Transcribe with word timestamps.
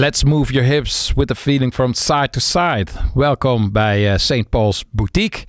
Let's 0.00 0.24
move 0.24 0.52
your 0.52 0.66
hips 0.66 1.12
with 1.14 1.30
a 1.30 1.34
feeling 1.34 1.74
from 1.74 1.94
side 1.94 2.30
to 2.30 2.40
side. 2.40 2.86
Welkom 3.14 3.72
bij 3.72 4.12
eh, 4.12 4.18
St. 4.18 4.48
Paul's 4.48 4.84
Boutique. 4.90 5.44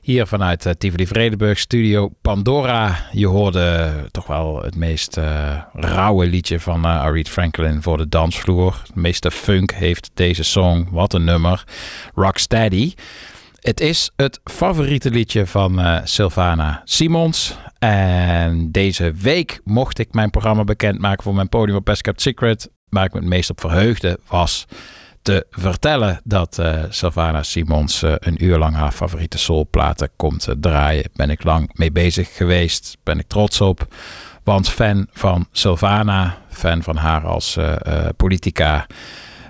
Hier 0.00 0.26
vanuit 0.26 0.66
uh, 0.66 0.72
Tivoli 0.72 1.54
Studio 1.54 2.10
Pandora. 2.22 2.96
Je 3.12 3.26
hoorde 3.26 3.92
toch 4.10 4.26
wel 4.26 4.62
het 4.62 4.76
meest 4.76 5.16
eh, 5.16 5.62
rauwe 5.72 6.26
liedje 6.26 6.60
van 6.60 6.86
uh, 6.86 7.24
Franklin 7.24 7.82
voor 7.82 7.96
de 7.96 8.08
dansvloer. 8.08 8.82
De 8.86 9.00
meeste 9.00 9.30
funk 9.30 9.72
heeft 9.72 10.10
deze 10.14 10.42
song. 10.42 10.88
Wat 10.90 11.12
een 11.12 11.24
nummer. 11.24 11.64
Rocksteady. 12.14 12.94
Het 13.60 13.80
is 13.80 14.10
het 14.16 14.40
favoriete 14.44 15.10
liedje 15.10 15.46
van 15.46 15.80
eh, 15.80 16.00
Sylvana 16.04 16.80
Simons. 16.84 17.56
En 17.78 18.70
deze 18.70 19.12
week 19.12 19.60
mocht 19.64 19.98
ik 19.98 20.12
mijn 20.12 20.30
programma 20.30 20.64
bekendmaken 20.64 21.22
voor 21.22 21.34
mijn 21.34 21.48
podium 21.48 21.76
op 21.76 21.84
Best 21.84 22.10
Secret. 22.14 22.68
Waar 22.94 23.04
ik 23.04 23.12
me 23.12 23.18
het 23.18 23.28
meest 23.28 23.50
op 23.50 23.60
verheugde 23.60 24.18
was 24.28 24.66
te 25.24 25.46
vertellen 25.50 26.20
dat 26.24 26.62
Sylvana 26.88 27.42
Simons 27.42 28.02
eh, 28.02 28.14
een 28.18 28.44
uur 28.44 28.58
lang 28.58 28.74
haar 28.74 28.92
favoriete 28.92 29.38
soulplaten 29.38 30.10
komt 30.16 30.48
eh, 30.48 30.54
draaien. 30.60 31.10
Ben 31.14 31.30
ik 31.30 31.44
lang 31.44 31.70
mee 31.74 31.92
bezig 31.92 32.36
geweest. 32.36 32.96
Ben 33.02 33.18
ik 33.18 33.26
trots 33.26 33.60
op. 33.60 33.94
Want 34.42 34.68
fan 34.68 35.06
van 35.12 35.46
Sylvana, 35.52 36.38
fan 36.48 36.82
van 36.82 36.96
haar 36.96 37.26
als 37.26 37.58
politica. 38.16 38.86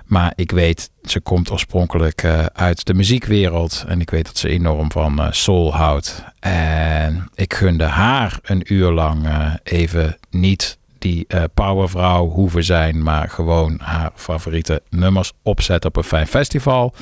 Maar 0.05 0.33
ik 0.35 0.51
weet, 0.51 0.89
ze 1.03 1.19
komt 1.19 1.51
oorspronkelijk 1.51 2.25
uit 2.53 2.85
de 2.85 2.93
muziekwereld. 2.93 3.83
En 3.87 4.01
ik 4.01 4.09
weet 4.09 4.25
dat 4.25 4.37
ze 4.37 4.49
enorm 4.49 4.91
van 4.91 5.27
soul 5.31 5.73
houdt. 5.73 6.23
En 6.39 7.29
ik 7.33 7.53
gunde 7.53 7.83
haar 7.83 8.39
een 8.41 8.73
uur 8.73 8.91
lang 8.91 9.27
even 9.63 10.17
niet 10.29 10.77
die 11.05 11.25
eh, 11.27 11.43
powervrouw 11.53 12.29
hoeven 12.29 12.63
zijn. 12.63 13.03
Maar 13.03 13.29
gewoon 13.29 13.79
haar 13.81 14.11
favoriete 14.15 14.81
nummers 14.89 15.31
opzetten 15.43 15.89
op 15.89 15.95
een 15.95 16.03
fijn 16.03 16.27
festival. 16.27 16.93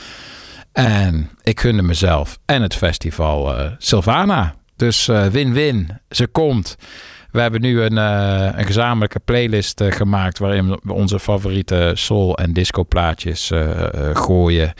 En 0.72 1.30
ik 1.44 1.60
gunde 1.60 1.82
mezelf 1.82 2.40
en 2.46 2.62
het 2.62 2.76
festival 2.76 3.58
eh 3.58 3.72
Sylvana. 3.78 4.56
Dus 4.76 5.08
eh, 5.08 5.26
win-win. 5.26 6.00
Ze 6.10 6.28
komt. 6.28 6.76
We 7.32 7.42
hebben 7.42 7.62
nu 7.62 7.82
een, 7.82 7.98
een 8.58 8.66
gezamenlijke 8.66 9.20
playlist 9.20 9.84
gemaakt 9.88 10.40
waarin 10.40 10.80
we 10.84 10.94
onze 10.94 11.20
favoriete 11.20 11.92
soul- 11.94 12.38
en 12.38 12.54
disco-plaatjes 12.54 13.52
eh, 13.52 13.84
eh, 13.84 14.16
gooien. 14.16 14.74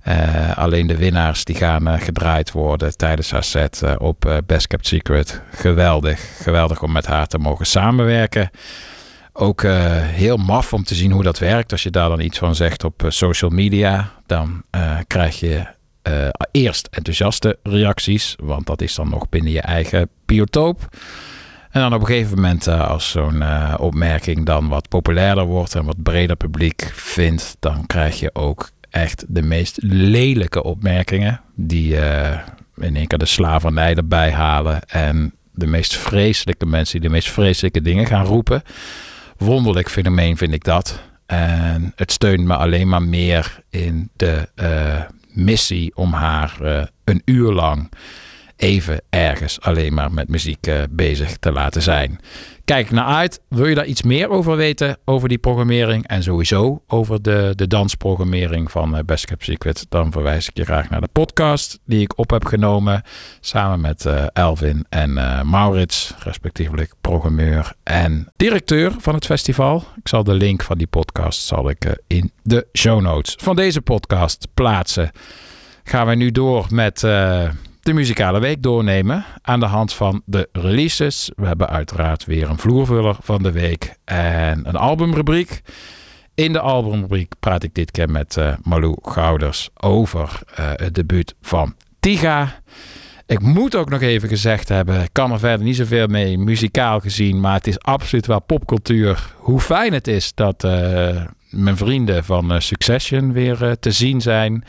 Eh, 0.00 0.56
alleen 0.56 0.86
de 0.86 0.96
winnaars 0.96 1.44
die 1.44 1.56
gaan 1.56 1.88
eh, 1.88 2.00
gedraaid 2.00 2.52
worden 2.52 2.96
tijdens 2.96 3.30
haar 3.30 3.44
set 3.44 3.82
eh, 3.82 3.94
op 3.98 4.42
Best 4.46 4.66
Kept 4.66 4.86
Secret. 4.86 5.42
Geweldig, 5.50 6.42
geweldig 6.42 6.82
om 6.82 6.92
met 6.92 7.06
haar 7.06 7.26
te 7.26 7.38
mogen 7.38 7.66
samenwerken. 7.66 8.50
Ook 9.32 9.62
heel 10.02 10.36
maf 10.36 10.72
om 10.72 10.84
te 10.84 10.94
zien 10.94 11.10
hoe 11.10 11.22
dat 11.22 11.38
werkt. 11.38 11.72
Als 11.72 11.82
je 11.82 11.90
daar 11.90 12.08
dan 12.08 12.20
iets 12.20 12.38
van 12.38 12.54
zegt 12.54 12.84
op 12.84 13.04
social 13.08 13.50
media, 13.50 14.12
dan 14.26 14.62
krijg 15.06 15.40
je 15.40 15.66
eerst 16.50 16.88
enthousiaste 16.90 17.58
reacties, 17.62 18.36
want 18.42 18.66
dat 18.66 18.80
is 18.80 18.94
dan 18.94 19.08
nog 19.08 19.28
binnen 19.28 19.52
je 19.52 19.60
eigen 19.60 20.08
biotoop. 20.26 20.88
En 21.70 21.80
dan 21.80 21.94
op 21.94 22.00
een 22.00 22.06
gegeven 22.06 22.36
moment, 22.36 22.68
als 22.68 23.10
zo'n 23.10 23.42
opmerking 23.78 24.46
dan 24.46 24.68
wat 24.68 24.88
populairder 24.88 25.44
wordt 25.44 25.74
en 25.74 25.84
wat 25.84 26.02
breder 26.02 26.36
publiek 26.36 26.90
vindt, 26.94 27.56
dan 27.60 27.86
krijg 27.86 28.20
je 28.20 28.34
ook 28.34 28.70
echt 28.90 29.24
de 29.28 29.42
meest 29.42 29.78
lelijke 29.82 30.62
opmerkingen. 30.62 31.40
Die 31.54 31.96
eh, 31.96 32.38
in 32.76 32.96
één 32.96 33.06
keer 33.06 33.18
de 33.18 33.26
slavernij 33.26 33.94
erbij 33.94 34.32
halen. 34.32 34.88
En 34.88 35.34
de 35.52 35.66
meest 35.66 35.96
vreselijke 35.96 36.66
mensen 36.66 37.00
die 37.00 37.08
de 37.08 37.14
meest 37.14 37.30
vreselijke 37.30 37.82
dingen 37.82 38.06
gaan 38.06 38.24
roepen. 38.24 38.62
Wonderlijk 39.36 39.90
fenomeen 39.90 40.36
vind 40.36 40.52
ik 40.52 40.64
dat. 40.64 41.00
En 41.26 41.92
het 41.96 42.12
steunt 42.12 42.44
me 42.44 42.56
alleen 42.56 42.88
maar 42.88 43.02
meer 43.02 43.62
in 43.70 44.10
de 44.16 44.48
eh, 44.54 45.00
missie 45.32 45.96
om 45.96 46.12
haar 46.12 46.56
eh, 46.60 46.82
een 47.04 47.22
uur 47.24 47.52
lang 47.52 47.92
even 48.56 49.00
ergens 49.10 49.60
alleen 49.60 49.94
maar 49.94 50.12
met 50.12 50.28
muziek 50.28 50.70
bezig 50.90 51.36
te 51.36 51.52
laten 51.52 51.82
zijn. 51.82 52.20
Kijk 52.70 52.90
naar 52.90 53.04
uit. 53.04 53.40
Wil 53.48 53.66
je 53.66 53.74
daar 53.74 53.86
iets 53.86 54.02
meer 54.02 54.28
over 54.28 54.56
weten? 54.56 54.98
Over 55.04 55.28
die 55.28 55.38
programmering 55.38 56.06
en 56.06 56.22
sowieso 56.22 56.82
over 56.86 57.22
de, 57.22 57.52
de 57.56 57.66
dansprogrammering 57.66 58.70
van 58.70 58.96
eh, 58.96 59.04
Best 59.04 59.24
Kept 59.24 59.44
Secret? 59.44 59.86
Dan 59.88 60.12
verwijs 60.12 60.48
ik 60.48 60.56
je 60.56 60.64
graag 60.64 60.90
naar 60.90 61.00
de 61.00 61.08
podcast 61.12 61.78
die 61.84 62.00
ik 62.00 62.18
op 62.18 62.30
heb 62.30 62.44
genomen. 62.44 63.02
Samen 63.40 63.80
met 63.80 64.06
eh, 64.06 64.24
Elvin 64.32 64.86
en 64.88 65.18
eh, 65.18 65.42
Maurits, 65.42 66.14
respectievelijk 66.18 66.92
programmeur 67.00 67.72
en 67.82 68.32
directeur 68.36 68.92
van 68.98 69.14
het 69.14 69.26
festival. 69.26 69.84
Ik 69.96 70.08
zal 70.08 70.24
de 70.24 70.34
link 70.34 70.62
van 70.62 70.78
die 70.78 70.86
podcast 70.86 71.46
zal 71.46 71.70
ik, 71.70 72.02
in 72.06 72.32
de 72.42 72.66
show 72.72 73.00
notes 73.00 73.34
van 73.40 73.56
deze 73.56 73.80
podcast 73.80 74.48
plaatsen. 74.54 75.10
Gaan 75.84 76.06
we 76.06 76.14
nu 76.14 76.30
door 76.30 76.66
met 76.68 77.04
de 77.80 77.92
muzikale 77.92 78.40
week 78.40 78.62
doornemen 78.62 79.24
aan 79.42 79.60
de 79.60 79.66
hand 79.66 79.92
van 79.92 80.22
de 80.24 80.48
releases. 80.52 81.30
We 81.36 81.46
hebben 81.46 81.68
uiteraard 81.68 82.24
weer 82.24 82.48
een 82.48 82.58
vloervuller 82.58 83.16
van 83.22 83.42
de 83.42 83.52
week 83.52 83.94
en 84.04 84.68
een 84.68 84.76
albumrubriek. 84.76 85.60
In 86.34 86.52
de 86.52 86.60
albumrubriek 86.60 87.32
praat 87.40 87.62
ik 87.62 87.74
dit 87.74 87.90
keer 87.90 88.10
met 88.10 88.36
eh, 88.36 88.52
Malou 88.62 88.96
Gouders 89.02 89.68
over 89.74 90.40
eh, 90.54 90.70
het 90.74 90.94
debuut 90.94 91.34
van 91.42 91.74
Tiga. 92.00 92.60
Ik 93.26 93.40
moet 93.40 93.76
ook 93.76 93.90
nog 93.90 94.00
even 94.00 94.28
gezegd 94.28 94.68
hebben, 94.68 95.02
ik 95.02 95.12
kan 95.12 95.32
er 95.32 95.38
verder 95.38 95.66
niet 95.66 95.76
zoveel 95.76 96.06
mee 96.06 96.38
muzikaal 96.38 97.00
gezien, 97.00 97.40
maar 97.40 97.54
het 97.54 97.66
is 97.66 97.80
absoluut 97.80 98.26
wel 98.26 98.42
popcultuur. 98.42 99.34
Hoe 99.36 99.60
fijn 99.60 99.92
het 99.92 100.06
is 100.06 100.34
dat 100.34 100.64
eh, 100.64 101.24
mijn 101.50 101.76
vrienden 101.76 102.24
van 102.24 102.62
Succession 102.62 103.32
weer 103.32 103.76
te 103.80 103.90
zien 103.90 104.20
zijn. 104.20 104.64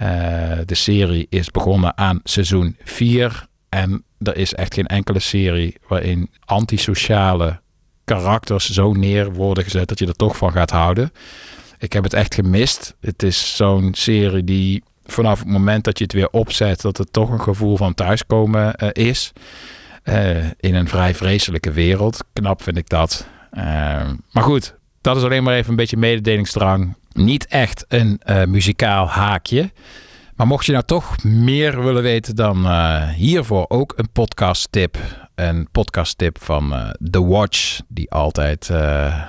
Eh, 0.00 0.58
de 0.64 0.74
serie 0.74 1.26
is 1.28 1.50
begonnen 1.50 1.96
aan 1.96 2.20
seizoen 2.24 2.76
4 2.84 3.46
en 3.68 4.04
er 4.18 4.36
is 4.36 4.54
echt 4.54 4.74
geen 4.74 4.86
enkele 4.86 5.18
serie 5.18 5.76
waarin 5.88 6.30
antisociale 6.44 7.60
karakters 8.04 8.70
zo 8.70 8.92
neer 8.92 9.32
worden 9.32 9.64
gezet 9.64 9.88
dat 9.88 9.98
je 9.98 10.06
er 10.06 10.16
toch 10.16 10.36
van 10.36 10.52
gaat 10.52 10.70
houden. 10.70 11.12
Ik 11.78 11.92
heb 11.92 12.02
het 12.02 12.12
echt 12.12 12.34
gemist. 12.34 12.96
Het 13.00 13.22
is 13.22 13.56
zo'n 13.56 13.94
serie 13.94 14.44
die 14.44 14.82
vanaf 15.04 15.38
het 15.38 15.48
moment 15.48 15.84
dat 15.84 15.98
je 15.98 16.04
het 16.04 16.12
weer 16.12 16.30
opzet, 16.30 16.80
dat 16.80 16.96
het 16.96 17.12
toch 17.12 17.30
een 17.30 17.40
gevoel 17.40 17.76
van 17.76 17.94
thuiskomen 17.94 18.74
eh, 18.74 19.06
is. 19.06 19.32
Eh, 20.02 20.44
in 20.60 20.74
een 20.74 20.88
vrij 20.88 21.14
vreselijke 21.14 21.72
wereld. 21.72 22.24
Knap 22.32 22.62
vind 22.62 22.76
ik 22.76 22.88
dat. 22.88 23.26
Maar 24.30 24.42
goed, 24.42 24.74
dat 25.00 25.16
is 25.16 25.22
alleen 25.22 25.42
maar 25.42 25.54
even 25.54 25.70
een 25.70 25.76
beetje 25.76 25.96
mededelingsdrang. 25.96 26.94
Niet 27.12 27.46
echt 27.46 27.84
een 27.88 28.20
eh, 28.22 28.44
muzikaal 28.44 29.08
haakje. 29.08 29.70
Maar 30.36 30.46
mocht 30.46 30.66
je 30.66 30.72
nou 30.72 30.84
toch 30.84 31.24
meer 31.24 31.84
willen 31.84 32.02
weten, 32.02 32.36
dan 32.36 32.66
eh, 32.66 33.08
hiervoor 33.08 33.64
ook 33.68 33.92
een 33.96 34.10
podcast 34.12 34.72
tip. 34.72 34.98
Een 35.34 35.68
podcast 35.72 36.18
tip 36.18 36.42
van 36.42 36.74
eh, 36.74 36.90
The 37.10 37.26
Watch, 37.26 37.80
die 37.88 38.10
altijd 38.10 38.70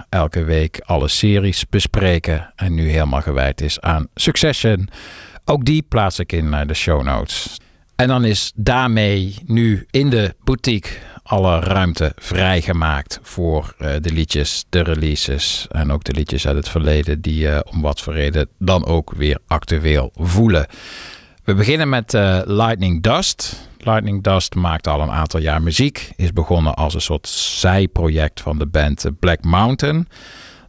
elke 0.10 0.44
week 0.44 0.80
alle 0.86 1.08
series 1.08 1.70
bespreken. 1.70 2.54
En 2.56 2.74
nu 2.74 2.90
helemaal 2.90 3.22
gewijd 3.22 3.62
is 3.62 3.80
aan 3.80 4.08
Succession. 4.16 4.90
Ook 5.46 5.66
die 5.66 5.82
plaats 5.82 6.20
ik 6.20 6.32
in 6.32 6.68
de 6.68 6.74
show 6.74 7.04
notes. 7.04 7.58
En 7.96 8.08
dan 8.08 8.26
is 8.26 8.52
daarmee 8.56 9.36
nu 9.46 9.86
in 9.92 10.10
de 10.10 10.36
boutique 10.44 10.92
alle 11.32 11.60
ruimte 11.60 12.12
vrijgemaakt 12.16 13.20
voor 13.22 13.74
eh, 13.78 13.94
de 14.02 14.12
liedjes, 14.12 14.66
de 14.70 14.82
releases 14.82 15.68
en 15.70 15.92
ook 15.92 16.04
de 16.04 16.14
liedjes 16.14 16.48
uit 16.48 16.56
het 16.56 16.70
verleden 16.70 17.22
die 17.22 17.50
eh, 17.50 17.60
om 17.74 17.82
wat 17.82 18.02
voor 18.02 18.14
reden 18.14 18.50
dan 18.60 18.86
ook 18.86 19.14
weer 19.14 19.38
actueel 19.48 20.12
voelen. 20.16 20.66
We 21.44 21.54
beginnen 21.54 21.90
met 21.90 22.14
eh, 22.14 22.40
Lightning 22.46 23.04
Dust. 23.04 23.70
Lightning 23.78 24.24
Dust 24.24 24.56
maakt 24.56 24.88
al 24.88 25.02
een 25.02 25.12
aantal 25.12 25.40
jaar 25.40 25.62
muziek. 25.62 26.12
Is 26.16 26.34
begonnen 26.34 26.74
als 26.74 26.94
een 26.94 27.02
soort 27.02 27.28
zijproject 27.28 28.42
van 28.42 28.58
de 28.58 28.68
band 28.68 29.06
Black 29.20 29.44
Mountain. 29.44 30.08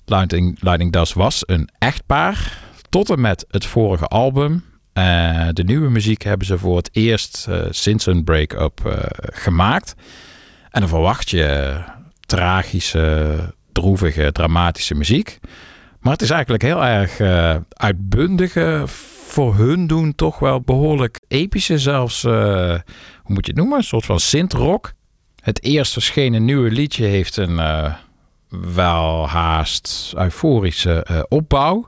Lightning, 0.04 0.56
Lightning 0.60 0.92
Dust 0.92 1.12
was 1.12 1.42
een 1.46 1.68
echtpaar. 1.78 2.58
Tot 2.88 3.10
en 3.10 3.20
met 3.20 3.44
het 3.50 3.66
vorige 3.66 4.06
album. 4.06 4.64
De 5.52 5.62
nieuwe 5.66 5.88
muziek 5.88 6.22
hebben 6.22 6.46
ze 6.46 6.58
voor 6.58 6.76
het 6.76 6.90
eerst 6.92 7.48
sinds 7.70 8.06
een 8.06 8.24
break-up 8.24 8.80
gemaakt. 9.32 9.94
En 10.72 10.80
dan 10.80 10.88
verwacht 10.88 11.30
je 11.30 11.76
tragische, 12.20 13.38
droevige, 13.72 14.32
dramatische 14.32 14.94
muziek. 14.94 15.38
Maar 16.00 16.12
het 16.12 16.22
is 16.22 16.30
eigenlijk 16.30 16.62
heel 16.62 16.84
erg 16.84 17.20
eh, 17.20 17.56
uitbundige, 17.68 18.82
voor 19.26 19.54
hun 19.54 19.86
doen 19.86 20.14
toch 20.14 20.38
wel 20.38 20.60
behoorlijk 20.60 21.20
epische, 21.28 21.78
zelfs, 21.78 22.24
eh, 22.24 22.32
hoe 23.22 23.34
moet 23.34 23.46
je 23.46 23.52
het 23.52 23.60
noemen, 23.60 23.78
een 23.78 23.84
soort 23.84 24.04
van 24.04 24.20
synth-rock. 24.20 24.92
Het 25.42 25.62
eerst 25.62 25.92
verschenen 25.92 26.44
nieuwe 26.44 26.70
liedje 26.70 27.04
heeft 27.04 27.36
een 27.36 27.58
eh, 27.58 27.94
wel 28.74 29.28
haast 29.28 30.12
euforische 30.16 31.02
eh, 31.02 31.20
opbouw. 31.28 31.86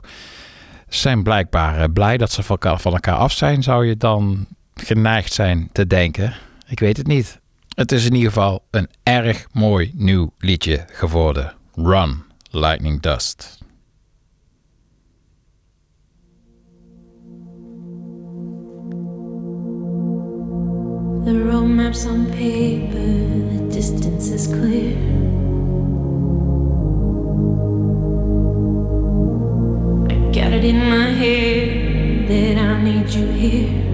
Ze 0.89 0.99
zijn 0.99 1.23
blijkbaar 1.23 1.79
eh, 1.79 1.85
blij 1.93 2.17
dat 2.17 2.31
ze 2.31 2.43
van 2.43 2.59
elkaar 2.83 3.15
af 3.15 3.31
zijn, 3.31 3.63
zou 3.63 3.85
je 3.85 3.97
dan 3.97 4.47
geneigd 4.73 5.33
zijn 5.33 5.69
te 5.71 5.87
denken. 5.87 6.33
Ik 6.67 6.79
weet 6.79 6.97
het 6.97 7.07
niet. 7.07 7.39
Het 7.75 7.91
is 7.91 8.05
in 8.05 8.13
ieder 8.13 8.31
geval 8.31 8.63
een 8.71 8.87
erg 9.03 9.47
mooi 9.51 9.91
nieuw 9.95 10.31
liedje 10.37 10.85
geworden. 10.91 11.53
Run, 11.73 12.23
Lightning 12.49 13.01
Dust. 13.01 13.57
The 21.25 21.43
road 21.49 21.67
maps 21.67 22.05
on 22.05 22.25
paper, 22.25 23.57
the 23.57 23.67
distance 23.69 24.33
is 24.33 24.47
clear. 24.47 24.95
I 30.07 30.31
got 30.31 30.53
it 30.53 30.63
in 30.63 30.89
my 30.89 31.09
head 31.13 32.27
that 32.27 32.57
I 32.57 32.83
need 32.83 33.13
you 33.13 33.25
here. 33.31 33.84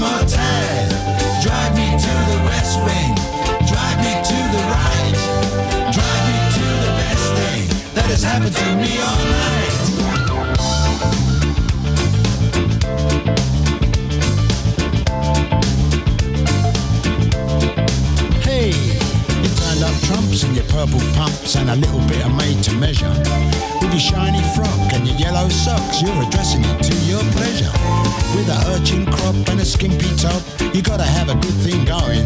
Drive 0.00 1.76
me 1.76 1.90
to 1.90 2.14
the 2.30 2.40
West 2.46 2.78
Wing. 2.86 3.14
Drive 3.68 3.98
me 3.98 4.12
to 4.30 4.38
the 4.54 4.62
right. 4.72 5.14
Drive 5.92 6.24
me 6.26 6.36
to 6.56 6.64
the 6.84 6.92
best 6.96 7.26
thing 7.34 7.68
that 7.94 8.06
has 8.06 8.22
happened 8.22 8.56
to 8.56 8.76
me 8.76 8.98
all 8.98 9.24
night. 9.24 9.59
purple 20.70 21.00
pumps 21.14 21.56
and 21.56 21.68
a 21.70 21.76
little 21.76 22.00
bit 22.06 22.24
of 22.24 22.34
made 22.36 22.62
to 22.64 22.72
measure. 22.74 23.10
With 23.80 23.92
your 23.92 24.00
shiny 24.00 24.42
frock 24.54 24.92
and 24.94 25.06
your 25.06 25.16
yellow 25.18 25.48
socks, 25.48 26.00
you're 26.00 26.22
addressing 26.22 26.64
it 26.64 26.82
to 26.82 26.94
your 27.10 27.22
pleasure. 27.34 27.70
With 28.34 28.48
a 28.48 28.58
urchin 28.74 29.06
crop 29.06 29.34
and 29.50 29.60
a 29.60 29.64
skimpy 29.64 30.10
top, 30.16 30.42
you 30.74 30.82
gotta 30.82 31.04
have 31.04 31.28
a 31.28 31.34
good 31.34 31.58
thing 31.66 31.84
going. 31.84 32.24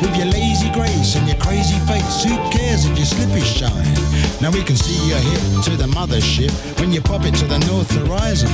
With 0.00 0.16
your 0.16 0.26
lazy 0.26 0.70
grace 0.70 1.16
and 1.16 1.26
your 1.26 1.36
crazy 1.38 1.78
face, 1.90 2.24
who 2.24 2.36
cares 2.50 2.86
if 2.86 2.96
your 2.96 3.06
slip 3.06 3.30
is 3.36 3.46
showing? 3.46 3.94
Now 4.40 4.50
we 4.50 4.62
can 4.62 4.76
see 4.76 4.96
your 5.08 5.18
hip 5.18 5.64
to 5.64 5.76
the 5.76 5.88
mothership 5.90 6.52
when 6.80 6.92
you 6.92 7.00
pop 7.00 7.24
it 7.24 7.34
to 7.42 7.46
the 7.46 7.58
north 7.70 7.90
horizon. 7.90 8.50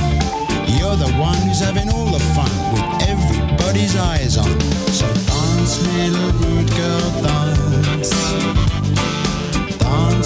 You're 0.77 0.97
the 0.97 1.11
one 1.15 1.37
who's 1.47 1.61
having 1.61 1.89
all 1.89 2.11
the 2.11 2.23
fun 2.35 2.51
with 2.73 3.07
everybody's 3.07 3.95
eyes 3.95 4.37
on. 4.37 4.59
So 4.91 5.07
dance, 5.07 5.81
little 5.95 6.31
rude 6.41 6.69
girl, 6.75 7.21
dance. 7.23 8.66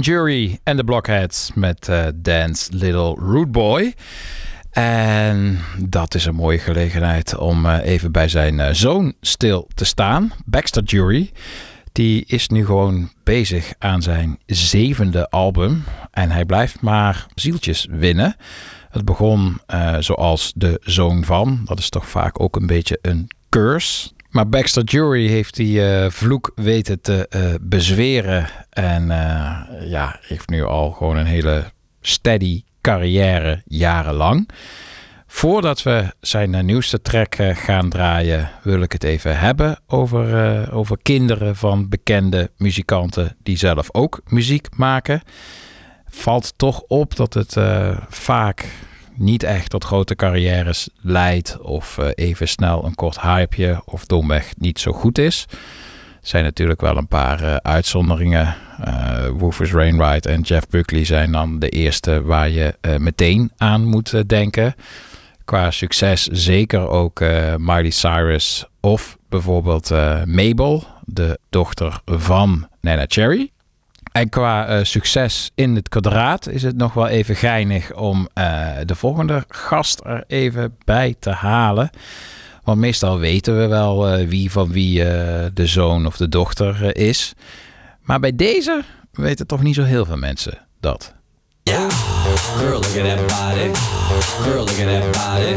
Jury 0.00 0.58
en 0.62 0.76
de 0.76 0.84
Blockheads 0.84 1.50
met 1.54 1.88
eh, 1.88 2.06
Dance 2.14 2.72
Little 2.72 3.14
Rude 3.14 3.50
Boy. 3.50 3.94
En 4.70 5.58
dat 5.78 6.14
is 6.14 6.24
een 6.24 6.34
mooie 6.34 6.58
gelegenheid 6.58 7.36
om 7.36 7.66
eh, 7.66 7.78
even 7.84 8.12
bij 8.12 8.28
zijn 8.28 8.60
eh, 8.60 8.74
zoon 8.74 9.14
stil 9.20 9.68
te 9.74 9.84
staan. 9.84 10.32
Baxter 10.44 10.82
Jury. 10.82 11.30
Die 11.92 12.24
is 12.26 12.48
nu 12.48 12.64
gewoon 12.64 13.10
bezig 13.24 13.72
aan 13.78 14.02
zijn 14.02 14.38
zevende 14.46 15.30
album. 15.30 15.84
En 16.10 16.30
hij 16.30 16.44
blijft 16.44 16.80
maar 16.80 17.26
zieltjes 17.34 17.86
winnen. 17.90 18.36
Het 18.90 19.04
begon 19.04 19.60
zoals 19.98 20.52
de 20.56 20.80
zoon 20.82 21.24
van. 21.24 21.60
Dat 21.64 21.78
is 21.78 21.88
toch 21.88 22.08
vaak 22.08 22.40
ook 22.40 22.56
een 22.56 22.66
beetje 22.66 22.98
een 23.02 23.28
curse. 23.48 24.10
Maar 24.32 24.48
Baxter 24.48 24.84
Jury 24.84 25.26
heeft 25.26 25.56
die 25.56 25.86
eh, 25.86 26.10
vloek 26.10 26.52
weten 26.54 27.00
te 27.00 27.28
eh, 27.28 27.54
bezweren. 27.60 28.48
En 28.70 29.10
eh, 29.10 29.90
ja, 29.90 30.18
heeft 30.20 30.48
nu 30.48 30.64
al 30.64 30.90
gewoon 30.90 31.16
een 31.16 31.26
hele 31.26 31.64
steady 32.00 32.62
carrière 32.80 33.62
jarenlang. 33.64 34.48
Voordat 35.26 35.82
we 35.82 36.14
zijn 36.20 36.64
nieuwste 36.64 37.02
track 37.02 37.36
gaan 37.52 37.88
draaien, 37.88 38.50
wil 38.62 38.82
ik 38.82 38.92
het 38.92 39.04
even 39.04 39.38
hebben 39.38 39.78
over, 39.86 40.72
over 40.72 40.96
kinderen 41.02 41.56
van 41.56 41.88
bekende 41.88 42.50
muzikanten 42.56 43.36
die 43.42 43.56
zelf 43.56 43.94
ook 43.94 44.20
muziek 44.26 44.66
maken. 44.76 45.22
Valt 46.08 46.52
toch 46.56 46.80
op 46.80 47.16
dat 47.16 47.34
het 47.34 47.56
vaak 48.08 48.68
niet 49.14 49.42
echt 49.42 49.70
tot 49.70 49.84
grote 49.84 50.14
carrières 50.14 50.88
leidt 51.00 51.58
of 51.60 51.98
eh, 51.98 52.08
even 52.14 52.48
snel 52.48 52.84
een 52.84 52.94
kort 52.94 53.20
hypeje 53.20 53.82
of 53.84 54.06
domweg 54.06 54.52
niet 54.58 54.80
zo 54.80 54.92
goed 54.92 55.18
is. 55.18 55.46
Er 55.50 56.28
zijn 56.28 56.44
natuurlijk 56.44 56.80
wel 56.80 56.96
een 56.96 57.08
paar 57.08 57.42
eh, 57.42 57.56
uitzonderingen. 57.56 58.54
Eh 58.84 59.26
Rufus 59.38 59.70
Wainwright 59.70 60.26
en 60.26 60.40
Jeff 60.40 60.68
Buckley 60.68 61.04
zijn 61.04 61.32
dan 61.32 61.58
de 61.58 61.68
eerste 61.68 62.22
waar 62.22 62.48
je 62.48 62.74
meteen 62.98 63.52
aan 63.56 63.84
moet 63.84 64.28
denken. 64.28 64.74
Qua 65.44 65.70
succes 65.70 66.26
zeker 66.26 66.88
ook 66.88 67.20
Miley 67.56 67.90
Cyrus 67.90 68.64
of 68.80 69.16
bijvoorbeeld 69.28 69.90
Mabel, 70.24 70.84
de 71.04 71.38
dochter 71.50 72.00
van 72.04 72.68
Nana 72.80 73.04
Cherry. 73.08 73.50
En 74.12 74.28
qua 74.28 74.66
eh, 74.66 74.84
succes 74.84 75.50
in 75.54 75.74
het 75.74 75.88
kwadraat 75.88 76.48
is 76.48 76.62
het 76.62 76.76
nog 76.76 76.94
wel 76.94 77.08
even 77.08 77.36
geinig 77.36 77.94
om 77.94 78.28
eh, 78.34 78.68
de 78.84 78.94
volgende 78.94 79.44
gast 79.48 80.00
er 80.04 80.24
even 80.26 80.76
bij 80.84 81.14
te 81.18 81.30
halen. 81.30 81.90
Want 82.64 82.78
meestal 82.78 83.18
weten 83.18 83.58
we 83.58 83.66
wel 83.66 84.08
eh, 84.08 84.28
wie 84.28 84.50
van 84.50 84.72
wie 84.72 84.98
de 85.52 85.66
zoon 85.66 86.06
of 86.06 86.16
de 86.16 86.28
dochter 86.28 86.96
is. 86.96 87.32
Maar 88.02 88.20
bij 88.20 88.36
deze 88.36 88.82
weten 89.12 89.46
toch 89.46 89.62
niet 89.62 89.74
zo 89.74 89.82
heel 89.82 90.04
veel 90.04 90.16
mensen 90.16 90.58
dat. 90.80 91.14
Yeah. 91.66 91.88
Girl, 92.58 92.80
look 92.80 92.96
at 92.96 93.06
that 93.06 93.22
body. 93.30 93.70
Girl, 94.44 94.64
look 94.64 94.80
at 94.80 94.86
that 94.90 95.06
body. 95.14 95.54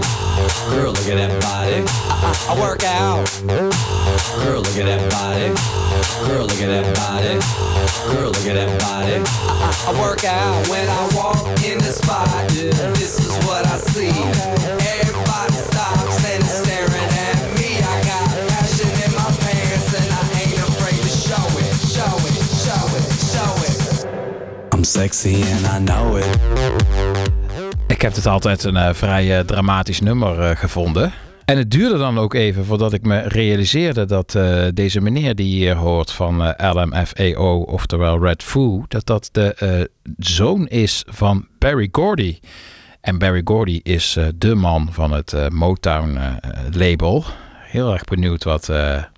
Girl, 0.70 0.92
look 0.92 1.08
at 1.10 1.18
that 1.18 1.34
body. 1.42 1.82
I, 1.82 2.30
I, 2.30 2.54
I 2.54 2.62
work 2.62 2.84
out. 2.84 3.26
Girl, 3.48 4.62
look 4.62 4.78
at 4.78 4.86
that 4.86 5.02
body. 5.10 5.50
Girl, 6.28 6.46
look 6.46 6.62
at 6.62 6.70
that 6.70 6.86
body. 6.96 7.42
Girl, 8.14 8.30
look 8.30 8.46
at 8.46 8.54
that 8.54 8.70
body. 8.82 9.18
I, 9.18 9.66
I, 9.66 9.92
I 9.92 10.00
work 10.00 10.24
out 10.24 10.68
when 10.70 10.88
I 10.88 11.10
walk 11.16 11.42
in 11.66 11.80
the 11.80 11.92
spot. 11.92 12.30
This 12.50 13.18
is 13.20 13.34
what 13.46 13.66
I 13.66 13.78
see. 13.78 14.14
Everybody 14.14 15.54
stops 15.58 16.05
sexy 24.86 25.34
and 25.34 25.82
I 25.82 25.86
know 25.86 26.18
it. 26.18 26.40
Ik 27.88 28.02
heb 28.02 28.16
het 28.16 28.26
altijd 28.26 28.64
een 28.64 28.78
eh, 28.78 28.94
vrij 28.94 29.38
eh, 29.38 29.46
dramatisch 29.46 30.00
nummer 30.00 30.40
eh, 30.40 30.58
gevonden. 30.58 31.14
En 31.46 31.58
het 31.58 31.72
duurde 31.72 31.98
dan 31.98 32.18
ook 32.18 32.34
even 32.34 32.66
voordat 32.66 32.94
ik 32.94 33.02
me 33.02 33.20
realiseerde 33.22 34.06
dat 34.06 34.38
deze 34.74 35.02
meneer 35.02 35.36
die 35.36 35.56
hier 35.56 35.76
hoort 35.76 36.12
van 36.12 36.56
LMFAO, 36.58 37.62
oftewel 37.62 38.20
Red 38.20 38.44
Foo, 38.44 38.86
dat 38.88 39.06
dat 39.06 39.30
de 39.32 39.90
zoon 40.18 40.68
is 40.68 41.04
van 41.08 41.48
Barry 41.60 41.90
Gordy. 41.92 42.40
En 43.06 43.18
Barry 43.18 43.42
Gordy 43.44 43.80
is 43.84 44.18
de 44.36 44.56
man 44.56 44.88
van 44.92 45.12
het 45.12 45.34
eh, 45.34 45.48
Motown 45.48 46.18
eh, 46.18 46.34
label. 46.72 47.24
Heel 47.60 47.94
erg 47.94 48.04
benieuwd 48.04 48.44
wat, 48.44 48.72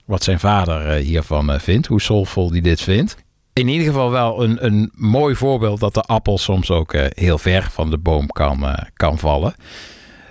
wat 0.06 0.24
zijn 0.24 0.40
vader 0.40 0.92
hiervan 0.92 1.60
vindt, 1.60 1.88
hoe 1.88 2.02
soulful 2.02 2.50
die 2.50 2.62
dit 2.62 2.82
vindt. 2.82 3.16
In 3.58 3.67
ieder 3.67 3.88
geval 3.88 4.12
wel 4.12 4.43
een, 4.43 4.65
een 4.65 4.91
mooi 4.96 5.36
voorbeeld 5.36 5.80
dat 5.80 5.93
de 5.93 6.02
appel 6.02 6.38
soms 6.38 6.72
ook 6.72 6.93
eh, 6.93 7.06
heel 7.10 7.38
ver 7.38 7.70
van 7.72 7.89
de 7.89 7.98
boom 7.98 8.28
kan, 8.28 8.67
eh, 8.67 8.84
kan 8.93 9.17
vallen. 9.17 9.56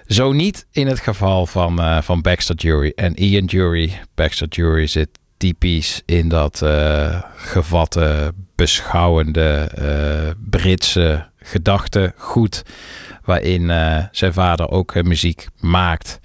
Zo 0.06 0.32
niet 0.32 0.66
in 0.72 0.86
het 0.86 1.00
geval 1.00 1.46
van, 1.46 1.80
eh, 1.80 2.02
van 2.02 2.20
Baxter 2.20 2.54
Jury 2.54 2.92
en 2.94 3.14
Ian 3.14 3.44
Jury. 3.44 4.00
Baxter 4.14 4.48
Jury 4.48 4.86
zit 4.86 5.08
typisch 5.36 6.02
in 6.04 6.28
dat 6.28 6.62
gevatte, 7.36 8.32
beschouwende 8.54 9.70
Britse 10.50 11.28
gedachtegoed. 11.36 12.62
Waarin 13.24 13.72
zijn 14.10 14.32
vader 14.32 14.70
ook 14.70 15.02
muziek 15.02 15.46
maakt. 15.60 16.20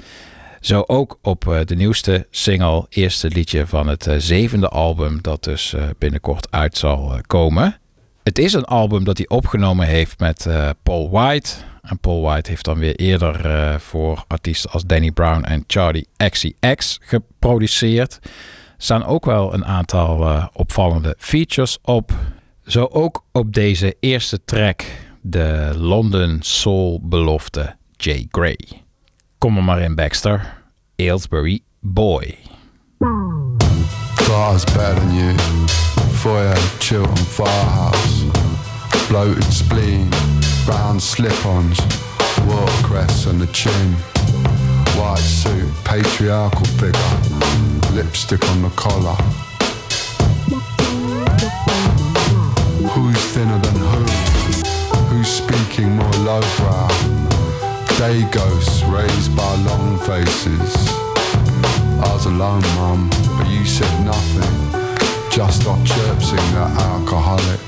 Zo 0.62 0.84
ook 0.88 1.20
op 1.22 1.48
eh, 1.48 1.60
de 1.66 1.76
nieuwste 1.76 2.28
single, 2.30 2.86
eerste 2.90 3.28
liedje 3.28 3.68
van 3.68 3.88
het 3.88 4.08
eh, 4.08 4.16
zevende 4.18 4.68
album, 4.68 5.22
dat 5.22 5.44
dus 5.44 5.74
eh, 5.74 5.84
binnenkort 5.98 6.52
uit 6.52 6.78
zal 6.78 7.20
komen. 7.28 7.78
Het 8.24 8.38
is 8.38 8.54
een 8.54 8.66
album 8.66 9.04
dat 9.04 9.18
hij 9.18 9.28
opgenomen 9.28 9.88
heeft 9.88 10.20
met 10.20 10.48
Paul 10.84 11.10
White. 11.10 11.50
En 11.82 12.00
Paul 12.00 12.22
White 12.22 12.50
heeft 12.50 12.66
dan 12.66 12.80
weer 12.80 12.96
eerder 12.96 13.80
voor 13.80 14.24
artiesten 14.28 14.72
als 14.72 14.86
Danny 14.86 15.12
Brown 15.12 15.44
en 15.44 15.64
Charlie 15.68 16.08
XCX 16.30 17.00
geproduceerd. 17.02 18.20
Er 18.24 18.30
staan 18.78 19.06
ook 19.06 19.26
wel 19.26 19.54
een 19.54 19.66
aantal 19.66 20.50
opvallende 20.54 21.16
features 21.18 21.78
op. 21.82 22.12
Zo 22.66 22.86
ook 22.92 23.24
op 23.32 23.54
deze 23.54 23.96
eerste 24.00 24.44
track, 24.46 24.84
de 25.22 25.72
London 25.76 26.38
Soul 26.42 27.00
belofte 27.04 27.76
Jay 27.98 28.28
Gray. 28.30 28.81
Kom 29.42 29.58
er 29.58 29.64
maar 29.64 29.94
Baxter. 29.94 30.54
Aylesbury 30.96 31.64
Boy. 31.80 32.38
I 33.00 34.64
better 34.76 35.00
than 35.00 35.14
you. 35.16 35.34
Foyer, 36.22 36.58
Chilton 36.80 37.26
Firehouse. 37.26 38.24
Bloated 39.10 39.52
spleen, 39.54 40.10
brown 40.66 41.00
slip-ons, 41.00 41.80
watercress 42.48 43.26
on 43.28 43.40
the 43.40 43.48
chin. 43.52 43.96
White 44.96 45.18
suit, 45.18 45.74
patriarchal 45.84 46.66
figure, 46.78 47.16
lipstick 47.96 48.48
on 48.50 48.62
the 48.62 48.70
collar. 48.76 49.18
Who's 52.94 53.18
thinner 53.34 53.60
than 53.60 53.76
who? 53.76 54.06
Who's 55.10 55.28
speaking 55.28 55.96
more 55.96 56.18
lowbrow? 56.24 56.71
Day 58.02 58.24
ghosts 58.32 58.82
raised 58.86 59.38
by 59.38 59.56
long 59.58 60.00
faces. 60.00 60.74
I 62.02 62.10
was 62.12 62.26
alone, 62.26 62.64
mum, 62.74 63.12
but 63.38 63.48
you 63.48 63.64
said 63.64 64.04
nothing. 64.04 64.56
Just 65.30 65.68
off 65.68 65.86
chirping 65.86 66.48
that 66.56 66.72
alcoholic. 66.80 67.62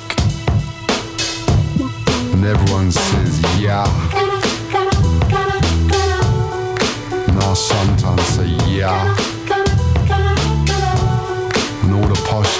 And 2.33 2.43
everyone 2.45 2.91
says, 2.91 3.41
yeah. 3.61 3.85
And 7.27 7.37
I 7.37 7.53
sometimes 7.53 8.23
say, 8.23 8.47
yeah. 8.73 9.15
And 11.83 11.93
all 11.93 12.07
the 12.07 12.19
posh 12.27 12.57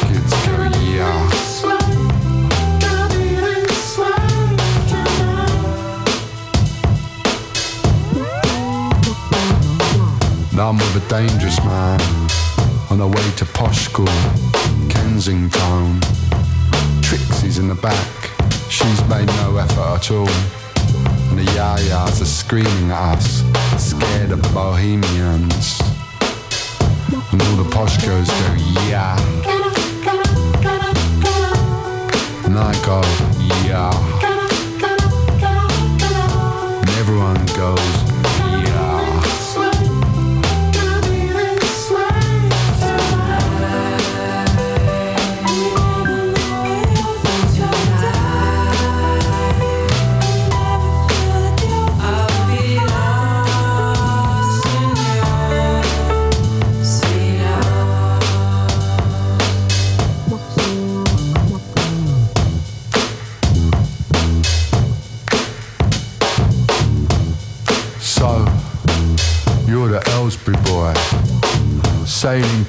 Now 10.55 10.69
I'm 10.69 10.77
with 10.77 11.03
a 11.03 11.09
dangerous 11.09 11.57
man 11.65 11.99
on 12.91 12.99
the 12.99 13.07
way 13.07 13.31
to 13.37 13.45
posh 13.45 13.85
school, 13.85 14.05
Kensington. 14.87 15.99
Trixie's 17.01 17.57
in 17.57 17.67
the 17.67 17.75
back, 17.81 18.31
she's 18.69 19.01
made 19.09 19.25
no 19.41 19.57
effort 19.57 19.79
at 19.79 20.11
all. 20.11 20.29
And 21.29 21.39
the 21.39 21.45
yayas 21.57 22.21
are 22.21 22.25
screaming 22.25 22.91
at 22.91 23.17
us, 23.17 23.43
scared 23.83 24.29
of 24.29 24.43
the 24.43 24.49
bohemians. 24.53 25.81
And 27.31 27.41
all 27.41 27.55
the 27.63 27.69
posh 27.71 27.97
girls 28.05 28.29
go, 28.29 28.53
yeah. 28.87 29.17
And 32.45 32.59
I 32.59 32.73
go, 32.85 33.01
yeah. 33.65 33.91
And 36.79 36.89
everyone 36.99 37.43
goes, 37.57 38.12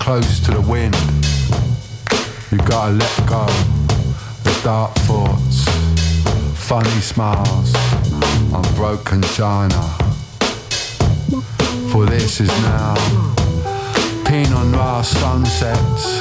close 0.04 0.38
to 0.38 0.50
the 0.50 0.60
wind. 0.60 0.94
You 2.52 2.58
gotta 2.68 2.92
let 2.92 3.16
go 3.26 3.46
the 4.44 4.60
dark 4.62 4.94
thoughts, 5.08 5.64
funny 6.52 7.00
smiles 7.00 7.74
on 8.52 8.62
broken 8.74 9.22
china. 9.22 9.80
For 11.90 12.04
this 12.04 12.42
is 12.42 12.50
now 12.68 12.94
Pinot 14.26 14.66
Noir 14.66 15.02
sunsets 15.02 16.20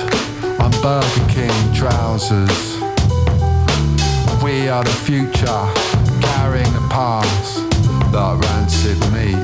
on 0.62 0.72
Burger 0.82 1.28
King 1.28 1.74
trousers. 1.76 2.80
We 4.42 4.70
are 4.70 4.86
the 4.86 4.98
future, 5.04 5.64
carrying 6.22 6.72
the 6.72 6.88
past 6.90 7.70
that 8.14 8.34
rancid 8.46 9.00
meat. 9.12 9.44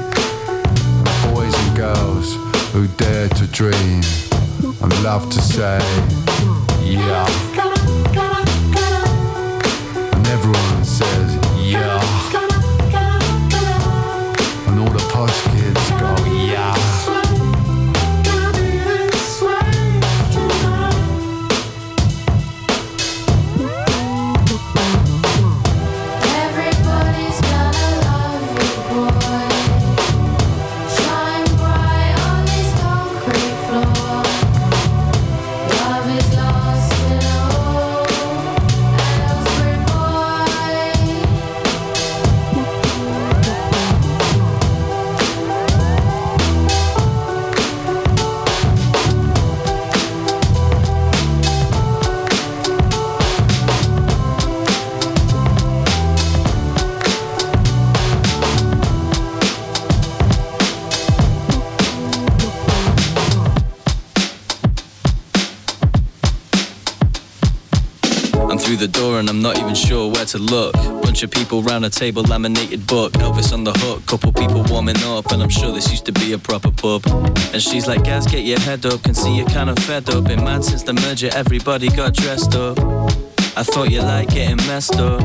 Boys 1.27 1.53
and 1.53 1.75
girls 1.75 2.35
who 2.71 2.87
dare 2.95 3.27
to 3.27 3.45
dream 3.47 4.01
and 4.81 5.03
love 5.03 5.29
to 5.29 5.41
say, 5.41 5.79
yeah. 6.83 7.25
And 10.13 10.27
everyone 10.27 10.85
says, 10.85 11.35
yeah. 11.57 11.99
And 14.67 14.79
all 14.79 14.89
the 14.89 15.05
posh 15.11 15.48
the 68.79 68.87
door 68.87 69.19
and 69.19 69.29
I'm 69.29 69.41
not 69.41 69.59
even 69.59 69.75
sure 69.75 70.09
where 70.09 70.25
to 70.25 70.37
look. 70.37 70.73
Bunch 71.03 71.21
of 71.21 71.31
people 71.31 71.61
round 71.61 71.83
a 71.83 71.89
table, 71.89 72.23
laminated 72.23 72.87
book. 72.87 73.11
Elvis 73.13 73.51
on 73.51 73.65
the 73.65 73.73
hook, 73.73 74.05
couple 74.05 74.31
people 74.31 74.63
warming 74.69 75.01
up, 75.03 75.31
and 75.31 75.43
I'm 75.43 75.49
sure 75.49 75.73
this 75.73 75.91
used 75.91 76.05
to 76.05 76.13
be 76.13 76.31
a 76.31 76.37
proper 76.37 76.71
pub. 76.71 77.05
And 77.53 77.61
she's 77.61 77.87
like, 77.87 78.05
guys, 78.05 78.25
get 78.25 78.45
your 78.45 78.59
head 78.59 78.85
up, 78.85 79.03
can 79.03 79.13
see 79.13 79.35
you're 79.35 79.49
kind 79.49 79.69
of 79.69 79.77
fed 79.79 80.09
up. 80.09 80.23
Been 80.23 80.43
mad 80.43 80.63
since 80.63 80.83
the 80.83 80.93
merger, 80.93 81.29
everybody 81.33 81.89
got 81.89 82.13
dressed 82.13 82.55
up. 82.55 82.79
I 83.57 83.63
thought 83.63 83.91
you 83.91 84.01
like 84.01 84.29
getting 84.29 84.57
messed 84.67 84.95
up. 84.95 85.21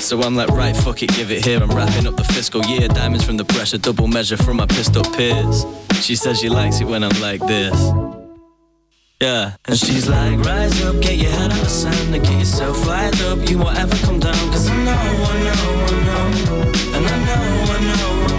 So 0.00 0.22
I'm 0.22 0.36
like, 0.36 0.48
right, 0.48 0.74
fuck 0.74 1.02
it, 1.02 1.10
give 1.10 1.30
it 1.30 1.44
here. 1.44 1.60
I'm 1.60 1.70
wrapping 1.70 2.06
up 2.06 2.16
the 2.16 2.24
fiscal 2.24 2.64
year. 2.64 2.88
Diamonds 2.88 3.24
from 3.24 3.36
the 3.36 3.44
pressure, 3.44 3.76
double 3.76 4.06
measure 4.06 4.38
from 4.38 4.56
my 4.56 4.66
pissed 4.66 4.96
up 4.96 5.12
peers. 5.14 5.66
She 6.00 6.16
says 6.16 6.40
she 6.40 6.48
likes 6.48 6.80
it 6.80 6.86
when 6.86 7.04
I'm 7.04 7.20
like 7.20 7.40
this. 7.46 8.07
Yeah, 9.20 9.56
and 9.64 9.76
she's 9.76 10.08
like, 10.08 10.38
rise 10.44 10.80
up, 10.84 11.00
get 11.00 11.16
your 11.16 11.32
head 11.32 11.50
out 11.50 11.60
of 11.60 11.68
sand 11.68 12.14
and 12.14 12.24
get 12.24 12.38
yourself 12.38 12.84
fired 12.84 13.20
up. 13.22 13.50
You 13.50 13.58
won't 13.58 13.76
ever 13.76 13.96
come 14.06 14.20
down, 14.20 14.52
cause 14.52 14.68
I 14.68 14.76
know, 14.84 14.92
I 14.92 15.42
know, 15.42 15.86
I 15.86 16.00
know. 16.06 16.28
And 16.94 17.04
I 17.04 17.18
know, 17.26 17.42
I 17.74 17.80
know, 17.88 18.12
I 18.28 18.38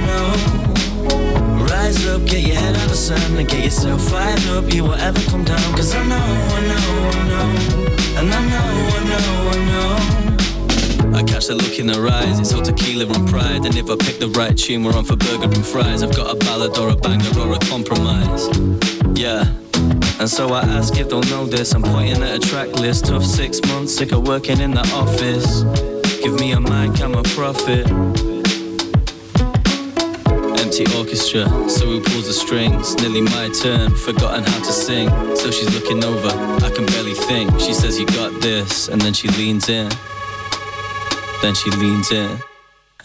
know. 1.57 1.65
Rise 1.65 2.07
up, 2.07 2.25
get 2.25 2.47
your 2.47 2.55
head 2.55 2.77
out 2.77 2.89
of 2.89 2.95
sand 2.95 3.37
and 3.37 3.49
get 3.49 3.65
yourself 3.65 4.01
fired 4.09 4.47
up. 4.51 4.73
You 4.73 4.85
won't 4.85 5.01
ever 5.01 5.19
come 5.29 5.43
down, 5.43 5.75
cause 5.75 5.93
I 5.93 6.01
know, 6.07 6.15
I 6.15 6.61
know, 6.69 7.09
I 7.11 7.27
know. 7.27 7.49
And 8.19 8.33
I 8.33 8.39
know, 8.47 8.67
I 8.95 9.03
know, 9.03 9.49
I 9.51 10.23
know. 10.23 10.28
I 11.13 11.23
catch 11.23 11.47
the 11.47 11.55
look 11.55 11.79
in 11.79 11.89
her 11.89 12.07
eyes, 12.07 12.39
it's 12.39 12.53
all 12.53 12.61
tequila 12.61 13.05
and 13.05 13.27
pride. 13.27 13.65
And 13.65 13.75
if 13.75 13.89
I 13.89 13.95
pick 13.95 14.19
the 14.19 14.29
right 14.29 14.57
tune, 14.57 14.83
we're 14.83 14.95
on 14.95 15.05
for 15.05 15.15
burger 15.15 15.45
and 15.45 15.65
fries. 15.65 16.03
I've 16.03 16.15
got 16.15 16.33
a 16.33 16.37
ballad 16.37 16.77
or 16.77 16.89
a 16.89 16.95
banger 16.95 17.39
or 17.39 17.53
a 17.53 17.59
compromise. 17.59 18.47
Yeah. 19.19 19.45
And 20.19 20.29
so 20.29 20.53
I 20.53 20.61
ask 20.61 20.97
if 20.97 21.09
they'll 21.09 21.23
know 21.23 21.45
this. 21.45 21.73
I'm 21.73 21.81
pointing 21.81 22.21
at 22.21 22.35
a 22.35 22.39
track 22.39 22.69
list. 22.73 23.09
of 23.09 23.25
six 23.25 23.61
months, 23.67 23.95
sick 23.95 24.11
of 24.11 24.27
working 24.27 24.59
in 24.59 24.71
the 24.71 24.85
office. 24.93 25.63
Give 26.21 26.33
me 26.39 26.51
a 26.51 26.59
mic, 26.59 27.01
I'm 27.01 27.15
a 27.15 27.23
prophet. 27.23 27.87
Empty 30.59 30.85
orchestra, 30.97 31.47
so 31.69 31.85
who 31.85 32.01
pulls 32.01 32.27
the 32.27 32.33
strings? 32.33 32.95
Nearly 32.97 33.21
my 33.21 33.49
turn, 33.63 33.95
forgotten 33.95 34.43
how 34.43 34.59
to 34.59 34.71
sing. 34.71 35.09
So 35.35 35.49
she's 35.49 35.73
looking 35.73 36.03
over, 36.03 36.29
I 36.65 36.69
can 36.75 36.85
barely 36.87 37.13
think. 37.13 37.59
She 37.59 37.73
says, 37.73 37.97
You 37.97 38.05
got 38.07 38.41
this, 38.41 38.89
and 38.89 38.99
then 39.01 39.13
she 39.13 39.29
leans 39.29 39.69
in. 39.69 39.89
Then 41.41 41.55
she 41.55 41.69
leans 41.71 42.11
in. 42.11 42.37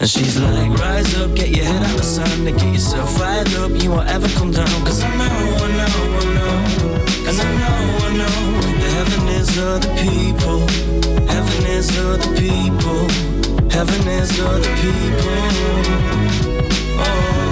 And 0.01 0.11
she's 0.11 0.41
like, 0.41 0.71
rise 0.81 1.15
up, 1.19 1.35
get 1.37 1.51
your 1.51 1.65
head 1.65 1.83
out 1.83 1.91
of 1.91 1.97
the 1.99 2.03
sun 2.03 2.47
and 2.49 2.59
get 2.59 2.73
yourself 2.73 3.17
fired 3.17 3.55
up. 3.55 3.71
You 3.81 3.93
won't 3.93 4.09
ever 4.09 4.27
come 4.37 4.51
down, 4.51 4.67
cause 4.85 5.03
I 5.05 5.09
know, 5.17 5.25
I 5.25 5.69
know, 5.79 6.19
I 6.19 6.25
know. 6.35 7.29
And 7.29 7.41
I 7.41 7.49
know, 7.63 7.79
I 8.03 8.17
know, 8.17 8.61
that 8.81 8.91
heaven 8.99 9.29
is 9.29 9.57
other 9.57 9.95
people. 10.03 10.67
Heaven 11.29 11.67
is 11.67 11.97
other 11.97 12.35
people. 12.35 13.09
Heaven 13.71 14.09
is 14.09 14.41
other 14.41 14.75
people. 14.83 15.35
Oh. 16.99 17.44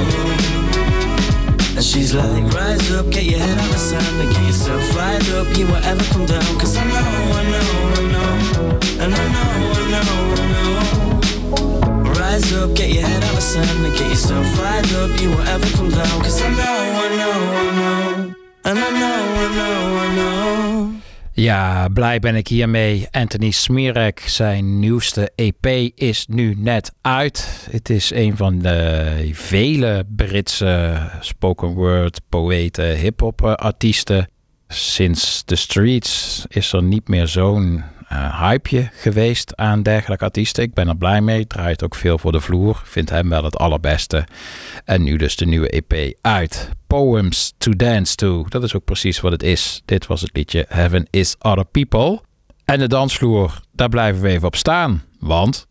And 1.83 1.89
she's 1.91 2.15
like, 2.15 2.45
rise 2.55 2.93
up, 2.93 3.11
get 3.11 3.25
your 3.25 3.41
head 3.41 3.59
out 3.59 3.69
the 3.73 3.77
sun 3.77 4.21
and 4.21 4.31
get 4.31 4.47
yourself 4.47 4.81
fired 4.95 5.29
up. 5.31 5.49
You 5.59 5.67
won't 5.67 5.85
ever 5.85 6.05
come 6.13 6.27
down, 6.27 6.41
cause 6.57 6.77
I 6.77 6.85
know, 6.85 6.95
I 6.95 7.43
know, 7.51 7.71
I 7.99 8.03
know. 8.15 9.03
And 9.03 9.13
I 9.13 9.25
know, 9.35 9.51
I 9.75 9.91
know, 9.91 10.09
I 10.39 10.47
know. 10.53 12.13
Rise 12.21 12.53
up, 12.53 12.77
get 12.77 12.91
your 12.91 13.03
head 13.03 13.25
out 13.25 13.35
the 13.35 13.41
sun 13.41 13.67
and 13.85 13.93
get 13.99 14.09
yourself 14.09 14.47
fired 14.55 14.93
up. 14.93 15.21
You 15.21 15.31
won't 15.31 15.49
ever 15.49 15.67
come 15.77 15.91
down, 15.91 16.23
cause 16.23 16.41
I 16.41 16.51
know, 16.51 16.63
I 16.63 17.17
know, 17.17 17.33
I 17.59 17.71
know. 17.75 18.35
And 18.65 18.79
I 18.79 18.91
know, 19.01 19.21
I 19.43 19.55
know, 19.57 19.99
I 19.99 20.15
know. 20.15 21.02
Ja, 21.35 21.89
blij 21.89 22.19
ben 22.19 22.35
ik 22.35 22.49
hiermee. 22.49 23.07
Anthony 23.11 23.51
Smirek, 23.51 24.21
zijn 24.21 24.79
nieuwste 24.79 25.33
EP 25.35 25.67
is 25.95 26.27
nu 26.27 26.55
net 26.59 26.93
uit. 27.01 27.67
Het 27.71 27.91
is 27.91 28.11
een 28.15 28.37
van 28.37 28.59
de 28.59 29.31
vele 29.33 30.05
Britse 30.17 31.01
spoken 31.21 31.69
word, 31.75 32.21
poëten, 32.29 32.97
hip-hop 32.97 33.45
artiesten. 33.45 34.29
Sinds 34.69 35.43
The 35.45 35.57
Streets 35.57 36.45
is 36.49 36.73
er 36.73 36.83
niet 36.83 37.09
meer 37.09 37.27
zo'n 37.27 37.85
eh, 38.13 38.49
hypeje 38.49 38.89
geweest 38.93 39.57
aan 39.57 39.83
dergelijke 39.83 40.25
artiesten. 40.25 40.63
Ik 40.63 40.75
ben 40.75 40.89
er 40.89 40.97
blij 40.97 41.21
mee. 41.21 41.47
Draait 41.47 41.83
ook 41.83 41.95
veel 41.95 42.19
voor 42.19 42.33
de 42.33 42.41
vloer. 42.41 42.83
Vind 42.85 43.11
hem 43.11 43.29
wel 43.29 43.45
het 43.45 43.57
allerbeste. 43.57 44.27
En 44.85 45.03
nu 45.03 45.17
dus 45.17 45.37
de 45.37 45.47
nieuwe 45.47 45.69
EP 45.69 46.15
uit. 46.21 46.71
Poems 46.87 47.53
to 47.59 47.73
Dance 47.77 48.15
to. 48.15 48.45
Dat 48.49 48.63
is 48.63 48.75
ook 48.75 48.85
precies 48.85 49.21
wat 49.21 49.33
het 49.33 49.43
is. 49.43 49.83
Dit 49.85 50.07
was 50.07 50.21
het 50.21 50.31
liedje 50.33 50.67
Heaven 50.69 51.07
is 51.11 51.37
Other 51.39 51.65
People. 51.65 52.21
En 52.65 52.79
de 52.79 52.89
dansvloer, 52.89 53.61
daar 53.73 53.89
blijven 53.89 54.23
we 54.23 54.29
even 54.29 54.47
op 54.47 54.57
staan. 54.57 55.03
Want 55.19 55.67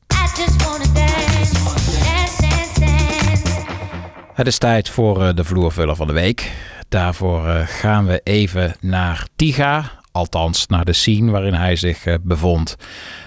het 4.33 4.47
is 4.47 4.57
tijd 4.57 4.89
voor 4.89 5.23
eh, 5.23 5.35
de 5.35 5.43
vloervuller 5.43 5.95
van 5.95 6.07
de 6.07 6.13
week. 6.13 6.51
Daarvoor 6.89 7.47
eh, 7.47 7.67
gaan 7.67 8.05
we 8.05 8.21
even 8.23 8.75
naar 8.79 9.27
Tiga. 9.35 10.00
Althans, 10.11 10.67
naar 10.67 10.85
de 10.85 10.93
scene 10.93 11.31
waarin 11.31 11.53
hij 11.53 11.75
zich 11.75 12.05
eh, 12.05 12.15
bevond. 12.21 12.75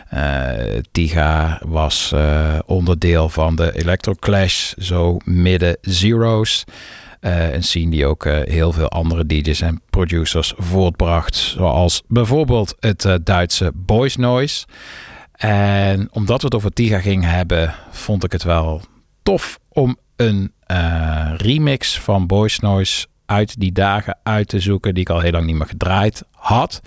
Eh, 0.09 0.53
Tiga 0.93 1.61
was 1.67 2.13
eh, 2.13 2.59
onderdeel 2.67 3.29
van 3.29 3.57
de 3.57 3.73
Electroclash, 3.79 4.73
zo 4.73 5.17
midden 5.25 5.77
zeros. 5.81 6.65
Een 7.21 7.63
scene 7.63 7.91
die 7.91 8.07
ook 8.07 8.25
heel 8.25 8.73
veel 8.73 8.89
andere 8.89 9.27
DJ's 9.27 9.61
en 9.61 9.83
producers 9.91 10.53
voortbracht. 10.57 11.37
Zoals 11.37 12.03
bijvoorbeeld 12.09 12.77
het 12.81 13.19
Duitse 13.23 13.73
Boys 13.75 14.17
Noise. 14.17 14.67
En 15.33 16.09
omdat 16.13 16.39
we 16.39 16.45
het 16.45 16.55
over 16.55 16.73
Tiga 16.73 17.01
gingen 17.01 17.31
hebben, 17.31 17.75
vond 17.91 18.25
ik 18.25 18.33
het 18.33 18.43
wel 18.43 18.81
tof 19.23 19.59
om 19.69 19.97
een 20.17 20.53
remix 21.37 22.01
van 22.01 22.27
Boys 22.27 22.59
Noise 22.59 23.07
uit 23.27 23.61
die 23.61 23.73
dagen 23.73 24.19
uit 24.23 24.49
te 24.49 24.61
zoeken 24.61 24.95
die 24.95 25.03
ik 25.03 25.11
al 25.11 25.21
heel 25.21 25.33
lang 25.33 25.47
niet 25.47 25.57
meer 25.57 25.67
gedraaid 25.67 26.23
had. 26.31 26.81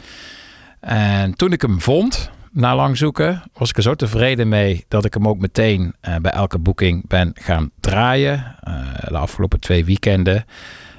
En 0.80 1.36
toen 1.36 1.52
ik 1.52 1.62
hem 1.62 1.82
vond, 1.82 2.32
na 2.58 2.76
lang 2.76 2.98
zoeken, 2.98 3.44
was 3.54 3.70
ik 3.70 3.78
er 3.78 3.84
zo 3.84 3.96
tevreden 3.96 4.48
mee 4.48 4.86
dat 4.88 5.06
ik 5.06 5.14
hem 5.14 5.28
ook 5.28 5.40
meteen 5.40 5.96
eh, 6.02 6.16
bij 6.16 6.32
elke 6.32 6.60
boeking 6.60 7.08
ben 7.08 7.32
gaan 7.34 7.72
draaien. 7.80 8.56
Eh, 8.60 8.82
de 9.08 9.18
afgelopen 9.18 9.60
twee 9.60 9.86
weekenden. 9.86 10.46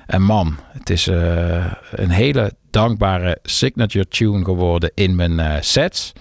En 0.07 0.23
man, 0.23 0.57
het 0.73 0.91
is 0.91 1.07
eh, 1.07 1.73
een 1.91 2.11
hele 2.11 2.53
dankbare 2.71 3.39
signature 3.43 4.09
tune 4.09 4.45
geworden 4.45 4.91
in 4.95 5.17
mijn 5.17 5.65
sets. 5.65 6.13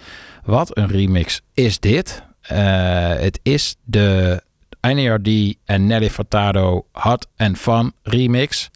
Wat 0.44 0.78
een 0.78 0.88
remix 0.88 1.42
is 1.54 1.80
dit? 1.80 2.24
Het 3.18 3.40
is 3.44 3.76
de 3.84 4.42
NERD 4.82 5.56
en 5.66 5.86
Nelly 5.86 6.10
Furtado 6.10 6.86
Hot 6.92 7.28
and 7.38 7.58
Fun 7.58 7.94
remix. 8.04 8.70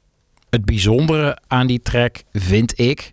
Het 0.52 0.66
bijzondere 0.66 1.38
aan 1.48 1.68
die 1.68 1.82
track 1.82 2.24
vind 2.34 2.80
ik 2.80 3.12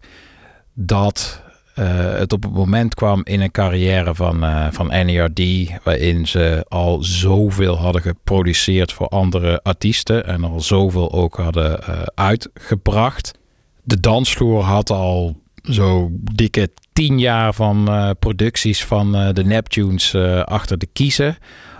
dat 0.74 1.42
eh, 1.74 2.12
het 2.12 2.32
op 2.32 2.42
het 2.42 2.52
moment 2.52 2.94
kwam 2.94 3.20
in 3.24 3.40
een 3.40 3.50
carrière 3.50 4.14
van, 4.14 4.44
eh, 4.44 4.66
van 4.70 4.86
NERD, 4.86 5.40
waarin 5.82 6.26
ze 6.26 6.64
al 6.68 7.02
zoveel 7.02 7.78
hadden 7.78 8.02
geproduceerd 8.02 8.92
voor 8.92 9.08
andere 9.08 9.62
artiesten 9.62 10.26
en 10.26 10.44
al 10.44 10.60
zoveel 10.60 11.12
ook 11.12 11.36
hadden 11.36 11.82
eh, 11.82 12.02
uitgebracht. 12.14 13.38
De 13.82 14.00
dansvloer 14.00 14.62
had 14.62 14.90
al 14.90 15.36
zo 15.62 16.08
dikke 16.12 16.70
tien 16.92 17.18
jaar 17.18 17.54
van 17.54 17.88
producties 18.18 18.84
van 18.84 19.12
de 19.32 19.44
Neptunes 19.44 20.14
achter 20.44 20.78
de 20.78 20.88
kiezen. 20.92 21.36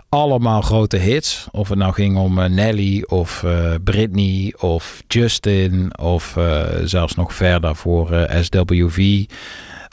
Allemaal 0.08 0.62
grote 0.62 0.96
hits. 0.96 1.46
Of 1.50 1.68
het 1.68 1.78
nou 1.78 1.92
ging 1.92 2.16
om 2.16 2.38
eh, 2.38 2.50
Nelly 2.50 3.02
of 3.06 3.42
eh, 3.42 3.74
Britney 3.84 4.54
of 4.58 5.02
Justin 5.08 5.98
of 5.98 6.36
eh, 6.36 6.64
zelfs 6.84 7.14
nog 7.14 7.34
verder 7.34 7.76
voor 7.76 8.26
SWV. 8.40 9.24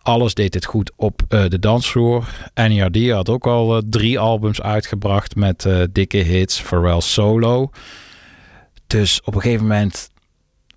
Alles 0.01 0.33
deed 0.33 0.53
het 0.53 0.65
goed 0.65 0.91
op 0.95 1.21
de 1.27 1.59
dansvloer. 1.59 2.49
NERD 2.53 3.09
had 3.09 3.29
ook 3.29 3.47
al 3.47 3.81
drie 3.89 4.19
albums 4.19 4.61
uitgebracht 4.61 5.35
met 5.35 5.67
dikke 5.91 6.17
hits. 6.17 6.61
Pharrell 6.61 7.01
solo. 7.01 7.69
Dus 8.87 9.21
op 9.23 9.35
een 9.35 9.41
gegeven 9.41 9.67
moment 9.67 10.09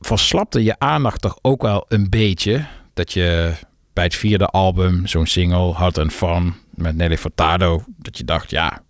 verslapte 0.01 0.63
je 0.65 0.79
aandacht 0.79 1.21
toch 1.21 1.39
ook 1.43 1.63
wel 1.63 1.85
een 1.89 2.09
beetje. 2.09 2.65
Dat 2.95 3.13
je 3.13 3.53
bij 3.93 4.05
het 4.05 4.15
vierde 4.15 4.47
album 4.47 5.07
zo'n 5.07 5.27
single 5.27 5.73
had 5.73 5.99
en 5.99 6.11
Fun 6.11 6.55
met 6.71 6.97
Nelly 6.97 7.19
Furtado. 7.19 7.85
Dat 7.87 8.19
je 8.19 8.25
dacht, 8.25 8.51
ja, 8.51 8.83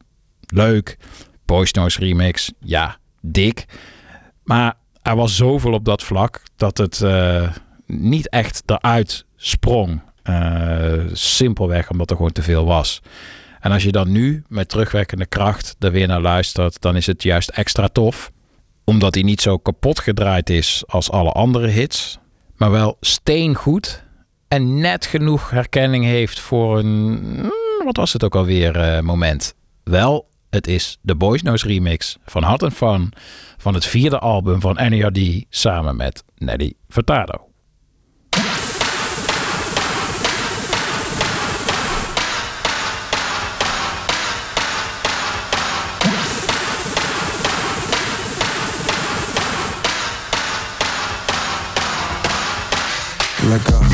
leuk. 0.54 0.96
Boys 1.44 1.72
Noise 1.72 2.00
remix, 2.00 2.52
ja, 2.60 2.96
dik. 3.20 3.64
Maar 4.44 4.74
er 5.02 5.16
was 5.16 5.36
zoveel 5.36 5.72
op 5.72 5.84
dat 5.84 6.02
vlak 6.02 6.42
dat 6.56 6.78
het 6.78 7.02
eh, 7.02 7.52
niet 7.86 8.28
echt 8.28 8.62
eruit 8.66 9.26
sprong. 9.36 10.00
Eh, 10.22 10.92
simpelweg 11.12 11.90
omdat 11.90 12.10
er 12.10 12.16
gewoon 12.16 12.32
te 12.32 12.42
veel 12.42 12.64
was. 12.64 13.00
En 13.60 13.72
als 13.72 13.82
je 13.82 13.92
dan 13.92 14.12
nu 14.12 14.42
met 14.48 14.68
terugwerkende 14.68 15.26
kracht 15.26 15.76
er 15.78 15.90
weer 15.90 16.06
naar 16.06 16.20
luistert, 16.20 16.80
dan 16.80 16.96
is 16.96 17.06
het 17.06 17.22
juist 17.22 17.48
extra 17.48 17.88
tof. 17.88 18.30
Omdat 18.84 19.14
hij 19.14 19.22
niet 19.22 19.40
zo 19.40 19.58
kapot 19.58 20.00
gedraaid 20.00 20.50
is 20.50 20.82
als 20.86 21.10
alle 21.10 21.32
andere 21.32 21.66
hits. 21.66 22.18
Maar 22.56 22.70
wel 22.70 22.96
steengoed. 23.00 24.04
En 24.48 24.80
net 24.80 25.06
genoeg 25.06 25.50
herkenning 25.50 26.04
heeft 26.04 26.40
voor 26.40 26.78
een, 26.78 27.10
mm, 27.10 27.50
wat 27.84 27.96
was 27.96 28.12
het 28.12 28.24
ook 28.24 28.34
alweer, 28.36 28.76
eh, 28.76 29.00
moment. 29.00 29.54
Wel, 29.84 30.27
het 30.50 30.66
is 30.66 30.98
de 31.02 31.14
Boys 31.14 31.42
Noise 31.42 31.66
remix 31.66 32.16
van 32.24 32.44
Hot 32.44 32.62
and 32.62 32.72
Fun 32.72 33.12
van 33.56 33.74
het 33.74 33.84
vierde 33.84 34.18
album 34.18 34.60
van 34.60 34.74
NERD 34.74 35.44
samen 35.48 35.96
met 35.96 36.24
Nelly 36.36 36.74
Furtado. 36.88 37.46
Let. 53.48 53.87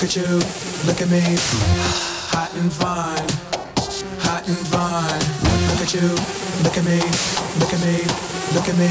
Look 0.00 0.08
at 0.08 0.16
you, 0.16 0.38
look 0.86 1.02
at 1.02 1.10
me. 1.10 1.20
Hot 2.32 2.50
and 2.54 2.72
fine, 2.72 3.28
hot 4.18 4.48
and 4.48 4.56
fine. 4.56 5.20
Look 5.68 5.82
at 5.82 5.92
you, 5.92 6.08
look 6.64 6.78
at 6.78 6.84
me, 6.84 7.00
look 7.60 7.74
at 7.74 7.80
me, 7.84 7.98
look 8.54 8.68
at 8.68 8.78
me. 8.78 8.88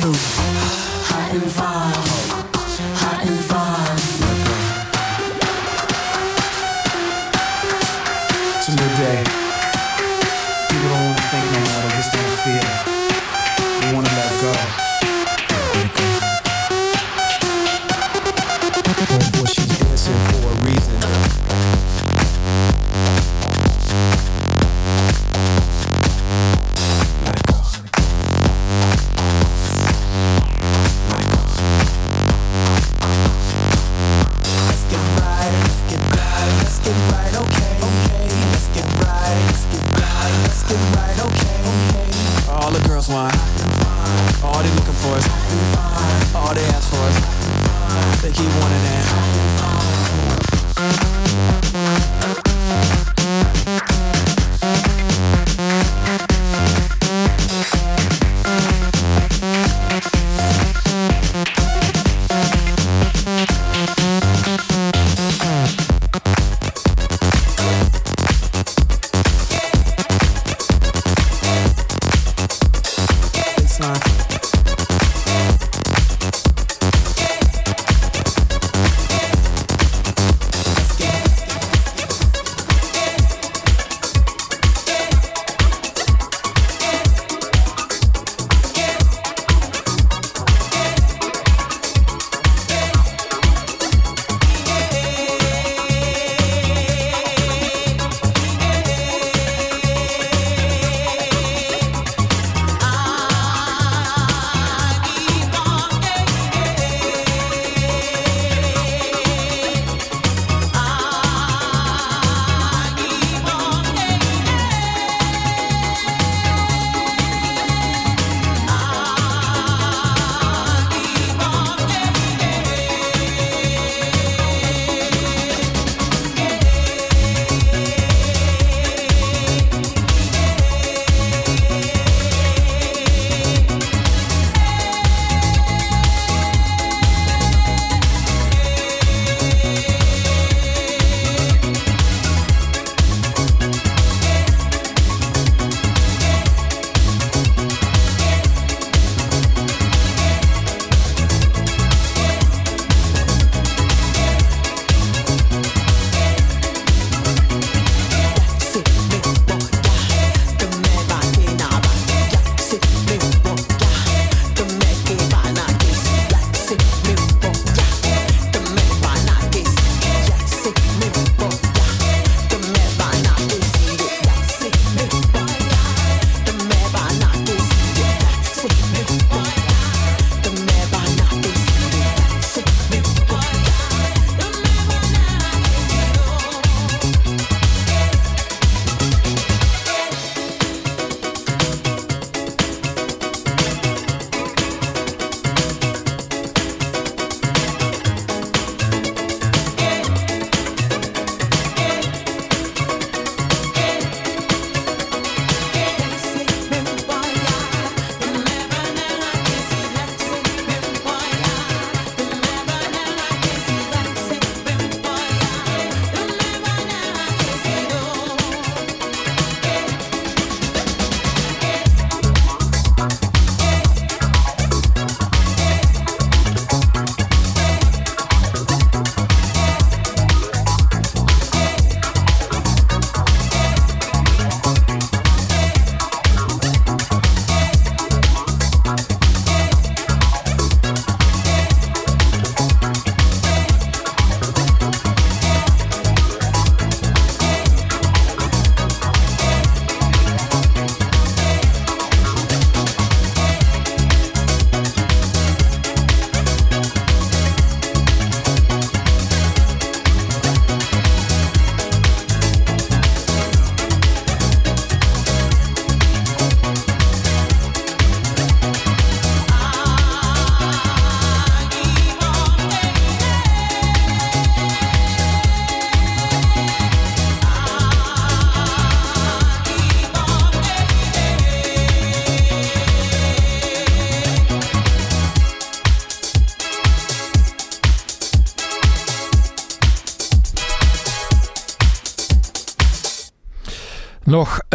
Hot 1.08 1.34
and 1.34 1.52
fun 1.52 2.29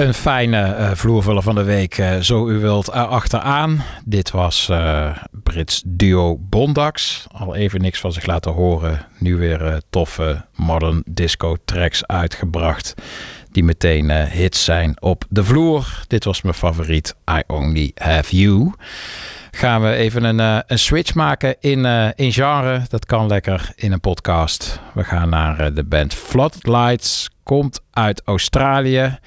een 0.05 0.15
fijne 0.15 0.63
eh, 0.63 0.91
vloervuller 0.95 1.43
van 1.43 1.55
de 1.55 1.63
week, 1.63 1.99
eh, 1.99 2.19
zo 2.19 2.49
u 2.49 2.59
wilt, 2.59 2.91
achteraan. 2.91 3.83
Dit 4.05 4.31
was 4.31 4.69
eh, 4.69 5.17
Brits 5.31 5.83
duo 5.87 6.37
Bondax. 6.41 7.27
Al 7.33 7.55
even 7.55 7.81
niks 7.81 8.01
van 8.01 8.13
zich 8.13 8.27
laten 8.27 8.53
horen. 8.53 9.07
Nu 9.19 9.37
weer 9.37 9.67
eh, 9.67 9.77
toffe 9.91 10.45
modern 10.55 11.03
disco 11.07 11.57
tracks 11.65 12.07
uitgebracht. 12.07 12.95
Die 13.51 13.65
meteen 13.65 14.11
eh, 14.11 14.25
hits 14.31 14.65
zijn 14.65 15.03
op 15.03 15.25
de 15.29 15.45
vloer. 15.45 16.05
Dit 16.07 16.25
was 16.25 16.43
mijn 16.43 16.55
favoriet, 16.55 17.15
I 17.31 17.43
Only 17.47 17.91
Have 17.95 18.37
You. 18.37 18.73
Gaan 19.57 19.83
we 19.83 19.93
even 19.93 20.25
een, 20.25 20.41
eh, 20.41 20.59
een 20.67 20.79
switch 20.79 21.15
maken 21.15 21.57
in, 21.61 21.85
eh, 21.85 22.09
in 22.15 22.33
genre. 22.33 22.83
Dat 22.89 23.07
kan 23.07 23.27
lekker 23.27 23.73
in 23.75 23.93
een 23.93 24.01
podcast. 24.01 24.81
We 24.95 25.05
gaan 25.05 25.29
naar 25.29 25.61
eh, 25.61 25.75
de 25.75 25.85
band 25.85 26.15
Floodlights. 26.15 27.31
Komt 27.43 27.81
uit 27.91 28.23
Australië. 28.25 29.19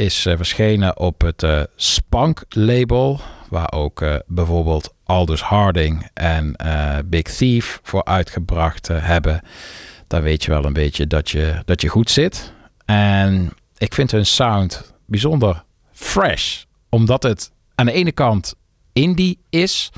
Is 0.00 0.26
eh, 0.26 0.36
verschenen 0.36 0.98
op 0.98 1.20
het 1.20 1.42
eh, 1.42 1.62
Spank 1.76 2.44
label. 2.48 3.20
Waar 3.48 3.72
ook 3.72 4.02
eh, 4.02 4.14
bijvoorbeeld 4.26 4.94
Aldous 5.04 5.42
Harding 5.42 6.08
en 6.14 6.56
Big 7.06 7.22
Thief 7.22 7.80
voor 7.82 8.04
uitgebracht 8.04 8.88
hebben. 8.88 9.42
Dan 10.06 10.22
weet 10.22 10.44
je 10.44 10.50
wel 10.50 10.64
een 10.64 10.72
beetje 10.72 11.06
dat 11.06 11.30
je, 11.30 11.62
dat 11.64 11.80
je 11.80 11.88
goed 11.88 12.10
zit. 12.10 12.52
En 12.84 13.50
ik 13.78 13.94
vind 13.94 14.10
hun 14.10 14.26
sound 14.26 14.94
bijzonder 15.06 15.64
fresh. 15.92 16.62
Omdat 16.88 17.22
het 17.22 17.52
aan 17.74 17.86
de 17.86 17.92
ene 17.92 18.12
kant 18.12 18.54
indie 18.92 19.38
is. 19.50 19.90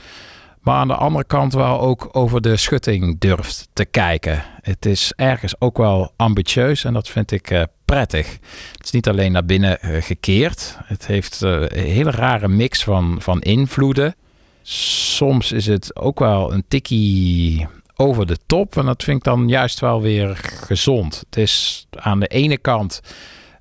Maar 0.61 0.75
aan 0.75 0.89
de 0.89 0.95
andere 0.95 1.25
kant 1.25 1.53
wel 1.53 1.81
ook 1.81 2.09
over 2.13 2.41
de 2.41 2.57
schutting 2.57 3.21
durft 3.21 3.69
te 3.73 3.85
kijken. 3.85 4.43
Het 4.61 4.87
is 4.87 5.13
ergens 5.17 5.61
ook 5.61 5.77
wel 5.77 6.13
ambitieus 6.17 6.85
en 6.85 6.93
dat 6.93 7.09
vind 7.09 7.31
ik 7.31 7.67
prettig. 7.93 8.39
Het 8.73 8.85
is 8.85 8.91
niet 8.91 9.09
alleen 9.09 9.33
naar 9.33 9.45
binnen 9.45 9.81
eh, 9.81 10.03
gekeerd. 10.03 10.79
Het 10.85 11.07
heeft 11.07 11.43
eh, 11.43 11.51
een 11.61 11.69
hele 11.91 12.11
rare 12.11 12.49
mix 12.49 12.85
van, 12.85 13.17
van 13.19 13.41
invloeden. 13.41 14.15
Soms 14.63 15.53
is 15.53 15.67
het 15.67 15.97
ook 15.97 16.19
wel 16.19 16.53
een 16.53 16.65
tikkie 16.69 17.67
over 17.97 18.27
de 18.27 18.37
top. 18.47 18.77
En 18.77 18.85
dat 18.85 19.03
vind 19.03 19.17
ik 19.17 19.25
dan 19.25 19.49
juist 19.49 19.81
wel 19.81 20.03
weer 20.03 20.37
gezond. 20.43 21.23
Het 21.27 21.37
is 21.37 21.87
aan 21.91 22.21
de 22.21 22.27
ene 22.27 22.59
kant 22.59 23.01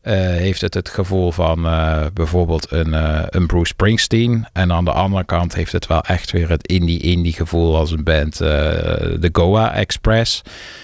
eh, 0.01 0.13
heeft 0.15 0.61
het 0.61 0.73
het 0.73 0.89
gevoel 0.89 1.31
van 1.31 1.61
bijvoorbeeld 2.13 2.71
een, 2.71 2.93
eh, 2.93 3.23
een 3.29 3.47
Bruce 3.47 3.65
Springsteen. 3.65 4.47
En 4.53 4.71
aan 4.71 4.85
de 4.85 4.91
andere 4.91 5.23
kant 5.23 5.55
heeft 5.55 5.71
het 5.71 5.87
wel 5.87 6.01
echt 6.01 6.31
weer 6.31 6.49
het 6.49 6.67
indie-indie 6.67 7.33
gevoel 7.33 7.75
als 7.75 7.91
een 7.91 8.03
band, 8.03 8.37
de 8.37 9.29
Goa 9.31 9.73
Express. 9.73 10.37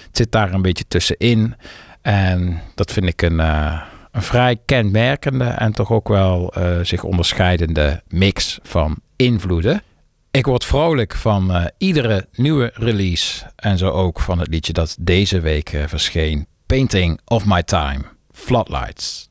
Het 0.06 0.16
zit 0.16 0.32
daar 0.32 0.52
een 0.52 0.62
beetje 0.62 0.84
tussenin. 0.88 1.54
En 2.02 2.60
dat 2.74 2.92
vind 2.92 3.06
ik 3.06 3.22
een, 3.22 3.40
eh, 3.40 3.82
een 4.10 4.22
vrij 4.22 4.56
kenmerkende 4.64 5.44
en 5.44 5.72
toch 5.72 5.90
ook 5.90 6.08
wel 6.08 6.52
eh, 6.52 6.78
zich 6.82 7.02
onderscheidende 7.02 8.02
mix 8.08 8.58
van 8.62 8.96
invloeden. 9.16 9.82
Ik 10.30 10.46
word 10.46 10.64
vrolijk 10.64 11.14
van 11.14 11.52
eh, 11.52 11.64
iedere 11.78 12.28
nieuwe 12.32 12.70
release. 12.74 13.44
En 13.56 13.78
zo 13.78 13.90
ook 13.90 14.20
van 14.20 14.38
het 14.38 14.48
liedje 14.48 14.72
dat 14.72 14.96
deze 15.00 15.40
week 15.40 15.84
verscheen. 15.86 16.46
Painting 16.66 17.20
of 17.24 17.44
My 17.46 17.62
Time. 17.62 18.04
Floodlights. 18.32 19.30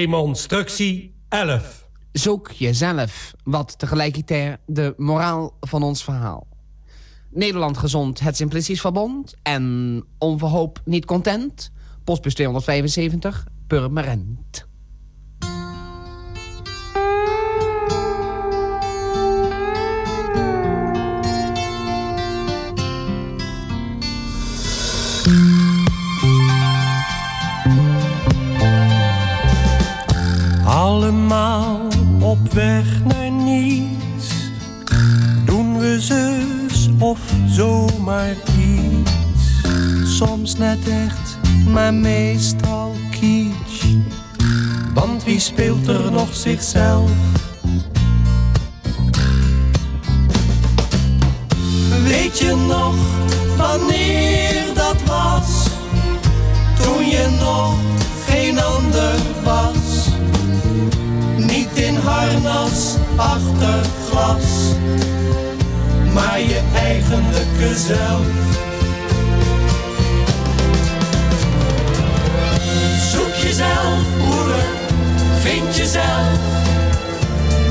Demonstructie 0.00 1.14
11. 1.28 1.88
Zoek 2.12 2.50
jezelf, 2.50 3.34
wat 3.44 3.78
tegelijkertijd 3.78 4.58
de 4.66 4.94
moraal 4.96 5.56
van 5.60 5.82
ons 5.82 6.04
verhaal. 6.04 6.46
Nederland 7.30 7.78
gezond, 7.78 8.20
het 8.20 8.36
Simplistisch 8.36 8.80
Verbond 8.80 9.34
en 9.42 10.04
onverhoop 10.18 10.80
niet 10.84 11.04
content. 11.04 11.72
Postbus 12.04 12.34
275, 12.34 13.46
Purmerend. 13.66 14.68
Allemaal 30.90 31.88
op 32.20 32.52
weg 32.52 33.04
naar 33.04 33.30
niets. 33.30 34.28
Doen 35.44 35.78
we 35.78 36.00
zus 36.00 36.88
of 36.98 37.18
zomaar 37.46 38.34
iets. 38.58 39.12
Soms 40.16 40.56
net 40.56 40.78
echt, 40.88 41.38
maar 41.66 41.94
meestal 41.94 42.94
kitsch. 43.10 43.86
Want 44.94 45.24
wie 45.24 45.40
speelt 45.40 45.88
er 45.88 46.12
nog 46.12 46.34
zichzelf? 46.34 47.10
Weet 52.02 52.38
je 52.38 52.64
nog 52.66 52.94
wanneer 53.56 54.64
dat 54.74 55.02
was? 55.06 55.66
Toen 56.82 57.06
je 57.06 57.38
nog 57.40 57.74
geen 58.26 58.60
ander 58.60 59.14
was. 59.44 59.79
Harnas 62.04 62.96
achter 63.16 63.84
glas, 64.08 64.74
maar 66.14 66.40
je 66.40 66.60
eigenlijke 66.74 67.76
zelf. 67.76 68.26
Zoek 73.12 73.34
jezelf, 73.34 74.02
broeder, 74.16 74.64
vind 75.40 75.76
jezelf. 75.76 76.38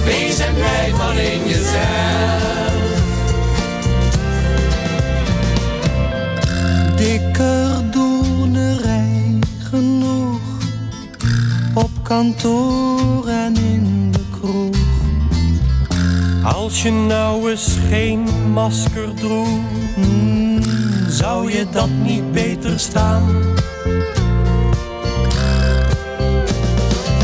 Wees 0.06 0.40
en 0.40 0.54
blij 0.54 0.92
van 0.96 1.18
in 1.18 1.48
jezelf. 1.48 2.50
Dikker 6.96 7.92
doornerij 7.92 9.40
genoeg 9.70 10.40
op 11.74 11.90
kantoor 12.04 13.28
en 13.28 13.56
in. 13.56 13.99
Als 16.56 16.82
je 16.82 16.92
nou 16.92 17.52
eens 17.52 17.78
geen 17.90 18.52
masker 18.54 19.14
droeg, 19.14 19.48
hmm, 19.96 20.62
zou 21.08 21.52
je 21.52 21.66
dat 21.72 21.90
niet 22.04 22.32
beter 22.32 22.80
staan? 22.80 23.42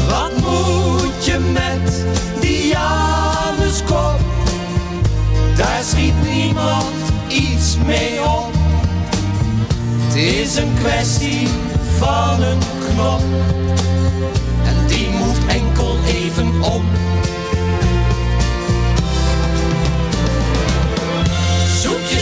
Wat 0.10 0.32
moet 0.36 1.26
je 1.26 1.40
met 1.54 2.06
die 2.42 2.68
Januskop? 2.68 4.20
Daar 5.56 5.84
schiet 5.84 6.14
niemand 6.34 6.96
iets 7.28 7.78
mee 7.86 8.22
op. 8.22 8.54
Het 10.06 10.16
is 10.16 10.56
een 10.56 10.74
kwestie 10.84 11.48
van 11.98 12.42
een 12.42 12.60
knop. 12.90 13.22
En 14.66 14.88
die 14.88 15.10
moet 15.10 15.46
enkel 15.48 15.96
even 16.08 16.64
om. 16.64 16.84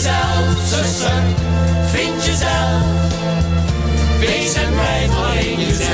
Jezelf, 0.03 0.57
zuster, 0.67 1.23
vind 1.85 2.25
jezelf. 2.25 2.83
Wees 4.19 4.53
en 4.53 4.71
blijf 4.73 5.15
alleen 5.15 5.59
jezelf. 5.59 5.91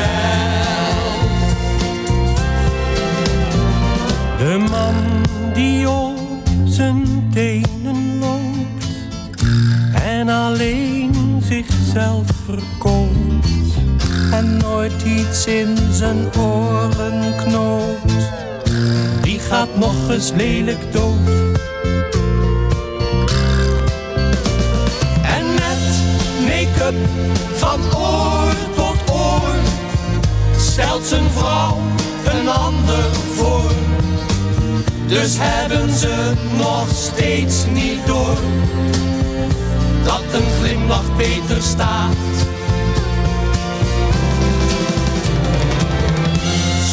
De 4.38 4.66
man 4.70 4.96
die 5.54 5.90
op 5.90 6.18
zijn 6.66 7.30
tenen 7.34 8.20
loopt 8.20 8.86
en 9.94 10.30
alleen 10.30 11.42
zichzelf 11.44 12.26
verkoopt 12.46 13.48
en 14.32 14.58
nooit 14.58 15.04
iets 15.04 15.46
in 15.46 15.78
zijn 15.92 16.30
oren 16.38 17.36
knoopt, 17.38 18.32
die 19.22 19.40
gaat 19.40 19.78
nog 19.78 20.10
eens 20.10 20.32
lelijk 20.32 20.94
dood. 20.94 21.19
Van 27.56 27.80
oor 27.96 28.54
tot 28.76 29.12
oor 29.12 29.56
stelt 30.58 31.06
zijn 31.06 31.30
vrouw 31.36 31.78
een 32.26 32.50
ander 32.50 33.16
voor. 33.36 33.72
Dus 35.08 35.36
hebben 35.40 35.90
ze 35.90 36.34
nog 36.58 36.88
steeds 36.94 37.66
niet 37.74 38.06
door 38.06 38.38
dat 40.04 40.24
een 40.32 40.50
glimlach 40.62 41.16
beter 41.18 41.62
staat. 41.62 42.16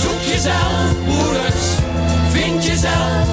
Zoek 0.01 0.21
jezelf, 0.33 1.05
broeders, 1.05 1.65
vind 2.31 2.65
jezelf. 2.65 3.29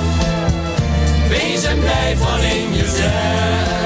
Wees 1.29 1.63
en 1.63 1.79
blijf 1.79 2.25
alleen 2.25 2.73
jezelf. 2.73 3.82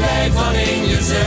Blijf 0.00 0.36
alleen 0.36 0.86
jezelf. 0.88 1.18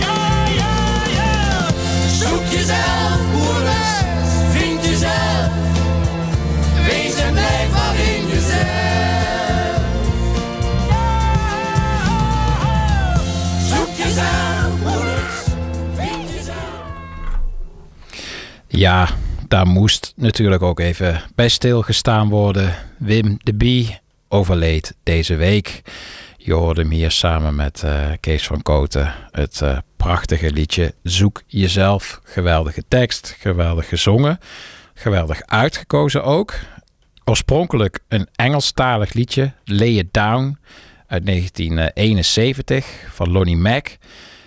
Ja, 0.00 0.46
ja, 0.46 0.76
ja. 1.16 1.68
Zoek 2.08 2.46
jezelf, 2.50 3.18
broeders, 3.32 3.92
vind 4.50 4.84
jezelf. 4.84 5.50
Wees 6.86 7.16
en 7.16 7.32
blijf 7.32 7.74
alleen 7.88 8.26
jezelf. 8.28 9.80
Zoek 13.68 13.96
jezelf, 13.96 14.80
broeders, 14.82 15.44
vind 15.94 16.30
jezelf. 16.30 16.56
Ja, 18.68 19.08
daar 19.48 19.66
moest 19.66 20.12
natuurlijk 20.16 20.62
ook 20.62 20.80
even 20.80 21.22
bij 21.34 21.48
stilgestaan 21.48 22.28
worden. 22.28 22.74
Wim 22.98 23.36
de 23.42 23.54
Bie 23.54 24.00
overleed 24.32 24.94
deze 25.02 25.36
week. 25.36 25.82
Je 26.36 26.52
hoorde 26.52 26.80
hem 26.80 26.90
hier 26.90 27.10
samen 27.10 27.54
met 27.54 27.82
eh, 27.82 28.10
Kees 28.20 28.46
van 28.46 28.62
Koten. 28.62 29.14
Het 29.30 29.60
eh, 29.60 29.78
prachtige 29.96 30.52
liedje 30.52 30.94
Zoek 31.02 31.42
Jezelf. 31.46 32.20
Geweldige 32.24 32.82
tekst, 32.88 33.36
geweldig 33.38 33.88
gezongen. 33.88 34.38
Geweldig 34.94 35.42
uitgekozen 35.46 36.24
ook. 36.24 36.54
Oorspronkelijk 37.24 38.00
een 38.08 38.28
Engelstalig 38.34 39.12
liedje, 39.12 39.52
Lay 39.64 39.88
It 39.88 40.12
Down, 40.12 40.58
uit 41.06 41.26
1971 41.26 42.86
van 43.08 43.30
Lonnie 43.30 43.56
Mac. 43.56 43.86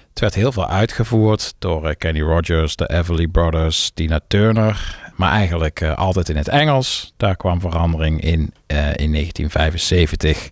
Het 0.10 0.20
werd 0.20 0.36
heel 0.36 0.52
veel 0.52 0.68
uitgevoerd 0.68 1.54
door 1.60 1.88
eh, 1.88 1.96
Kenny 1.98 2.22
Rogers, 2.22 2.76
de 2.76 2.90
Everly 2.90 3.28
Brothers, 3.28 3.92
Tina 3.94 4.20
Turner. 4.28 5.04
Maar 5.16 5.32
eigenlijk 5.32 5.82
eh, 5.82 5.96
altijd 5.96 6.30
in 6.30 6.38
het 6.38 6.48
Engels. 6.48 7.14
Daar 7.18 7.36
kwam 7.36 7.60
verandering 7.60 8.22
in 8.22 8.54
eh, 8.68 8.78
in 8.78 9.12
1975. 9.12 10.50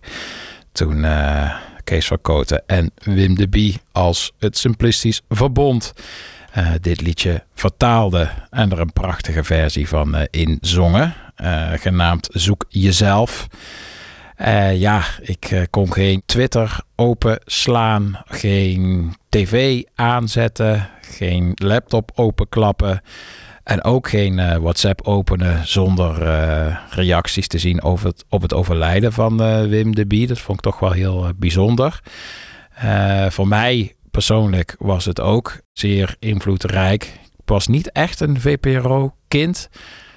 Toen 0.72 1.04
eh, 1.04 1.54
Kees 1.84 2.06
van 2.06 2.20
Koten 2.20 2.62
en 2.66 2.90
Wim 3.02 3.34
de 3.34 3.48
Bie 3.48 3.80
als 3.92 4.32
het 4.38 4.58
Simplistisch 4.58 5.20
Verbond 5.28 5.92
dit 6.80 7.00
liedje 7.00 7.44
vertaalden. 7.54 8.30
En 8.50 8.70
er 8.70 8.80
een 8.80 8.92
prachtige 8.92 9.44
versie 9.44 9.88
van 9.88 10.16
inzongen. 10.30 11.14
eh, 11.36 11.72
genaamd 11.72 12.28
Zoek 12.32 12.64
Jezelf. 12.68 13.46
Ja, 14.72 15.02
ik 15.20 15.66
kon 15.70 15.92
geen 15.92 16.22
Twitter 16.26 16.80
openslaan, 16.96 18.22
geen 18.24 19.14
tv 19.28 19.82
aanzetten, 19.94 20.88
geen 21.00 21.52
laptop 21.54 22.10
openklappen 22.14 23.02
en 23.64 23.84
ook 23.84 24.08
geen 24.08 24.38
eh, 24.38 24.56
WhatsApp 24.56 25.00
openen 25.02 25.66
zonder 25.66 26.22
eh, 26.22 26.76
reacties 26.90 27.48
te 27.48 27.58
zien 27.58 27.82
over 27.82 28.06
het, 28.06 28.24
op 28.28 28.42
het 28.42 28.54
overlijden 28.54 29.12
van 29.12 29.42
eh, 29.42 29.62
Wim 29.62 29.94
de 29.94 30.06
Bie. 30.06 30.26
Dat 30.26 30.38
vond 30.38 30.58
ik 30.58 30.64
toch 30.64 30.78
wel 30.78 30.92
heel 30.92 31.30
bijzonder. 31.36 32.00
Voor 33.28 33.48
mij 33.48 33.94
persoonlijk 34.10 34.76
was 34.78 35.04
het 35.04 35.20
ook 35.20 35.60
zeer 35.72 36.16
invloedrijk. 36.18 37.04
Ik 37.36 37.48
was 37.48 37.66
niet 37.66 37.92
echt 37.92 38.20
een 38.20 38.40
VPRO-kind. 38.40 39.68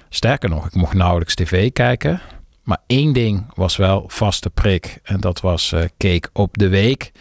Sterker 0.09 0.49
nog, 0.49 0.65
ik 0.65 0.73
mocht 0.73 0.93
nauwelijks 0.93 1.35
tv 1.35 1.71
kijken. 1.71 2.21
Maar 2.63 2.77
één 2.87 3.13
ding 3.13 3.45
was 3.53 3.75
wel 3.75 4.03
vaste 4.07 4.49
prik. 4.49 4.99
En 5.03 5.19
dat 5.19 5.41
was 5.41 5.73
cake 5.97 6.29
op 6.33 6.57
de 6.57 6.67
week. 6.67 7.11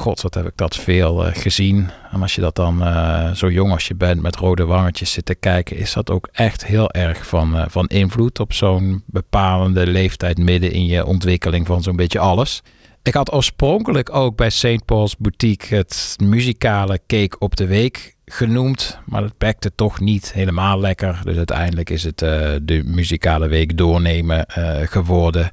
God, 0.00 0.20
wat 0.20 0.34
heb 0.34 0.46
ik 0.46 0.56
dat 0.56 0.76
veel 0.76 1.26
eh, 1.26 1.34
gezien. 1.34 1.90
En 2.12 2.22
als 2.22 2.34
je 2.34 2.40
dat 2.40 2.54
dan 2.54 2.82
eh, 2.82 3.30
zo 3.30 3.50
jong 3.50 3.72
als 3.72 3.88
je 3.88 3.94
bent 3.94 4.22
met 4.22 4.36
rode 4.36 4.64
wangetjes 4.64 5.12
zit 5.12 5.24
te 5.24 5.34
kijken, 5.34 5.76
is 5.76 5.92
dat 5.92 6.10
ook 6.10 6.28
echt 6.32 6.66
heel 6.66 6.90
erg 6.90 7.26
van, 7.26 7.56
eh, 7.56 7.64
van 7.68 7.86
invloed 7.86 8.40
op 8.40 8.52
zo'n 8.52 9.02
bepalende 9.06 9.86
leeftijd 9.86 10.38
midden 10.38 10.72
in 10.72 10.86
je 10.86 11.06
ontwikkeling 11.06 11.66
van 11.66 11.82
zo'n 11.82 11.96
beetje 11.96 12.18
alles. 12.18 12.62
Ik 13.02 13.14
had 13.14 13.32
oorspronkelijk 13.32 14.14
ook 14.14 14.36
bij 14.36 14.50
St. 14.50 14.84
Paul's 14.84 15.16
Boutique 15.16 15.76
het 15.76 16.16
muzikale 16.22 17.00
cake 17.06 17.38
op 17.38 17.56
de 17.56 17.66
week 17.66 18.16
genoemd, 18.24 18.98
maar 19.06 19.20
dat 19.20 19.38
bekte 19.38 19.74
toch 19.74 20.00
niet 20.00 20.32
helemaal 20.32 20.80
lekker. 20.80 21.20
Dus 21.24 21.36
uiteindelijk 21.36 21.90
is 21.90 22.02
het 22.02 22.18
de 22.18 22.82
muzikale 22.84 23.48
week 23.48 23.76
doornemen 23.76 24.44
geworden. 24.84 25.50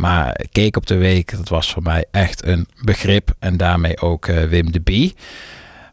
Maar 0.00 0.40
Cake 0.52 0.78
op 0.78 0.86
de 0.86 0.96
Week, 0.96 1.36
dat 1.36 1.48
was 1.48 1.72
voor 1.72 1.82
mij 1.82 2.04
echt 2.10 2.46
een 2.46 2.66
begrip. 2.84 3.34
En 3.38 3.56
daarmee 3.56 4.00
ook 4.00 4.26
eh, 4.26 4.44
Wim 4.44 4.72
de 4.72 4.80
Bie. 4.80 5.14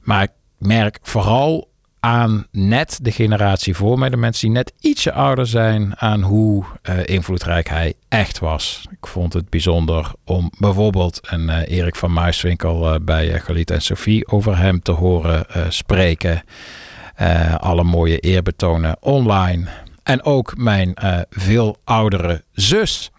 Maar 0.01 0.23
ik 0.23 0.31
merk 0.57 0.99
vooral 1.01 1.69
aan 1.99 2.47
net 2.51 2.99
de 3.01 3.11
generatie 3.11 3.75
voor 3.75 3.99
mij, 3.99 4.09
de 4.09 4.17
mensen 4.17 4.47
die 4.47 4.55
net 4.57 4.73
ietsje 4.79 5.11
ouder 5.11 5.47
zijn, 5.47 5.97
aan 5.97 6.21
hoe 6.21 6.65
eh, 6.81 7.05
invloedrijk 7.05 7.69
hij 7.69 7.93
echt 8.09 8.39
was. 8.39 8.85
Ik 8.91 9.07
vond 9.07 9.33
het 9.33 9.49
bijzonder 9.49 10.11
om 10.23 10.51
bijvoorbeeld 10.59 11.19
een 11.21 11.49
eh, 11.49 11.77
Erik 11.77 11.95
van 11.95 12.13
Muiswinkel 12.13 12.99
bij 13.03 13.39
Galit 13.39 13.71
en 13.71 13.81
Sophie 13.81 14.27
over 14.27 14.57
hem 14.57 14.81
te 14.81 14.91
horen 14.91 15.45
spreken. 15.69 16.43
Alle 17.57 17.83
mooie 17.83 18.19
eerbetonen 18.19 18.97
online. 18.99 19.67
En 20.03 20.23
ook 20.23 20.57
mijn 20.57 20.93
veel 21.29 21.77
oudere 21.83 22.43
zus, 22.51 23.11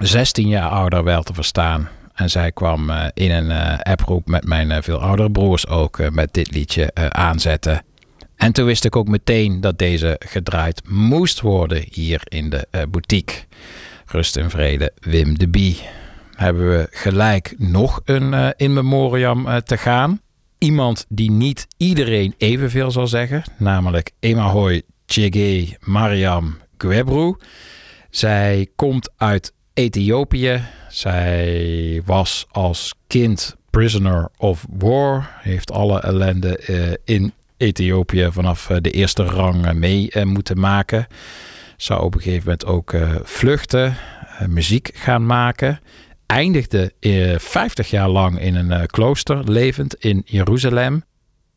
16 0.00 0.48
jaar 0.48 0.70
ouder 0.70 1.04
wel 1.04 1.22
te 1.22 1.34
verstaan. 1.34 1.88
En 2.14 2.30
zij 2.30 2.52
kwam 2.52 2.90
eh, 2.90 3.06
in 3.14 3.30
een 3.30 3.50
eh, 3.50 3.78
appgroep 3.78 4.26
met 4.26 4.44
mijn 4.44 4.70
eh, 4.70 4.82
veel 4.82 5.00
oudere 5.00 5.30
broers 5.30 5.66
ook 5.66 6.10
met 6.10 6.34
dit 6.34 6.50
liedje 6.54 6.94
aanzetten. 7.10 7.82
En 8.36 8.52
toen 8.52 8.64
wist 8.64 8.84
ik 8.84 8.96
ook 8.96 9.08
meteen 9.08 9.60
dat 9.60 9.78
deze 9.78 10.16
gedraaid 10.18 10.82
moest 10.88 11.40
worden 11.40 11.84
hier 11.90 12.20
in 12.24 12.50
de 12.50 12.86
boutique. 12.90 13.44
Rust 14.06 14.36
en 14.36 14.50
vrede, 14.50 14.92
Wim 15.00 15.38
de 15.38 15.48
Bie. 15.48 15.80
Hebben 16.34 16.68
we 16.68 16.86
gelijk 16.90 17.54
nog 17.58 18.00
een 18.04 18.54
in 18.56 18.72
memoriam 18.72 19.62
te 19.64 19.76
gaan. 19.76 20.20
Iemand 20.58 21.06
die 21.08 21.30
niet 21.30 21.66
iedereen 21.76 22.34
evenveel 22.38 22.90
zal 22.90 23.06
zeggen, 23.06 23.42
namelijk 23.58 24.10
Emahoy 24.20 24.82
Chege 25.06 25.76
Mariam 25.80 26.58
Gwebru. 26.76 27.36
Zij 28.10 28.68
komt 28.76 29.10
uit 29.16 29.52
Ethiopië. 29.80 30.62
Zij 30.88 32.02
was 32.04 32.46
als 32.50 32.94
kind 33.06 33.56
prisoner 33.70 34.28
of 34.36 34.66
war. 34.70 35.30
Heeft 35.40 35.72
alle 35.72 36.00
ellende 36.00 36.56
eh, 36.56 36.92
in 37.04 37.32
Ethiopië 37.56 38.28
vanaf 38.30 38.70
eh, 38.70 38.76
de 38.80 38.90
eerste 38.90 39.24
rang 39.24 39.66
eh, 39.66 39.72
mee 39.72 40.10
moeten 40.24 40.60
maken. 40.60 41.06
Zou 41.76 42.02
op 42.02 42.14
een 42.14 42.20
gegeven 42.20 42.42
moment 42.44 42.66
ook 42.66 42.94
vluchten, 43.24 43.96
muziek 44.48 44.90
gaan 44.94 45.26
maken. 45.26 45.80
Eindigde 46.26 46.92
eh, 47.00 47.38
50 47.38 47.90
jaar 47.90 48.08
lang 48.08 48.40
in 48.40 48.54
een 48.54 48.86
klooster, 48.86 49.50
levend 49.50 49.94
in 49.94 50.22
Jeruzalem. 50.24 51.04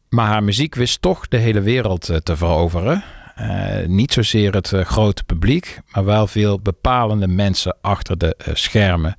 Maar 0.09 0.27
haar 0.27 0.43
muziek 0.43 0.75
wist 0.75 1.01
toch 1.01 1.27
de 1.27 1.37
hele 1.37 1.61
wereld 1.61 2.11
te 2.23 2.37
veroveren. 2.37 3.03
Eh, 3.35 3.87
niet 3.87 4.13
zozeer 4.13 4.53
het 4.53 4.73
eh, 4.73 4.85
grote 4.85 5.23
publiek, 5.23 5.79
maar 5.91 6.05
wel 6.05 6.27
veel 6.27 6.59
bepalende 6.59 7.27
mensen 7.27 7.75
achter 7.81 8.17
de 8.17 8.35
eh, 8.37 8.53
schermen. 8.55 9.15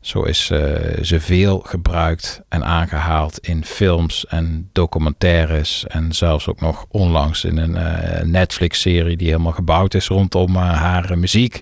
Zo 0.00 0.22
is 0.22 0.46
ze 1.02 1.16
veel 1.20 1.58
gebruikt 1.58 2.40
en 2.48 2.64
aangehaald 2.64 3.38
in 3.38 3.64
films 3.64 4.26
en 4.26 4.68
documentaires. 4.72 5.86
En 5.86 6.12
zelfs 6.12 6.48
ook 6.48 6.60
nog 6.60 6.84
onlangs 6.88 7.44
in 7.44 7.56
een 7.56 8.30
Netflix-serie 8.30 9.16
die 9.16 9.28
helemaal 9.28 9.52
gebouwd 9.52 9.94
is 9.94 10.06
rondom 10.06 10.56
haar 10.56 11.18
muziek. 11.18 11.60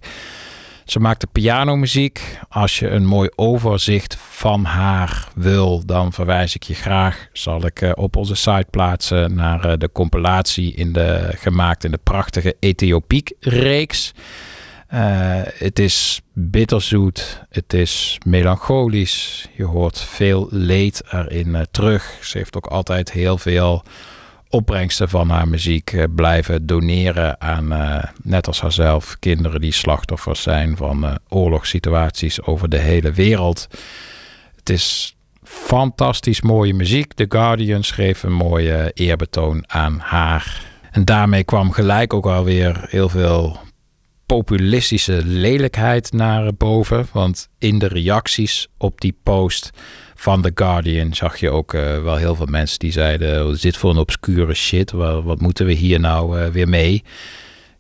Ze 0.91 1.01
maakte 1.01 1.27
pianomuziek. 1.27 2.39
Als 2.49 2.79
je 2.79 2.89
een 2.89 3.07
mooi 3.07 3.29
overzicht 3.37 4.17
van 4.17 4.65
haar 4.65 5.29
wil, 5.35 5.87
dan 5.87 6.13
verwijs 6.13 6.55
ik 6.55 6.63
je 6.63 6.75
graag. 6.75 7.29
Zal 7.33 7.67
ik 7.67 7.81
eh, 7.81 7.91
op 7.95 8.17
onze 8.17 8.35
site 8.35 8.67
plaatsen 8.71 9.35
naar 9.35 9.65
eh, 9.65 9.79
de 9.79 9.93
compilatie 9.93 10.75
in 10.75 10.93
de, 10.93 11.31
gemaakt 11.35 11.85
in 11.85 11.91
de 11.91 12.01
prachtige 12.03 12.57
Ethiopiek-reeks. 12.61 14.13
Eh, 14.87 15.01
het 15.45 15.79
is 15.79 16.21
bitterzoet, 16.33 17.43
het 17.49 17.73
is 17.73 18.19
melancholisch. 18.27 19.49
Je 19.57 19.65
hoort 19.65 20.01
veel 20.01 20.49
leed 20.51 21.03
erin 21.11 21.67
terug. 21.71 22.19
Ze 22.23 22.39
heeft 22.39 22.57
ook 22.57 22.67
altijd 22.67 23.13
heel 23.13 23.39
veel 23.39 23.83
opbrengsten 24.51 25.09
van 25.09 25.29
haar 25.29 25.49
muziek 25.49 25.93
eh, 25.93 26.05
blijven 26.15 26.67
doneren 26.67 27.41
aan, 27.41 27.73
eh, 27.73 28.05
net 28.23 28.47
als 28.47 28.61
haarzelf, 28.61 29.17
kinderen 29.19 29.61
die 29.61 29.73
slachtoffers 29.73 30.43
zijn 30.43 30.77
van 30.77 31.05
eh, 31.05 31.15
oorlogssituaties 31.29 32.43
over 32.43 32.69
de 32.69 32.79
hele 32.79 33.13
wereld. 33.13 33.67
Het 34.57 34.71
is 34.71 35.17
fantastisch 35.43 36.41
mooie 36.41 36.75
muziek. 36.75 37.13
The 37.13 37.27
Guardian 37.29 37.83
schreef 37.83 38.23
een 38.23 38.33
mooie 38.33 38.91
eerbetoon 38.95 39.65
aan 39.67 39.99
haar. 39.99 40.63
En 40.91 41.05
daarmee 41.05 41.45
kwam 41.45 41.73
gelijk 41.73 42.15
ook 42.15 42.27
alweer 42.27 42.87
heel 42.89 43.09
veel 43.09 43.59
populistische 44.27 45.21
lelijkheid 45.25 46.13
naar 46.13 46.55
boven. 46.55 47.07
Want 47.13 47.49
in 47.59 47.79
de 47.79 47.89
reacties 47.89 48.69
op 48.79 49.01
die 49.01 49.17
post 49.23 49.71
van 50.21 50.43
The 50.43 50.53
Guardian 50.55 51.15
zag 51.15 51.37
je 51.37 51.51
ook 51.51 51.75
eh, 51.75 52.03
wel 52.03 52.17
heel 52.17 52.35
veel 52.35 52.47
mensen 52.47 52.79
die 52.79 52.93
zeiden: 52.93 53.45
"Wat 53.45 53.55
is 53.55 53.61
dit 53.61 53.77
voor 53.77 53.91
een 53.91 53.97
obscure 53.97 54.55
shit? 54.55 54.91
Wat, 54.91 55.25
wat 55.25 55.41
moeten 55.41 55.67
we 55.67 55.73
hier 55.73 56.01
nou 56.01 56.41
eh, 56.41 56.49
weer 56.49 56.69
mee? 56.69 56.95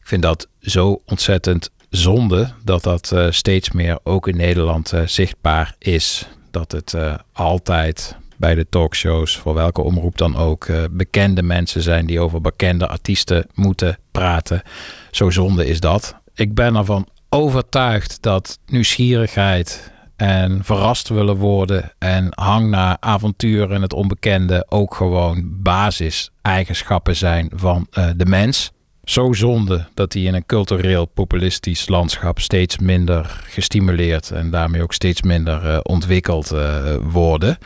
Ik 0.00 0.06
vind 0.06 0.22
dat 0.22 0.48
zo 0.60 1.02
ontzettend 1.06 1.70
zonde 1.90 2.50
dat 2.64 2.82
dat 2.82 3.12
eh, 3.12 3.26
steeds 3.30 3.70
meer 3.70 3.98
ook 4.02 4.28
in 4.28 4.36
Nederland 4.36 4.92
zichtbaar 5.04 5.74
is. 5.78 6.26
Dat 6.50 6.72
het 6.72 6.94
altijd 7.32 8.16
bij 8.36 8.54
de 8.54 8.66
talkshows, 8.68 9.36
voor 9.36 9.54
welke 9.54 9.82
omroep 9.82 10.18
dan 10.18 10.36
ook, 10.36 10.66
bekende 10.90 11.42
mensen 11.42 11.82
zijn 11.82 12.06
die 12.06 12.20
over 12.20 12.40
bekende 12.40 12.88
artiesten 12.88 13.46
moeten 13.54 13.98
praten. 14.10 14.62
Zo 15.10 15.30
zonde 15.30 15.66
is 15.66 15.80
dat. 15.80 16.14
Ik 16.34 16.54
ben 16.54 16.76
ervan 16.76 17.08
overtuigd 17.28 18.22
dat 18.22 18.58
nieuwsgierigheid 18.66 19.90
en 20.20 20.64
verrast 20.64 21.08
willen 21.08 21.36
worden 21.36 21.92
en 21.98 22.26
hang 22.30 22.70
naar 22.70 22.96
avonturen 23.00 23.76
en 23.76 23.82
het 23.82 23.92
onbekende 23.92 24.66
ook 24.68 24.94
gewoon 24.94 25.62
basiseigenschappen 25.62 27.16
zijn 27.16 27.50
van 27.54 27.86
eh, 27.90 28.08
de 28.16 28.26
mens. 28.26 28.72
Zo 29.04 29.32
zonde 29.32 29.88
dat 29.94 30.12
die 30.12 30.26
in 30.26 30.34
een 30.34 30.46
cultureel 30.46 31.06
populistisch 31.06 31.88
landschap 31.88 32.38
steeds 32.38 32.78
minder 32.78 33.40
gestimuleerd 33.44 34.30
en 34.30 34.50
daarmee 34.50 34.82
ook 34.82 34.92
steeds 34.92 35.22
minder 35.22 35.70
eh, 35.70 35.78
ontwikkeld 35.82 36.50
eh, 36.50 36.94
worden. 37.02 37.58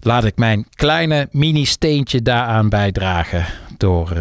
Laat 0.00 0.24
ik 0.24 0.36
mijn 0.36 0.66
kleine 0.70 1.28
mini-steentje 1.30 2.22
daaraan 2.22 2.68
bijdragen 2.68 3.46
door 3.76 4.12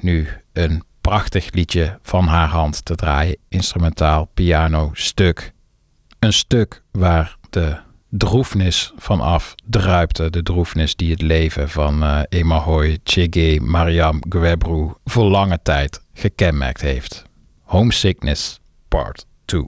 nu 0.00 0.28
een 0.52 0.82
prachtig 1.00 1.52
liedje 1.52 1.98
van 2.02 2.26
haar 2.26 2.48
hand 2.48 2.84
te 2.84 2.94
draaien. 2.94 3.36
Instrumentaal 3.48 4.30
piano 4.34 4.90
stuk. 4.92 5.54
Een 6.26 6.32
stuk 6.32 6.82
waar 6.92 7.36
de 7.50 7.76
droefnis 8.08 8.92
vanaf 8.96 9.54
druipte. 9.64 10.30
De 10.30 10.42
droefnis 10.42 10.96
die 10.96 11.10
het 11.10 11.22
leven 11.22 11.68
van 11.68 12.02
eh 12.02 12.20
Emahoy 12.28 12.98
Chege 13.04 13.60
Mariam 13.62 14.22
Gwebru 14.28 14.92
voor 15.04 15.24
lange 15.24 15.58
tijd 15.62 16.00
gekenmerkt 16.14 16.80
heeft. 16.80 17.24
Homesickness 17.62 18.60
Part 18.88 19.26
2. 19.44 19.64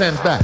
Back. 0.00 0.42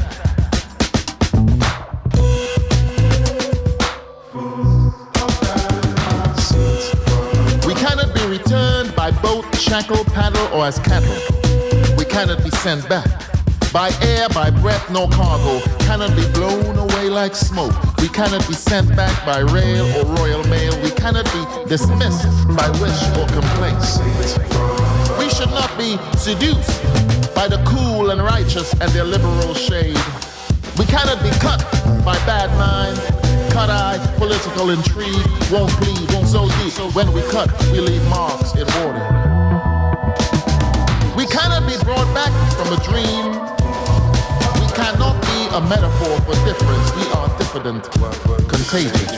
We 7.66 7.74
cannot 7.74 8.14
be 8.14 8.26
returned 8.26 8.94
by 8.94 9.10
boat, 9.10 9.44
shackle, 9.56 10.04
paddle, 10.04 10.46
or 10.56 10.66
as 10.66 10.78
cattle. 10.78 11.16
We 11.96 12.04
cannot 12.04 12.44
be 12.44 12.50
sent 12.50 12.88
back. 12.88 13.08
By 13.72 13.90
air, 14.02 14.28
by 14.28 14.50
breath, 14.50 14.88
no 14.92 15.08
cargo. 15.08 15.58
Cannot 15.80 16.14
be 16.14 16.30
blown 16.32 16.78
away 16.78 17.08
like 17.08 17.34
smoke. 17.34 17.74
We 17.98 18.08
cannot 18.08 18.46
be 18.46 18.54
sent 18.54 18.94
back 18.94 19.26
by 19.26 19.40
rail 19.40 19.84
or 19.96 20.14
royal 20.14 20.44
mail. 20.44 20.80
We 20.80 20.92
cannot 20.92 21.24
be 21.24 21.68
dismissed 21.68 22.24
by 22.56 22.70
wish 22.78 23.02
or 23.18 23.26
complaint. 23.26 23.82
We 25.18 25.28
should 25.28 25.50
not 25.50 25.76
be 25.76 25.98
seduced 26.16 27.19
by 27.40 27.48
the 27.48 27.64
cool 27.64 28.10
and 28.10 28.20
righteous 28.20 28.70
and 28.82 28.92
their 28.92 29.04
liberal 29.04 29.54
shade. 29.54 29.96
We 30.76 30.84
cannot 30.84 31.22
be 31.22 31.30
cut 31.40 31.64
by 32.04 32.12
bad 32.28 32.52
mind, 32.60 33.00
cut 33.50 33.70
eye, 33.70 33.96
political 34.18 34.68
intrigue, 34.68 35.24
won't 35.50 35.72
bleed, 35.80 36.04
won't 36.12 36.28
so 36.28 36.44
deep. 36.60 36.76
When 36.94 37.10
we 37.14 37.22
cut, 37.32 37.48
we 37.72 37.80
leave 37.80 38.04
marks 38.10 38.52
in 38.60 38.68
water. 38.76 39.00
We 41.16 41.24
cannot 41.24 41.64
be 41.64 41.80
brought 41.80 42.12
back 42.12 42.28
from 42.60 42.76
a 42.76 42.80
dream. 42.84 43.32
We 44.60 44.68
cannot 44.76 45.16
be 45.24 45.40
a 45.56 45.62
metaphor 45.64 46.20
for 46.28 46.36
difference. 46.44 46.92
We 46.92 47.08
are 47.16 47.28
diffident, 47.40 47.88
contagious. 48.52 49.16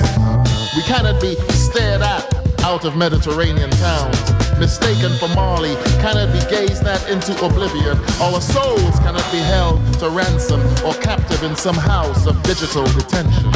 We 0.79 0.83
cannot 0.87 1.21
be 1.21 1.35
stared 1.51 2.03
at 2.03 2.23
out 2.63 2.85
of 2.85 2.95
Mediterranean 2.95 3.71
towns, 3.83 4.17
mistaken 4.63 5.11
for 5.19 5.27
Mali, 5.35 5.75
cannot 5.99 6.33
be 6.33 6.39
gazed 6.47 6.87
at 6.87 7.03
into 7.11 7.35
oblivion. 7.45 7.99
Our 8.23 8.41
souls 8.41 8.95
cannot 9.03 9.27
be 9.33 9.39
held 9.39 9.83
to 9.99 10.09
ransom 10.09 10.61
or 10.87 10.95
captive 11.03 11.43
in 11.43 11.57
some 11.57 11.75
house 11.75 12.29
of 12.29 12.41
digital 12.45 12.85
detention, 12.95 13.51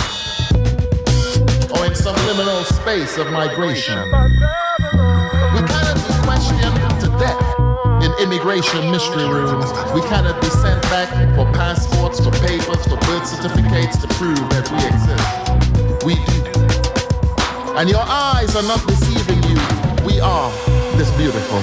or 1.70 1.86
in 1.86 1.94
some 1.94 2.16
liminal 2.26 2.64
space 2.66 3.18
of 3.18 3.30
migration. 3.30 3.96
We 5.54 5.62
cannot 5.70 5.94
be 5.94 6.14
questioned 6.26 6.74
to 7.02 7.08
death 7.22 7.54
in 8.02 8.10
immigration 8.18 8.90
mystery 8.90 9.28
rooms. 9.30 9.70
We 9.94 10.02
cannot 10.10 10.42
be 10.42 10.50
sent 10.50 10.82
back 10.90 11.10
for 11.36 11.46
passports, 11.54 12.18
for 12.18 12.32
papers, 12.32 12.82
for 12.82 12.98
birth 13.06 13.26
certificates 13.30 13.96
to 14.02 14.08
prove 14.18 14.42
that 14.50 14.66
we 14.74 14.82
exist. 14.90 16.04
We 16.04 16.14
do. 16.26 16.42
And 17.78 17.88
your 17.88 18.02
eyes 18.02 18.56
are 18.56 18.66
not 18.66 18.84
deceiving 18.88 19.40
you. 19.44 19.60
We 20.04 20.18
are 20.20 20.50
this 20.96 21.10
beautiful. 21.16 21.58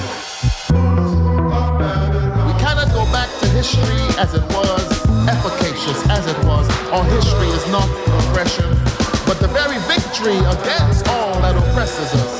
We 2.46 2.54
cannot 2.62 2.86
go 2.94 3.02
back 3.10 3.28
to 3.40 3.48
history 3.50 4.06
as 4.14 4.34
it 4.34 4.46
was, 4.54 4.86
efficacious 5.26 5.98
as 6.08 6.26
it 6.26 6.38
was. 6.46 6.70
Our 6.94 7.02
history 7.04 7.48
is 7.48 7.66
not 7.74 7.88
oppression, 8.22 8.70
but 9.26 9.42
the 9.42 9.50
very 9.50 9.78
victory 9.90 10.38
against 10.38 11.08
all 11.08 11.34
that 11.42 11.56
oppresses 11.58 12.14
us. 12.14 12.32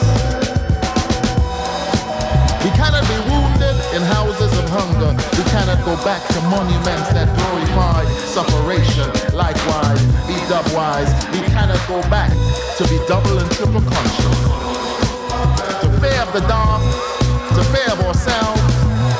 We 2.62 2.70
cannot 2.78 3.03
be 3.11 3.18
wounded 3.26 3.76
in 3.90 4.03
houses 4.14 4.57
of 4.57 4.64
hunger. 4.70 5.11
We 5.34 5.45
cannot 5.51 5.84
go 5.84 5.97
back 6.07 6.22
to 6.30 6.40
monuments 6.47 7.11
that 7.11 7.26
glorify 7.34 8.07
sufferation. 8.30 9.11
Likewise, 9.34 10.01
be 10.30 10.38
dubwise. 10.47 11.11
We 11.32 11.42
cannot 11.51 11.82
go 11.88 12.01
back 12.09 12.30
to 12.78 12.82
be 12.86 12.99
double 13.09 13.36
and 13.38 13.51
triple 13.51 13.82
conscious. 13.82 14.64
The 16.35 16.41
dark, 16.49 16.82
to 17.55 17.62
fear 17.70 17.87
of 17.93 18.01
ourselves. 18.01 18.61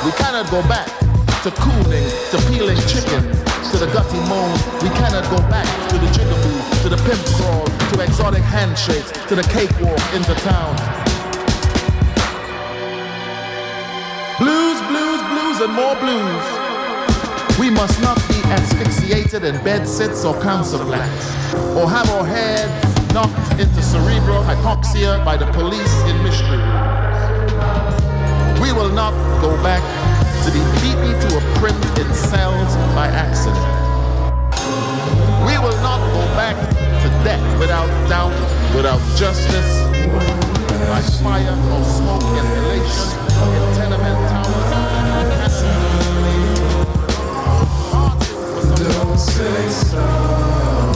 We 0.03 0.11
cannot 0.19 0.51
go 0.51 0.61
back 0.67 0.85
to 1.43 1.51
cooling, 1.63 2.03
to 2.31 2.37
peeling 2.51 2.75
chicken, 2.91 3.23
to 3.71 3.77
the 3.79 3.87
gutty 3.95 4.19
moan. 4.27 4.51
We 4.83 4.89
cannot 4.89 5.23
go 5.31 5.37
back 5.47 5.63
to 5.91 5.97
the 5.97 6.07
jigaboo, 6.07 6.83
to 6.83 6.89
the 6.89 6.97
pimp 7.07 7.23
crawl, 7.39 7.63
to 7.63 8.01
exotic 8.01 8.43
handshakes, 8.43 9.11
to 9.29 9.35
the 9.35 9.43
cakewalk 9.43 9.97
in 10.13 10.23
the 10.23 10.35
town. 10.43 10.75
Blues, 14.37 14.81
blues, 14.91 15.21
blues, 15.31 15.61
and 15.61 15.71
more 15.71 15.95
blues. 15.95 16.45
We 17.57 17.69
must 17.69 18.01
not 18.01 18.17
be 18.27 18.43
asphyxiated 18.51 19.45
in 19.45 19.55
bed 19.63 19.87
sits 19.87 20.25
or 20.25 20.37
council 20.41 20.79
flats, 20.79 21.55
or 21.77 21.89
have 21.89 22.09
our 22.09 22.25
heads 22.25 23.13
knocked 23.13 23.51
into 23.57 23.81
cerebral 23.81 24.43
hypoxia 24.43 25.23
by 25.23 25.37
the 25.37 25.45
police 25.53 25.95
in 26.09 26.21
mystery. 26.21 26.84
We 28.65 28.71
will 28.71 28.89
not 28.89 29.13
go 29.41 29.55
back 29.61 29.83
to 30.43 30.51
be 30.51 30.57
beaten 30.81 31.13
to 31.29 31.37
a 31.37 31.41
print 31.59 31.77
in 31.99 32.11
cells 32.15 32.75
by 32.95 33.05
accident. 33.05 33.61
We 35.45 35.59
will 35.59 35.77
not 35.83 36.01
go 36.17 36.25
back 36.33 36.55
to 36.73 37.07
death 37.23 37.59
without 37.59 37.87
doubt, 38.09 38.33
without 38.75 38.99
justice, 39.19 39.71
by 40.89 41.01
fire 41.21 41.55
or 41.73 41.83
smoke 41.83 42.23
inhalation 42.39 43.19
in 43.53 43.75
tenement 43.77 44.19
towers. 44.33 44.85
Don't 48.81 49.19
say 49.19 49.69
sorry. 49.69 50.94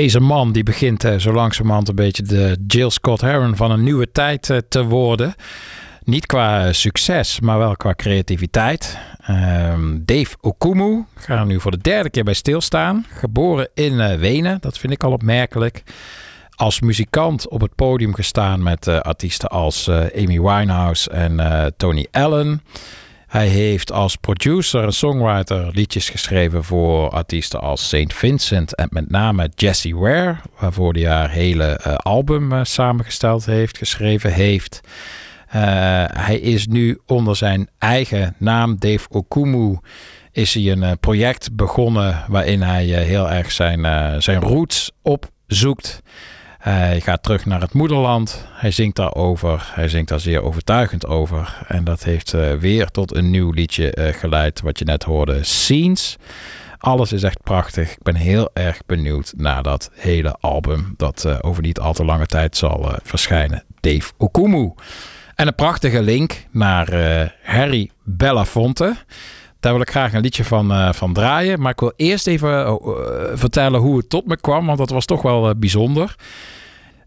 Deze 0.00 0.20
man 0.20 0.52
die 0.52 0.62
begint 0.62 1.04
eh, 1.04 1.16
zo 1.16 1.32
langzamerhand 1.32 1.88
een 1.88 1.94
beetje 1.94 2.22
de 2.22 2.56
Jill 2.66 2.90
Scott 2.90 3.20
Heron 3.20 3.56
van 3.56 3.70
een 3.70 3.82
nieuwe 3.82 4.12
tijd 4.12 4.50
eh, 4.50 4.56
te 4.68 4.84
worden. 4.84 5.34
Niet 6.04 6.26
qua 6.26 6.66
eh, 6.66 6.72
succes, 6.72 7.40
maar 7.40 7.58
wel 7.58 7.76
qua 7.76 7.94
creativiteit. 7.94 8.98
Ehm, 9.20 9.98
Dave 10.04 10.36
Okumu 10.40 11.04
gaat 11.14 11.38
er 11.38 11.46
nu 11.46 11.60
voor 11.60 11.70
de 11.70 11.78
derde 11.78 12.10
keer 12.10 12.24
bij 12.24 12.34
stilstaan. 12.34 13.06
Geboren 13.08 13.68
in 13.74 14.00
eh, 14.00 14.18
Wenen, 14.18 14.58
dat 14.60 14.78
vind 14.78 14.92
ik 14.92 15.04
al 15.04 15.12
opmerkelijk. 15.12 15.82
Als 16.54 16.80
muzikant 16.80 17.48
op 17.48 17.60
het 17.60 17.74
podium 17.74 18.14
gestaan 18.14 18.62
met 18.62 18.88
artiesten 18.88 19.48
als 19.48 19.88
Amy 19.90 20.40
Winehouse 20.40 21.10
en 21.10 21.40
Tony 21.76 22.06
Allen. 22.10 22.62
Hij 23.30 23.46
heeft 23.46 23.92
als 23.92 24.16
producer 24.16 24.84
en 24.84 24.92
songwriter 24.92 25.70
liedjes 25.72 26.08
geschreven 26.08 26.64
voor 26.64 27.10
artiesten 27.10 27.60
als 27.60 27.88
St. 27.88 28.14
Vincent 28.14 28.74
en 28.74 28.88
met 28.90 29.10
name 29.10 29.50
Jesse 29.54 29.96
Ware, 29.96 30.36
waarvoor 30.58 30.92
hij 30.92 31.06
haar 31.06 31.30
hele 31.30 31.64
eh, 31.64 31.94
album 31.94 32.52
eh, 32.52 32.60
samengesteld 32.62 33.46
heeft, 33.46 33.78
geschreven 33.78 34.32
heeft. 34.32 34.80
Eh, 35.48 35.60
hij 36.06 36.38
is 36.38 36.66
nu 36.66 36.98
onder 37.06 37.36
zijn 37.36 37.68
eigen 37.78 38.34
naam, 38.38 38.76
Dave 38.78 39.06
Okumu, 39.10 39.78
is 40.32 40.54
hij 40.54 40.70
een 40.70 40.98
project 40.98 41.56
begonnen 41.56 42.24
waarin 42.28 42.62
hij 42.62 42.84
heel 42.84 43.30
erg 43.30 43.52
zijn, 43.52 44.22
zijn 44.22 44.40
roots 44.40 44.90
opzoekt. 45.02 46.02
Hij 46.60 47.00
gaat 47.00 47.22
terug 47.22 47.46
naar 47.46 47.60
het 47.60 47.72
moederland. 47.72 48.46
Hij 48.52 48.70
zingt 48.70 48.96
daarover. 48.96 49.70
Hij 49.74 49.88
zingt 49.88 50.08
daar 50.08 50.20
zeer 50.20 50.42
overtuigend 50.42 51.06
over. 51.06 51.58
En 51.68 51.84
dat 51.84 52.04
heeft 52.04 52.34
eh, 52.34 52.52
weer 52.52 52.86
tot 52.86 53.14
een 53.14 53.30
nieuw 53.30 53.50
liedje 53.50 53.92
eh, 53.92 54.14
geleid, 54.14 54.60
wat 54.60 54.78
je 54.78 54.84
net 54.84 55.02
hoorde, 55.02 55.44
Scenes. 55.44 56.16
Alles 56.78 57.12
is 57.12 57.22
echt 57.22 57.42
prachtig. 57.42 57.90
Ik 57.90 58.02
ben 58.02 58.14
heel 58.14 58.50
erg 58.52 58.80
benieuwd 58.86 59.32
naar 59.36 59.62
dat 59.62 59.90
hele 59.94 60.36
album 60.40 60.94
dat 60.96 61.24
eh, 61.24 61.38
over 61.40 61.62
niet 61.62 61.78
al 61.78 61.92
te 61.92 62.04
lange 62.04 62.26
tijd 62.26 62.56
zal 62.56 62.92
verschijnen. 63.02 63.64
Dave 63.80 64.12
Okumu. 64.16 64.72
En 65.34 65.46
een 65.46 65.54
prachtige 65.54 66.02
link 66.02 66.46
naar 66.50 66.88
Harry 67.42 67.90
Belafonte. 68.04 68.96
Daar 69.60 69.72
wil 69.72 69.80
ik 69.82 69.90
graag 69.90 70.12
een 70.12 70.20
liedje 70.20 70.44
van, 70.44 70.72
eh, 70.72 70.92
van 70.92 71.12
draaien. 71.12 71.60
Maar 71.60 71.72
ik 71.72 71.80
wil 71.80 71.92
eerst 71.96 72.26
even 72.26 72.66
eh, 72.66 72.74
vertellen 73.34 73.80
hoe 73.80 73.96
het 73.96 74.08
tot 74.08 74.26
me 74.26 74.36
kwam, 74.36 74.66
want 74.66 74.78
dat 74.78 74.90
was 74.90 75.04
toch 75.04 75.22
wel 75.22 75.48
eh, 75.48 75.54
bijzonder. 75.56 76.14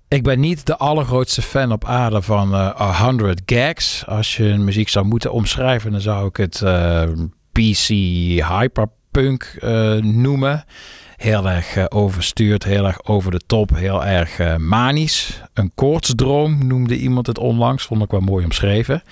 Ik 0.08 0.24
ben 0.24 0.40
niet 0.40 0.66
de 0.66 0.78
allergrootste 0.78 1.42
fan 1.42 1.72
op 1.72 1.86
aarde 1.86 2.22
van 2.22 2.54
eh 2.54 3.02
100 3.02 3.42
Gags. 3.46 4.04
Als 4.08 4.38
je 4.38 4.44
een 4.44 4.64
muziek 4.64 4.90
zou 4.90 5.06
moeten 5.06 5.32
omschrijven, 5.32 5.92
dan 5.92 6.02
zou 6.02 6.28
ik 6.28 6.38
het 6.38 6.62
eh, 6.62 7.04
PC 7.52 7.88
hyperpunk 8.48 9.58
eh, 9.60 9.94
noemen. 9.96 10.64
Heel 11.18 11.50
erg 11.50 11.76
eh, 11.76 11.86
overstuurd, 11.90 12.64
heel 12.64 12.86
erg 12.86 13.06
over 13.06 13.32
de 13.32 13.42
top, 13.48 13.76
heel 13.76 14.06
erg 14.06 14.40
eh, 14.40 14.56
manisch. 14.56 15.42
Een 15.54 15.72
koortsdroom 15.76 16.68
noemde 16.68 16.98
iemand 16.98 17.28
het 17.28 17.38
onlangs, 17.38 17.84
vond 17.84 18.04
ik 18.04 18.12
wel 18.12 18.20
mooi 18.20 18.46
omschreven. 18.46 19.04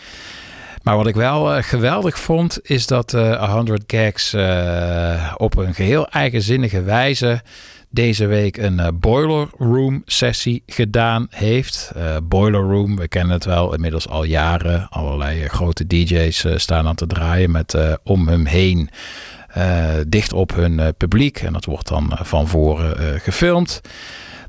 Maar 0.81 0.95
wat 0.97 1.07
ik 1.07 1.15
wel 1.15 1.53
eh, 1.53 1.63
geweldig 1.63 2.19
vond, 2.19 2.59
is 2.61 2.87
dat 2.87 3.13
eh 3.13 3.53
100 3.53 3.83
Gags 3.87 4.33
eh, 4.33 5.33
op 5.37 5.57
een 5.57 5.73
geheel 5.73 6.07
eigenzinnige 6.07 6.81
wijze 6.81 7.41
deze 7.89 8.25
week 8.25 8.57
een 8.57 8.97
Boiler 8.99 9.47
Room 9.57 10.01
sessie 10.05 10.63
gedaan 10.65 11.27
heeft. 11.29 11.91
Boiler 12.23 12.61
Room, 12.61 12.95
we 12.95 13.07
kennen 13.07 13.33
het 13.33 13.45
wel 13.45 13.73
inmiddels 13.73 14.07
al 14.07 14.23
jaren. 14.23 14.87
Allerlei 14.89 15.47
grote 15.47 15.87
DJ's 15.87 16.45
staan 16.55 16.87
aan 16.87 16.95
te 16.95 17.07
draaien 17.07 17.51
met 17.51 17.77
om 18.03 18.27
hem 18.27 18.45
heen 18.45 18.89
dicht 20.07 20.33
op 20.33 20.55
hun 20.55 20.93
publiek. 20.97 21.39
En 21.39 21.53
dat 21.53 21.65
wordt 21.65 21.87
dan 21.87 22.11
van 22.21 22.47
voren 22.47 23.19
gefilmd. 23.19 23.81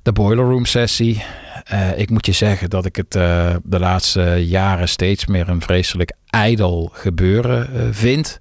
De 0.02 0.12
Boiler 0.12 0.44
Room 0.44 0.64
sessie. 0.64 1.24
Eh, 1.64 1.98
ik 1.98 2.10
moet 2.10 2.26
je 2.26 2.32
zeggen 2.32 2.70
dat 2.70 2.84
ik 2.84 2.96
het 2.96 3.14
eh, 3.14 3.54
de 3.62 3.78
laatste 3.78 4.46
jaren 4.46 4.88
steeds 4.88 5.26
meer 5.26 5.48
een 5.48 5.60
vreselijk 5.60 6.12
ijdel 6.26 6.90
gebeuren 6.92 7.74
eh, 7.74 7.82
vind. 7.90 8.38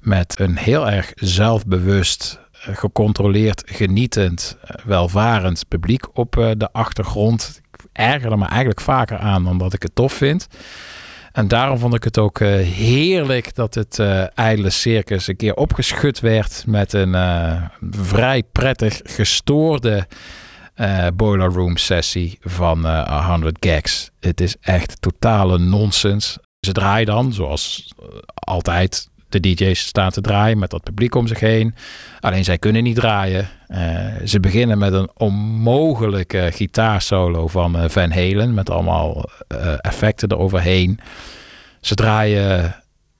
Met 0.00 0.40
een 0.40 0.56
heel 0.56 0.90
erg 0.90 1.12
zelfbewust, 1.14 2.40
gecontroleerd, 2.52 3.62
genietend, 3.66 4.56
welvarend 4.84 5.68
publiek 5.68 6.18
op 6.18 6.32
de 6.56 6.68
achtergrond. 6.72 7.60
Ik 7.72 7.84
erger 7.92 8.38
me 8.38 8.46
eigenlijk 8.46 8.80
vaker 8.80 9.18
aan 9.18 9.44
dan 9.44 9.58
dat 9.58 9.72
ik 9.72 9.82
het 9.82 9.94
tof 9.94 10.12
vind. 10.12 10.46
En 11.32 11.48
daarom 11.48 11.78
vond 11.78 11.94
ik 11.94 12.04
het 12.04 12.18
ook 12.18 12.38
heerlijk 12.38 13.54
dat 13.54 13.74
het 13.74 13.98
eh 13.98 14.24
ijdele 14.34 14.70
circus 14.70 15.26
een 15.26 15.36
keer 15.36 15.54
opgeschud 15.54 16.20
werd 16.20 16.64
met 16.66 16.92
een 16.92 17.16
vrij 17.90 18.42
prettig 18.52 19.00
gestoorde 19.04 20.06
eh, 20.80 21.06
Boiler 21.14 21.52
Room 21.52 21.76
sessie 21.76 22.38
van 22.40 22.86
eh 22.86 23.28
100 23.28 23.56
Gags. 23.60 24.10
Het 24.20 24.40
is 24.40 24.56
echt 24.60 25.00
totale 25.00 25.58
nonsens. 25.58 26.38
Ze 26.60 26.72
draaien 26.72 27.06
dan, 27.06 27.32
zoals 27.32 27.92
eh, 27.98 28.06
altijd 28.34 29.08
de 29.28 29.40
DJ's 29.40 29.80
staan 29.80 30.10
te 30.10 30.20
draaien 30.20 30.58
met 30.58 30.70
dat 30.70 30.82
publiek 30.82 31.14
om 31.14 31.26
zich 31.26 31.40
heen. 31.40 31.74
Alleen 32.20 32.44
zij 32.44 32.58
kunnen 32.58 32.82
niet 32.82 32.94
draaien. 32.94 33.48
Ze 34.24 34.40
beginnen 34.40 34.78
met 34.78 34.92
een 34.92 35.10
onmogelijke 35.16 36.50
gitaarsolo 36.52 37.48
van 37.48 37.90
Van 37.90 38.10
Halen 38.10 38.54
met 38.54 38.70
allemaal 38.70 39.30
effecten 39.80 40.30
eroverheen. 40.32 40.98
Ze 41.80 41.94
draaien 41.94 42.74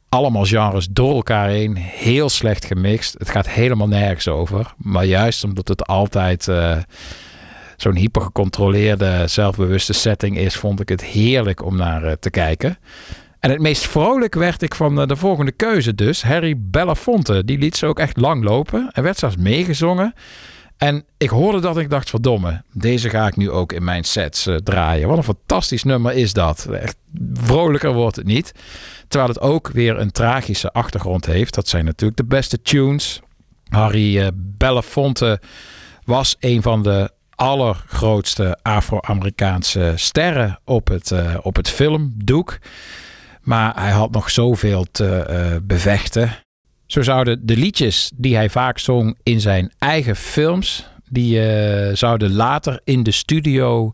allemaal 0.08 0.44
genres 0.44 0.88
door 0.88 1.14
elkaar 1.14 1.48
heen. 1.48 1.76
Heel 1.76 2.28
slecht 2.28 2.64
gemixt. 2.64 3.14
Het 3.18 3.30
gaat 3.30 3.48
helemaal 3.48 3.88
nergens 3.88 4.28
over. 4.28 4.74
Maar 4.76 5.04
juist 5.04 5.44
omdat 5.44 5.68
het 5.68 5.86
altijd 5.86 6.48
zo'n 7.82 7.96
hypergecontroleerde, 7.96 9.22
zelfbewuste 9.26 9.92
setting 9.92 10.38
is, 10.38 10.56
vond 10.56 10.80
ik 10.80 10.88
het 10.88 11.04
heerlijk 11.04 11.64
om 11.64 11.76
naar 11.76 12.04
eh, 12.04 12.12
te 12.12 12.30
kijken. 12.30 12.78
En 13.40 13.50
het 13.50 13.60
meest 13.60 13.86
vrolijk 13.86 14.34
werd 14.34 14.62
ik 14.62 14.74
van 14.74 15.00
eh, 15.00 15.06
de 15.06 15.16
volgende 15.16 15.52
keuze 15.52 15.94
dus. 15.94 16.22
Harry 16.22 16.54
Belafonte. 16.58 17.44
Die 17.44 17.58
liet 17.58 17.76
ze 17.76 17.86
ook 17.86 17.98
echt 17.98 18.16
lang 18.16 18.44
lopen. 18.44 18.88
Er 18.92 19.02
werd 19.02 19.18
zelfs 19.18 19.36
meegezongen. 19.36 20.14
En 20.76 21.04
ik 21.16 21.28
hoorde 21.28 21.60
dat 21.60 21.76
en 21.76 21.82
ik 21.82 21.90
dacht, 21.90 22.10
verdomme, 22.10 22.62
deze 22.72 23.10
ga 23.10 23.26
ik 23.26 23.36
nu 23.36 23.50
ook 23.50 23.72
in 23.72 23.84
mijn 23.84 24.04
sets 24.04 24.46
eh, 24.46 24.54
draaien. 24.56 25.08
Wat 25.08 25.16
een 25.16 25.24
fantastisch 25.24 25.84
nummer 25.84 26.12
is 26.12 26.32
dat. 26.32 26.66
Echt 26.66 26.96
vrolijker 27.34 27.92
wordt 27.92 28.16
het 28.16 28.26
niet. 28.26 28.52
Terwijl 29.08 29.32
het 29.32 29.40
ook 29.40 29.68
weer 29.68 29.98
een 29.98 30.10
tragische 30.10 30.72
achtergrond 30.72 31.26
heeft. 31.26 31.54
Dat 31.54 31.68
zijn 31.68 31.84
natuurlijk 31.84 32.18
de 32.18 32.26
beste 32.26 32.62
tunes. 32.62 33.20
Harry 33.68 34.30
Belafonte 34.34 35.40
was 36.04 36.36
een 36.38 36.62
van 36.62 36.82
de 36.82 37.10
allergrootste 37.40 38.58
Afro-Amerikaanse 38.62 39.92
sterren 39.96 40.58
op 40.64 40.88
het, 40.88 41.10
eh, 41.10 41.36
op 41.42 41.56
het 41.56 41.68
filmdoek. 41.68 42.58
Maar 43.42 43.74
hij 43.80 43.90
had 43.90 44.10
nog 44.10 44.30
zoveel 44.30 44.86
te 44.92 45.16
eh, 45.16 45.56
bevechten. 45.62 46.30
Zo 46.86 47.02
zouden 47.02 47.46
de 47.46 47.56
liedjes 47.56 48.10
die 48.14 48.36
hij 48.36 48.50
vaak 48.50 48.78
zong 48.78 49.18
in 49.22 49.40
zijn 49.40 49.72
eigen 49.78 50.16
films, 50.16 50.86
die 51.08 51.48
eh, 51.48 51.96
zouden 51.96 52.32
later 52.32 52.80
in 52.84 53.02
de 53.02 53.10
studio 53.10 53.92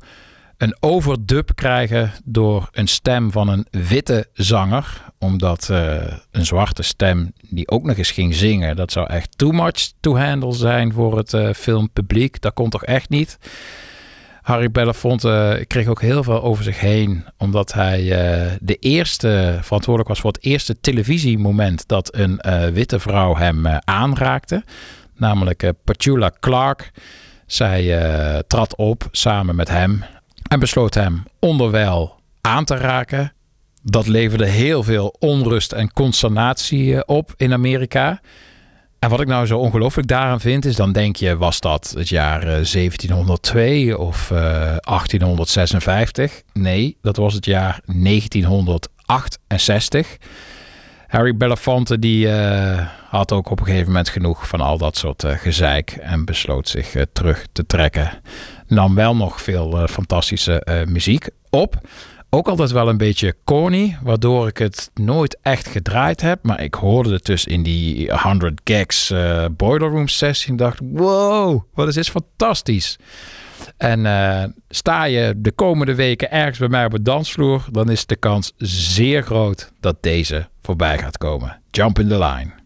een 0.58 0.76
overdub 0.80 1.50
krijgen 1.54 2.12
door 2.24 2.68
een 2.72 2.88
stem 2.88 3.32
van 3.32 3.48
een 3.48 3.66
witte 3.70 4.28
zanger. 4.32 5.04
Omdat 5.18 5.68
eh, 5.70 5.94
een 6.30 6.46
zwarte 6.46 6.82
stem 6.82 7.32
die 7.40 7.70
ook 7.70 7.84
nog 7.84 7.96
eens 7.96 8.10
ging 8.10 8.34
zingen, 8.34 8.76
dat 8.76 8.92
zou 8.92 9.06
echt 9.06 9.38
too 9.38 9.50
much 9.50 9.92
to 10.00 10.16
handle 10.16 10.52
zijn 10.52 10.92
voor 10.92 11.16
het 11.16 11.34
eh, 11.34 11.52
filmpubliek. 11.52 12.40
Dat 12.40 12.52
kon 12.52 12.70
toch 12.70 12.84
echt 12.84 13.08
niet? 13.08 13.38
Harry 14.46 14.70
Belafonte 14.70 15.64
kreeg 15.66 15.86
ook 15.86 16.00
heel 16.00 16.22
veel 16.22 16.42
over 16.42 16.64
zich 16.64 16.80
heen, 16.80 17.24
omdat 17.38 17.72
hij 17.72 18.00
eh, 18.00 18.52
de 18.60 18.74
eerste 18.76 19.58
verantwoordelijk 19.62 20.08
was 20.08 20.20
voor 20.20 20.32
het 20.32 20.44
eerste 20.44 20.80
televisiemoment 20.80 21.88
dat 21.88 22.14
een 22.14 22.40
eh, 22.40 22.68
witte 22.68 22.98
vrouw 22.98 23.36
hem 23.36 23.66
eh, 23.66 23.76
aanraakte. 23.84 24.64
Namelijk 25.14 25.62
eh, 25.62 25.70
Petula 25.84 26.30
Clark. 26.40 26.90
Zij 27.46 27.98
eh, 27.98 28.38
trad 28.46 28.76
op 28.76 29.08
samen 29.10 29.56
met 29.56 29.68
hem 29.68 30.04
en 30.48 30.58
besloot 30.58 30.94
hem 30.94 31.22
onderwijl 31.38 32.14
aan 32.40 32.64
te 32.64 32.76
raken. 32.76 33.32
Dat 33.82 34.06
leverde 34.06 34.46
heel 34.46 34.82
veel 34.82 35.16
onrust 35.18 35.72
en 35.72 35.92
consternatie 35.92 36.94
eh, 36.94 37.00
op 37.06 37.34
in 37.36 37.52
Amerika. 37.52 38.20
En 38.98 39.10
wat 39.10 39.20
ik 39.20 39.26
nou 39.26 39.46
zo 39.46 39.58
ongelooflijk 39.58 40.08
daaraan 40.08 40.40
vind, 40.40 40.64
is 40.64 40.76
dan 40.76 40.92
denk 40.92 41.16
je, 41.16 41.36
was 41.36 41.60
dat 41.60 41.94
het 41.96 42.08
jaar 42.08 42.40
eh, 42.40 42.46
1702 42.46 43.98
of 43.98 44.30
eh, 44.30 44.38
1856? 44.38 46.42
Nee, 46.52 46.96
dat 47.02 47.16
was 47.16 47.34
het 47.34 47.44
jaar 47.44 47.80
1968. 47.86 50.16
Harry 51.06 51.36
Belafonte 51.36 51.98
die 51.98 52.28
eh, 52.28 52.86
had 53.08 53.32
ook 53.32 53.50
op 53.50 53.60
een 53.60 53.66
gegeven 53.66 53.86
moment 53.86 54.08
genoeg 54.08 54.48
van 54.48 54.60
al 54.60 54.78
dat 54.78 54.96
soort 54.96 55.24
eh, 55.24 55.38
gezeik 55.38 55.90
en 55.90 56.24
besloot 56.24 56.68
zich 56.68 56.94
eh, 56.94 57.02
terug 57.12 57.46
te 57.52 57.66
trekken. 57.66 58.10
Nam 58.68 58.94
wel 58.94 59.16
nog 59.16 59.42
veel 59.42 59.78
eh, 59.78 59.88
fantastische 59.88 60.60
eh, 60.60 60.86
muziek 60.86 61.28
op. 61.50 61.88
Ook 62.30 62.48
altijd 62.48 62.70
wel 62.70 62.88
een 62.88 62.96
beetje 62.96 63.36
corny, 63.44 63.98
waardoor 64.02 64.48
ik 64.48 64.58
het 64.58 64.90
nooit 64.94 65.38
echt 65.42 65.68
gedraaid 65.68 66.20
heb. 66.20 66.38
Maar 66.42 66.62
ik 66.62 66.74
hoorde 66.74 67.12
het 67.12 67.24
dus 67.24 67.44
in 67.44 67.62
die 67.62 68.12
100 68.12 68.60
Gags 68.64 69.10
eh, 69.10 69.44
Boiler 69.56 69.90
Room 69.90 70.08
sessie 70.08 70.50
en 70.50 70.56
dacht, 70.56 70.78
wow, 70.92 71.62
wat 71.74 71.88
is 71.88 71.94
dit 71.94 72.08
fantastisch. 72.08 72.98
En 73.76 74.54
sta 74.68 75.04
je 75.04 75.34
de 75.36 75.52
komende 75.52 75.94
weken 75.94 76.30
ergens 76.30 76.58
bij 76.58 76.68
mij 76.68 76.84
op 76.84 76.92
het 76.92 77.04
dansvloer, 77.04 77.64
dan 77.70 77.90
is 77.90 78.06
de 78.06 78.16
kans 78.16 78.52
zeer 78.58 79.22
groot 79.22 79.72
dat 79.80 79.96
deze 80.00 80.48
voorbij 80.62 80.98
gaat 80.98 81.18
komen. 81.18 81.60
Jump 81.70 81.98
in 81.98 82.08
the 82.08 82.18
line. 82.18 82.65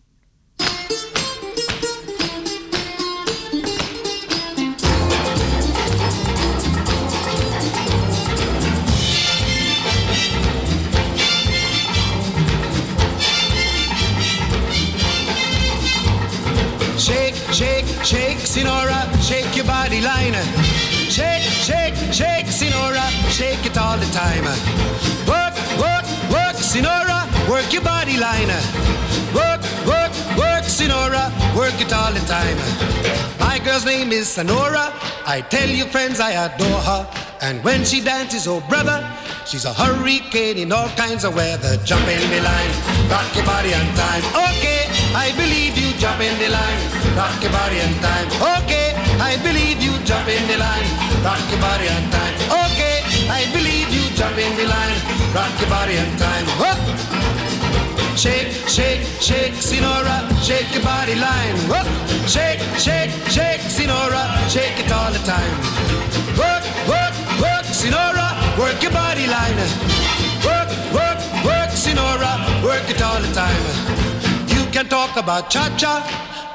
Sinora, 18.51 19.07
shake 19.23 19.55
your 19.55 19.65
body 19.65 20.01
line. 20.01 20.35
Shake, 21.09 21.43
shake, 21.43 21.95
shake, 22.13 22.47
Sinora, 22.47 23.07
shake 23.31 23.65
it 23.65 23.79
all 23.79 23.97
the 23.97 24.07
time. 24.07 24.43
Work, 25.31 25.55
work, 25.79 26.05
work, 26.35 26.57
Sinora, 26.59 27.31
work 27.49 27.73
your 27.73 27.83
body 27.83 28.17
line. 28.17 28.49
Work, 29.33 29.63
work, 29.87 30.11
work, 30.37 30.65
Sinora, 30.67 31.31
work 31.55 31.81
it 31.81 31.93
all 31.93 32.13
the 32.13 32.19
time. 32.27 32.59
My 33.39 33.61
girl's 33.61 33.85
name 33.85 34.11
is 34.11 34.27
Sonora. 34.29 34.93
I 35.27 35.43
tell 35.49 35.69
you, 35.69 35.85
friends, 35.85 36.19
I 36.19 36.33
adore 36.33 36.81
her. 36.81 37.07
And 37.43 37.63
when 37.63 37.85
she 37.85 38.01
dances, 38.01 38.49
oh 38.49 38.61
brother, 38.69 38.99
she's 39.47 39.65
a 39.65 39.73
hurricane 39.73 40.59
in 40.59 40.73
all 40.73 40.89
kinds 40.91 41.25
of 41.25 41.37
weather. 41.37 41.77
Jump 41.85 42.07
in 42.09 42.21
the 42.31 42.41
line, 42.43 42.73
rock 43.09 43.33
your 43.33 43.47
body 43.47 43.73
on 43.75 43.87
time. 43.95 44.25
Okay, 44.51 44.91
I 45.15 45.31
believe 45.37 45.79
you. 45.79 45.91
Jump 46.01 46.21
in 46.21 46.33
the 46.39 46.49
line, 46.49 46.81
rock 47.17 47.37
your 47.43 47.53
body 47.53 47.81
on 47.81 47.93
time. 48.03 48.27
Okay, 48.63 48.95
I 49.21 49.37
believe 49.43 49.83
you. 49.83 49.93
Jump 50.05 50.29
in 50.29 50.43
the 50.49 50.59
line, 50.59 50.89
rock 51.23 51.43
your 51.51 51.61
body 51.61 51.89
on 51.89 52.03
time. 52.11 52.35
Okay, 52.67 53.03
I 53.31 53.47
believe 53.53 53.89
you. 53.91 54.05
Jump 54.17 54.37
in 54.39 54.53
the 54.57 54.67
line, 54.67 54.99
rock 55.35 55.55
your 55.61 55.71
body 55.71 55.97
on 55.99 56.11
time. 56.19 56.47
Whoa. 56.61 56.77
Shake, 58.17 58.53
shake, 58.69 59.03
shake, 59.21 59.55
Sinora, 59.55 60.19
shake 60.43 60.73
your 60.75 60.83
body 60.83 61.15
line. 61.15 61.57
Whoa. 61.71 61.85
Shake, 62.27 62.61
shake, 62.77 63.11
shake, 63.31 63.63
Sinora, 63.65 64.25
shake 64.49 64.79
it 64.79 64.91
all 64.93 65.11
the 65.11 65.23
time. 65.25 65.55
Work, 66.37 66.65
work, 66.91 67.15
work, 67.41 67.65
Sinora, 67.71 68.29
work 68.59 68.83
your 68.83 68.93
body 68.93 69.27
line. 69.27 69.57
Work, 70.45 70.69
work, 70.93 71.19
work, 71.45 71.71
Sinora, 71.73 72.63
work 72.63 72.87
it 72.91 73.01
all 73.01 73.21
the 73.21 73.33
time. 73.33 73.65
You 74.49 74.67
can 74.71 74.87
talk 74.89 75.17
about 75.17 75.49
cha-cha, 75.51 76.05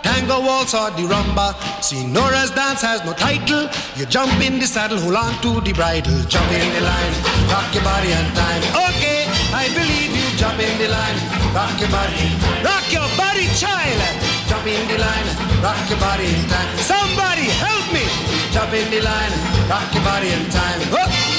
tango 0.05 0.39
waltz 0.39 0.73
or 0.77 0.93
the 0.93 1.03
rumba. 1.09 1.57
Sinora's 1.81 2.51
dance 2.51 2.81
has 2.85 3.03
no 3.03 3.13
title. 3.13 3.65
You 3.97 4.05
jump 4.05 4.37
in 4.39 4.61
the 4.61 4.67
saddle, 4.69 5.01
hold 5.01 5.17
on 5.17 5.33
to 5.41 5.59
the 5.65 5.73
bridle, 5.73 6.21
jump 6.29 6.49
in 6.53 6.69
the 6.77 6.81
line, 6.85 7.13
rock 7.49 7.67
your 7.73 7.83
body 7.83 8.13
on 8.13 8.27
time. 8.37 8.61
Okay, 8.93 9.25
I 9.49 9.65
believe 9.73 10.13
you. 10.13 10.25
Jump 10.37 10.59
in 10.61 10.73
the 10.77 10.87
line, 10.87 11.19
rock 11.57 11.73
your 11.81 11.89
body, 11.89 12.27
rock 12.61 12.85
your 12.93 13.09
body, 13.17 13.49
child. 13.57 13.97
Jump 14.45 14.67
in 14.69 14.83
the 14.87 15.01
line, 15.01 15.27
rock 15.65 15.81
your 15.89 15.99
body 15.99 16.29
in 16.29 16.41
time. 16.53 16.69
Somebody 16.77 17.49
help 17.65 17.85
me. 17.89 18.05
Jump 18.53 18.71
in 18.77 18.87
the 18.93 19.01
line, 19.01 19.33
rock 19.67 19.89
your 19.95 20.03
body 20.05 20.29
in 20.29 20.43
time. 20.53 20.79
Whoop. 20.93 21.09
Oh. 21.09 21.35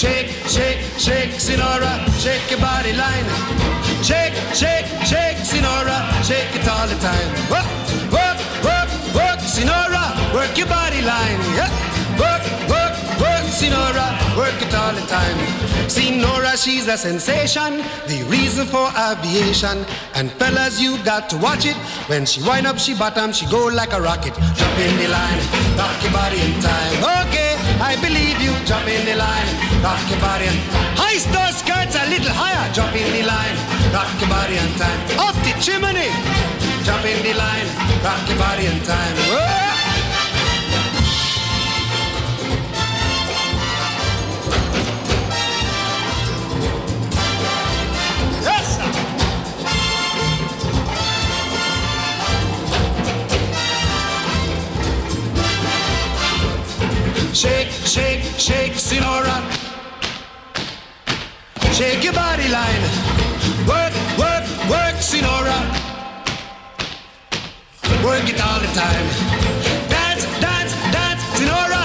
Shake, 0.00 0.30
shake, 0.48 0.80
shake, 0.96 1.32
Sinora, 1.36 1.92
shake 2.22 2.48
your 2.50 2.60
body 2.60 2.92
line. 2.94 3.89
Shake, 4.02 4.32
shake, 4.54 4.86
shake, 5.04 5.36
Sinora, 5.44 5.98
shake 6.24 6.56
it 6.56 6.66
all 6.66 6.86
the 6.88 6.94
time. 6.96 7.28
Work, 7.50 7.68
work, 8.10 8.38
work, 8.64 8.88
work, 9.14 9.40
Sinora, 9.40 10.34
work 10.34 10.56
your 10.56 10.66
body 10.66 11.02
line. 11.02 11.40
Yeah. 11.54 11.89
Work, 12.20 12.44
work, 12.68 12.94
work, 13.18 13.44
Sinora, 13.48 14.06
work 14.36 14.58
it 14.60 14.74
all 14.74 14.92
the 14.92 15.04
time. 15.08 15.36
Sinora, 15.88 16.52
she's 16.62 16.86
a 16.86 16.96
sensation, 16.96 17.78
the 18.06 18.22
reason 18.28 18.66
for 18.66 18.86
aviation. 18.94 19.84
And 20.14 20.30
fellas, 20.32 20.80
you 20.80 21.02
got 21.02 21.28
to 21.30 21.36
watch 21.38 21.64
it. 21.66 21.76
When 22.08 22.26
she 22.26 22.42
wind 22.42 22.66
up, 22.66 22.78
she 22.78 22.94
bottom, 22.94 23.32
she 23.32 23.46
go 23.46 23.66
like 23.66 23.92
a 23.92 24.00
rocket. 24.00 24.34
Jump 24.54 24.78
in 24.78 24.94
the 25.00 25.08
line, 25.08 25.40
rock 25.80 25.96
your 26.02 26.12
body 26.12 26.40
in 26.40 26.52
time. 26.60 26.94
Okay, 27.26 27.56
I 27.80 27.96
believe 28.00 28.38
you. 28.40 28.52
Jump 28.66 28.86
in 28.86 29.04
the 29.06 29.16
line, 29.16 29.48
rock 29.82 30.00
your 30.10 30.20
body. 30.20 30.44
in- 30.46 30.60
time. 30.70 30.96
Heist 31.00 31.26
those 31.32 31.56
skirts 31.58 31.96
a 31.96 32.04
little 32.08 32.32
higher. 32.32 32.70
Jump 32.72 32.94
in 32.94 33.10
the 33.12 33.22
line, 33.24 33.56
rock 33.92 34.12
your 34.20 34.28
body 34.28 34.56
in 34.56 34.70
time. 34.78 35.00
Up 35.18 35.34
the 35.42 35.52
chimney, 35.64 36.10
jump 36.84 37.04
in 37.04 37.18
the 37.24 37.34
line, 37.34 37.66
rock 38.04 38.22
your 38.28 38.38
body 38.38 38.66
in 38.66 38.78
time. 38.84 39.16
Whoa. 39.32 39.69
Shake, 57.32 57.70
shake, 57.70 58.22
shake, 58.38 58.72
Sinora. 58.72 59.36
Shake 61.72 62.02
your 62.02 62.12
body 62.12 62.48
line. 62.48 62.82
Work, 63.68 63.94
work, 64.18 64.44
work, 64.68 64.96
Sinora. 64.98 65.58
Work 68.04 68.28
it 68.28 68.40
all 68.44 68.58
the 68.58 68.66
time. 68.74 69.06
Dance, 69.88 70.24
dance, 70.40 70.74
dance, 70.92 71.22
Sinora. 71.38 71.84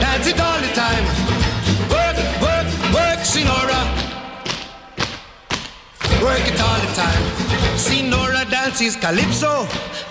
Dance 0.00 0.26
it 0.28 0.40
all 0.40 0.60
the 0.60 0.72
time. 0.74 1.29
Work 6.30 6.46
it 6.46 6.60
all 6.62 6.78
the 6.78 6.92
time. 6.94 7.24
Sinora 7.74 8.48
dances 8.48 8.94
calypso. 8.94 9.66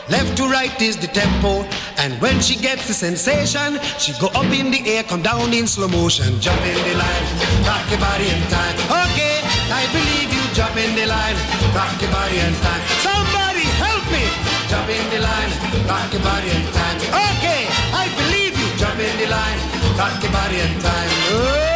Left 0.09 0.36
to 0.36 0.43
right 0.51 0.76
is 0.82 0.97
the 0.97 1.07
tempo. 1.07 1.63
And 1.95 2.11
when 2.20 2.41
she 2.41 2.55
gets 2.59 2.88
the 2.88 2.93
sensation, 2.93 3.80
she 3.97 4.11
go 4.20 4.28
up 4.36 4.51
in 4.51 4.70
the 4.70 4.84
air, 4.84 5.03
come 5.03 5.22
down 5.22 5.53
in 5.53 5.65
slow 5.65 5.88
motion. 5.88 6.28
Jump 6.41 6.59
in 6.67 6.76
the 6.76 6.95
line, 6.99 7.26
rock 7.63 7.88
your 7.88 8.01
body 8.03 8.28
in 8.36 8.41
time. 8.51 8.76
Okay, 9.07 9.39
I 9.72 9.88
believe 9.95 10.28
you. 10.36 10.43
Jump 10.59 10.76
in 10.76 10.91
the 10.99 11.05
line, 11.07 11.38
rock 11.72 11.95
your 12.03 12.11
body 12.11 12.36
in 12.36 12.53
time. 12.67 12.84
Somebody 12.99 13.63
help 13.80 14.03
me. 14.11 14.26
Jump 14.67 14.89
in 14.91 15.05
the 15.15 15.24
line, 15.24 15.51
rock 15.88 16.11
your 16.11 16.24
body 16.28 16.51
in 16.51 16.65
time. 16.76 16.97
Okay, 17.32 17.63
I 17.95 18.11
believe 18.20 18.59
you. 18.59 18.67
Jump 18.76 18.99
in 18.99 19.15
the 19.24 19.28
line, 19.32 19.59
rock 19.95 20.20
your 20.20 20.34
body 20.36 20.59
in 20.59 20.74
time. 20.84 21.11
Oh. 21.32 21.68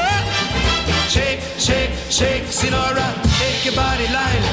Shake, 1.14 1.42
shake, 1.60 1.92
shake, 2.10 2.44
Sinora, 2.50 3.06
shake 3.38 3.66
your 3.66 3.76
body 3.76 4.08
line. 4.18 4.44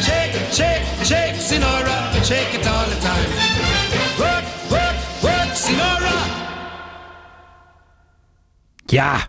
Shake, 0.00 0.34
shake, 0.52 0.84
shake, 1.02 1.34
Sinora, 1.34 2.24
shake 2.24 2.54
it 2.58 2.66
all 2.66 2.84
the 2.84 2.98
time. 3.00 3.30
Work, 4.18 4.44
work, 4.68 4.96
work, 5.20 5.54
Sinora. 5.54 6.12
Ja, 8.86 9.26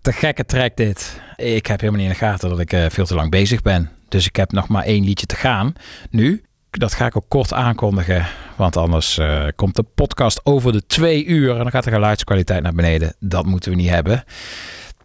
te 0.00 0.12
gekke 0.12 0.44
track 0.44 0.76
dit. 0.76 1.20
Ik 1.36 1.66
heb 1.66 1.80
helemaal 1.80 2.00
niet 2.00 2.10
in 2.10 2.18
de 2.18 2.24
gaten 2.26 2.48
dat 2.48 2.58
ik 2.60 2.72
eh, 2.72 2.84
veel 2.88 3.06
te 3.06 3.14
lang 3.14 3.30
bezig 3.30 3.62
ben. 3.62 3.90
Dus 4.08 4.26
ik 4.26 4.36
heb 4.36 4.52
nog 4.52 4.68
maar 4.68 4.84
één 4.84 5.04
liedje 5.04 5.26
te 5.26 5.36
gaan. 5.36 5.72
Nu, 6.10 6.44
dat 6.70 6.94
ga 6.94 7.06
ik 7.06 7.16
ook 7.16 7.28
kort 7.28 7.52
aankondigen. 7.52 8.26
Want 8.56 8.76
anders 8.76 9.18
eh, 9.18 9.46
komt 9.56 9.76
de 9.76 9.84
podcast 9.94 10.40
over 10.44 10.72
de 10.72 10.86
twee 10.86 11.24
uur. 11.24 11.50
En 11.50 11.58
dan 11.58 11.70
gaat 11.70 11.84
de 11.84 11.90
geluidskwaliteit 11.90 12.62
naar 12.62 12.74
beneden. 12.74 13.14
Dat 13.18 13.46
moeten 13.46 13.70
we 13.70 13.76
niet 13.76 13.88
hebben. 13.88 14.24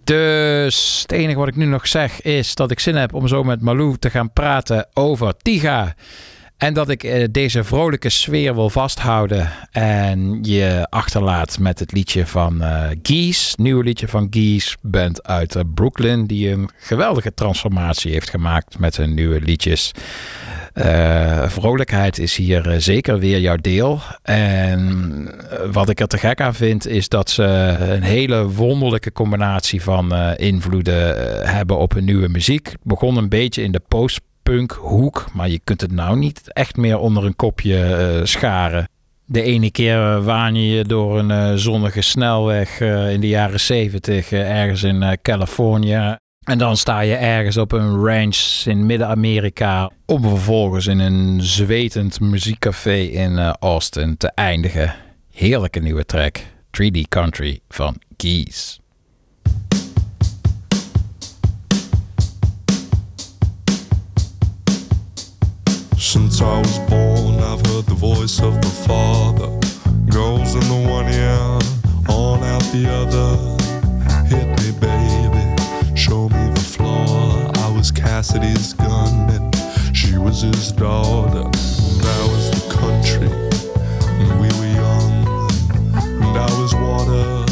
Dus 0.06 1.00
het 1.02 1.12
enige 1.12 1.40
wat 1.40 1.48
ik 1.48 1.56
nu 1.56 1.66
nog 1.66 1.88
zeg 1.88 2.22
is 2.22 2.56
dat 2.56 2.72
ik 2.72 2.80
zin 2.80 2.96
heb 2.96 3.14
om 3.14 3.28
zo 3.28 3.44
met 3.44 3.62
Malou 3.62 3.98
te 3.98 4.10
gaan 4.10 4.34
praten 4.34 4.88
over 4.94 5.38
Tiga. 5.38 5.96
En 6.58 6.74
dat 6.74 6.90
ik 6.90 7.04
eh, 7.04 7.28
deze 7.32 7.64
vrolijke 7.64 8.10
sfeer 8.10 8.56
wil 8.56 8.70
vasthouden 8.70 9.50
en 9.72 10.44
je 10.44 10.88
achterlaat 10.90 11.60
met 11.60 11.80
het 11.80 11.92
liedje 11.92 12.26
van 12.26 12.62
eh 12.62 12.90
Geese. 13.02 13.56
Nieuwe 13.62 13.84
liedje 13.84 14.08
van 14.08 14.28
Geese, 14.30 14.78
band 14.82 15.24
uit 15.24 15.56
eh, 15.56 15.64
Brooklyn, 15.74 16.26
die 16.26 16.50
een 16.50 16.70
geweldige 16.78 17.34
transformatie 17.34 18.12
heeft 18.12 18.30
gemaakt 18.30 18.80
met 18.80 18.98
hun 18.98 19.14
nieuwe 19.14 19.42
liedjes. 19.42 19.92
Eh, 20.76 21.50
vrolijkheid 21.50 22.20
is 22.20 22.36
hier 22.36 22.70
eh, 22.70 22.76
zeker 22.78 23.20
weer 23.20 23.40
jouw 23.40 23.56
deel. 23.56 24.00
En 24.24 24.82
eh, 25.50 25.72
wat 25.72 25.90
ik 25.90 26.00
er 26.00 26.08
te 26.08 26.18
gek 26.18 26.42
aan 26.42 26.54
vind, 26.54 26.88
is 26.88 27.10
dat 27.10 27.30
ze 27.30 27.44
een 27.80 28.04
hele 28.04 28.50
wonderlijke 28.50 29.12
combinatie 29.12 29.82
van 29.82 30.16
invloeden 30.36 31.18
hebben 31.50 31.78
op 31.78 31.94
hun 31.94 32.06
nieuwe 32.06 32.28
muziek. 32.28 32.68
Het 32.68 32.84
begon 32.84 33.18
een 33.18 33.30
beetje 33.30 33.64
in 33.64 33.72
de 33.72 33.82
post-punk 33.88 34.72
hoek, 34.72 35.26
maar 35.34 35.50
je 35.50 35.60
kunt 35.64 35.82
het 35.82 35.92
nou 35.92 36.18
niet 36.18 36.54
echt 36.54 36.76
meer 36.76 36.98
onder 36.98 37.26
een 37.26 37.36
kopje 37.36 38.22
scharen. 38.24 38.90
De 39.26 39.42
ene 39.42 39.72
keer 39.72 40.24
waan 40.24 40.56
je 40.56 40.76
je 40.76 40.84
door 40.84 41.20
een 41.20 41.60
zonnige 41.60 42.02
snelweg 42.02 42.80
in 43.12 43.20
de 43.22 43.28
jaren 43.28 43.60
zeventig 43.60 44.32
ergens 44.32 44.84
in 44.84 45.18
Californië. 45.22 46.18
En 46.46 46.58
dan 46.58 46.78
sta 46.78 47.00
je 47.00 47.16
ergens 47.16 47.58
op 47.58 47.72
een 47.72 48.06
ranch 48.06 48.64
in 48.66 48.86
Midden-Amerika. 48.86 49.92
Om 50.06 50.22
vervolgens 50.22 50.88
in 50.88 51.00
een 51.00 51.42
zwetend 51.42 52.20
muziekcafé 52.20 52.96
in 52.96 53.38
eh, 53.38 53.54
Austin 53.60 54.18
te 54.18 54.32
eindigen. 54.36 54.96
Heerlijke 55.32 55.80
nieuwe 55.80 56.06
track. 56.06 56.38
3D 56.82 57.02
Country 57.10 57.60
van 57.70 57.96
Keys. 58.16 58.80
Since 65.96 66.44
I 66.44 66.62
was 66.62 66.86
born, 66.86 67.36
I've 67.36 67.66
heard 67.68 67.86
the 67.86 67.96
voice 67.98 68.46
of 68.46 68.60
the 68.60 68.68
Father. 68.68 69.50
Goes 70.10 70.54
in 70.54 70.60
the 70.60 70.90
one 70.90 71.14
ear, 71.14 71.60
on 72.08 72.44
out 72.44 72.64
the 72.72 72.88
other. 73.02 73.38
Hit 74.28 74.48
me, 74.48 74.72
baby, 74.80 75.35
show 76.06 76.30
me 76.30 76.50
the 76.54 76.62
floor. 76.62 77.50
I 77.66 77.72
was 77.76 77.90
Cassidy's 77.92 78.74
gun, 78.74 79.28
and 79.36 79.98
she 79.98 80.20
was 80.20 80.42
his 80.42 80.72
daughter. 80.72 81.46
And 81.48 82.06
I 82.18 82.24
was 82.32 82.46
the 82.56 82.64
country, 82.80 83.32
and 84.20 84.30
we 84.40 84.48
were 84.60 84.74
young, 84.84 85.14
and 86.24 86.38
I 86.38 86.50
was 86.62 86.76
water, 86.76 87.46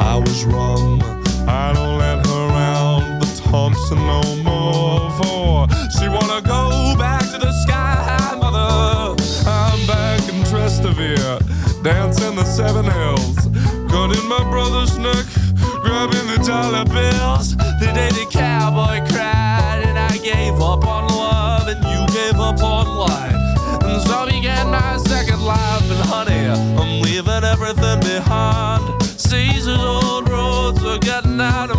I 0.00 0.16
was 0.16 0.44
rum. 0.46 1.02
I 1.46 1.72
don't 1.74 1.98
let 1.98 2.24
her 2.26 2.42
around 2.48 3.20
the 3.20 3.28
Thompson 3.50 3.98
no 3.98 4.22
more, 4.48 5.10
for 5.18 5.68
she 5.94 6.08
wanna 6.08 6.40
go 6.40 6.96
back 6.96 7.24
to 7.32 7.38
the 7.38 7.52
sky, 7.64 8.34
mother. 8.40 9.14
I'm 9.46 9.86
back 9.86 10.20
in 10.30 10.40
Trastevere, 10.48 11.36
dancing 11.82 12.34
the 12.34 12.46
seven 12.46 12.86
hills, 12.86 13.36
cutting 13.92 14.26
my 14.26 14.42
brother's 14.50 14.96
neck, 14.96 15.26
grabbing 15.94 16.26
the 16.26 16.42
dollar 16.44 16.84
bills. 16.84 17.56
The 17.78 17.90
day 17.94 18.10
the 18.10 18.26
cowboy 18.28 18.98
cried, 19.12 19.82
and 19.86 19.96
I 19.96 20.16
gave 20.18 20.54
up 20.54 20.84
on 20.84 21.06
love, 21.06 21.68
and 21.68 21.80
you 21.92 22.00
gave 22.12 22.34
up 22.40 22.60
on 22.62 22.86
life. 23.06 23.38
And 23.84 24.02
so 24.02 24.26
began 24.26 24.70
my 24.70 24.96
second 24.96 25.40
life, 25.40 25.86
and 25.94 26.02
honey, 26.10 26.42
I'm 26.80 27.00
leaving 27.02 27.44
everything 27.44 28.00
behind. 28.00 28.82
Caesar's 29.02 29.78
old 29.78 30.28
roads 30.28 30.82
are 30.84 30.98
getting 30.98 31.40
out 31.40 31.70
of 31.70 31.78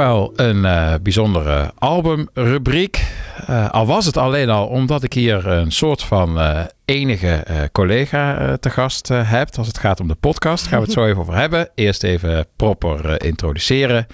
wel 0.00 0.32
een 0.36 0.64
eh, 0.64 0.94
bijzondere 1.02 1.72
albumrubriek. 1.78 3.04
Eh, 3.46 3.70
al 3.70 3.86
was 3.86 4.06
het 4.06 4.16
alleen 4.16 4.50
al 4.50 4.66
omdat 4.66 5.02
ik 5.02 5.12
hier 5.12 5.46
een 5.46 5.72
soort 5.72 6.02
van 6.02 6.40
eh, 6.40 6.60
enige 6.84 7.68
collega 7.72 8.56
te 8.56 8.70
gast 8.70 9.08
heb. 9.08 9.48
Als 9.56 9.66
het 9.66 9.78
gaat 9.78 10.00
om 10.00 10.08
de 10.08 10.14
podcast, 10.14 10.66
gaan 10.66 10.78
we 10.78 10.84
het 10.84 10.94
zo 10.94 11.04
even 11.04 11.20
over 11.20 11.34
hebben. 11.34 11.70
Eerst 11.74 12.02
even 12.02 12.46
proper 12.56 13.24
introduceren. 13.24 14.06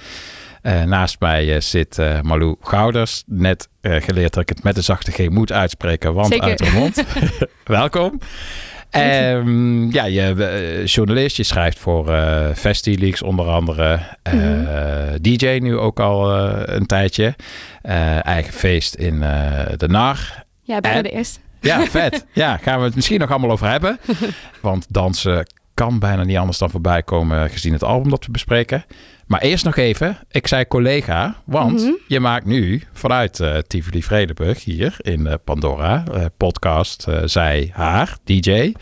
Naast 0.63 1.21
mij 1.21 1.61
zit 1.61 1.99
Malou 2.23 2.57
Gouders. 2.61 3.23
Net 3.27 3.69
geleerd 3.83 4.33
dat 4.33 4.43
ik 4.43 4.49
het 4.49 4.63
met 4.63 4.75
de 4.75 4.81
zachte 4.81 5.11
G 5.11 5.29
moet 5.29 5.53
uitspreken, 5.53 6.15
want 6.15 6.27
Zeker. 6.27 6.49
uit 6.49 6.59
de 6.59 6.71
mond. 6.75 7.05
Welkom. 7.65 8.21
Ehm, 9.01 9.91
ja, 9.91 10.05
je 10.05 10.33
bent 10.35 10.93
journalist, 10.93 11.37
je 11.37 11.43
schrijft 11.43 11.79
voor 11.79 12.13
eh 12.15 12.49
FestiLeaks 12.55 13.23
onder 13.23 13.47
andere. 13.47 14.01
Eh, 14.23 14.33
Mhm. 14.33 15.17
DJ 15.21 15.59
nu 15.63 15.77
ook 15.77 16.01
al 16.01 16.37
een 16.69 16.87
tijdje. 16.87 17.35
Eigen 18.23 18.53
feest 18.53 18.95
in 18.95 19.21
de 19.77 19.89
NAR. 19.89 20.45
Ja, 20.63 20.81
bijna 20.81 20.97
En- 20.97 21.03
de 21.03 21.11
eerste. 21.11 21.39
Ja, 21.61 21.85
vet. 21.87 22.27
Ja, 22.33 22.57
gaan 22.57 22.79
we 22.79 22.85
het 22.85 22.95
misschien 22.95 23.19
nog 23.21 23.31
allemaal 23.31 23.51
over 23.51 23.69
hebben. 23.71 23.99
Want 24.61 24.87
dansen 24.89 25.47
kan 25.77 25.99
bijna 25.99 26.25
niet 26.25 26.37
anders 26.37 26.59
dan 26.59 26.71
voorbij 26.71 27.03
komen 27.03 27.51
gezien 27.51 27.73
het 27.73 27.83
album 27.83 28.11
dat 28.11 28.27
we 28.27 28.31
bespreken. 28.33 28.85
Maar 29.27 29.41
eerst 29.41 29.65
nog 29.65 29.77
even, 29.77 30.19
ik 30.31 30.47
zei 30.47 30.67
collega, 30.69 31.43
want 31.45 31.81
Mhm. 31.83 31.93
je 32.09 32.21
maakt 32.21 32.47
nu 32.47 32.83
vanuit 32.93 33.41
eh 33.41 33.57
Tivoli 33.59 34.03
Vredenburg 34.03 34.65
hier 34.65 34.97
in 34.99 35.27
eh, 35.27 35.35
Pandora, 35.45 36.05
eh, 36.13 36.25
podcast 36.37 37.07
Zij 37.25 37.71
Haar, 37.73 38.17
DJ, 38.25 38.73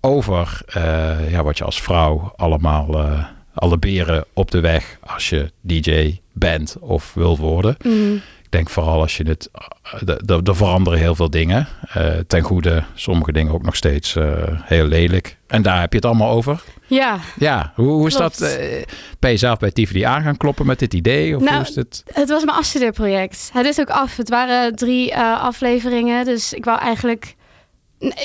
over 0.00 0.60
ja, 1.30 1.42
wat 1.42 1.58
je 1.58 1.64
als 1.64 1.82
vrouw 1.82 2.32
allemaal, 2.36 3.16
alle 3.54 3.78
beren 3.78 4.24
op 4.32 4.50
de 4.50 4.60
weg 4.60 4.98
als 5.06 5.28
je 5.28 5.52
DJ 5.60 6.20
bent 6.32 6.76
of 6.80 7.14
wil 7.14 7.38
worden. 7.38 7.76
Mhm. 7.82 8.14
Ik 8.14 8.58
denk 8.58 8.70
vooral 8.70 9.00
als 9.00 9.16
je 9.16 9.24
het. 9.28 9.50
Er 10.26 10.40
er 10.44 10.56
veranderen 10.56 10.98
heel 10.98 11.14
veel 11.14 11.30
dingen. 11.30 11.68
ten 12.26 12.42
goede, 12.42 12.82
sommige 12.94 13.32
dingen 13.32 13.52
ook 13.52 13.62
nog 13.62 13.76
steeds 13.76 14.16
heel 14.62 14.86
lelijk. 14.86 15.36
En 15.52 15.62
daar 15.62 15.80
heb 15.80 15.90
je 15.90 15.96
het 15.96 16.06
allemaal 16.06 16.30
over. 16.30 16.62
Ja. 16.86 17.18
Ja, 17.38 17.72
hoe, 17.74 17.86
hoe 17.88 18.06
is 18.06 18.14
Klopt. 18.14 18.38
dat? 18.38 18.48
eh, 18.48 18.82
ben 19.18 19.30
je 19.30 19.36
zelf 19.36 19.58
bij 19.58 19.70
Tivoli 19.70 20.02
aan 20.02 20.22
gaan 20.22 20.36
kloppen 20.36 20.66
met 20.66 20.78
dit 20.78 20.94
idee? 20.94 21.36
Of 21.36 21.42
Nou, 21.42 21.56
hoe 21.56 21.66
is 21.66 21.74
het? 21.74 22.02
Het 22.12 22.28
was 22.28 22.44
mijn 22.44 22.56
afstudeerproject. 22.56 23.50
Het 23.52 23.66
is 23.66 23.80
ook 23.80 23.90
af. 23.90 24.16
Het 24.16 24.28
waren 24.28 24.74
drie 24.76 25.12
eh, 25.12 25.42
afleveringen. 25.42 26.24
Dus 26.24 26.52
ik 26.52 26.64
wou 26.64 26.78
eigenlijk... 26.78 27.34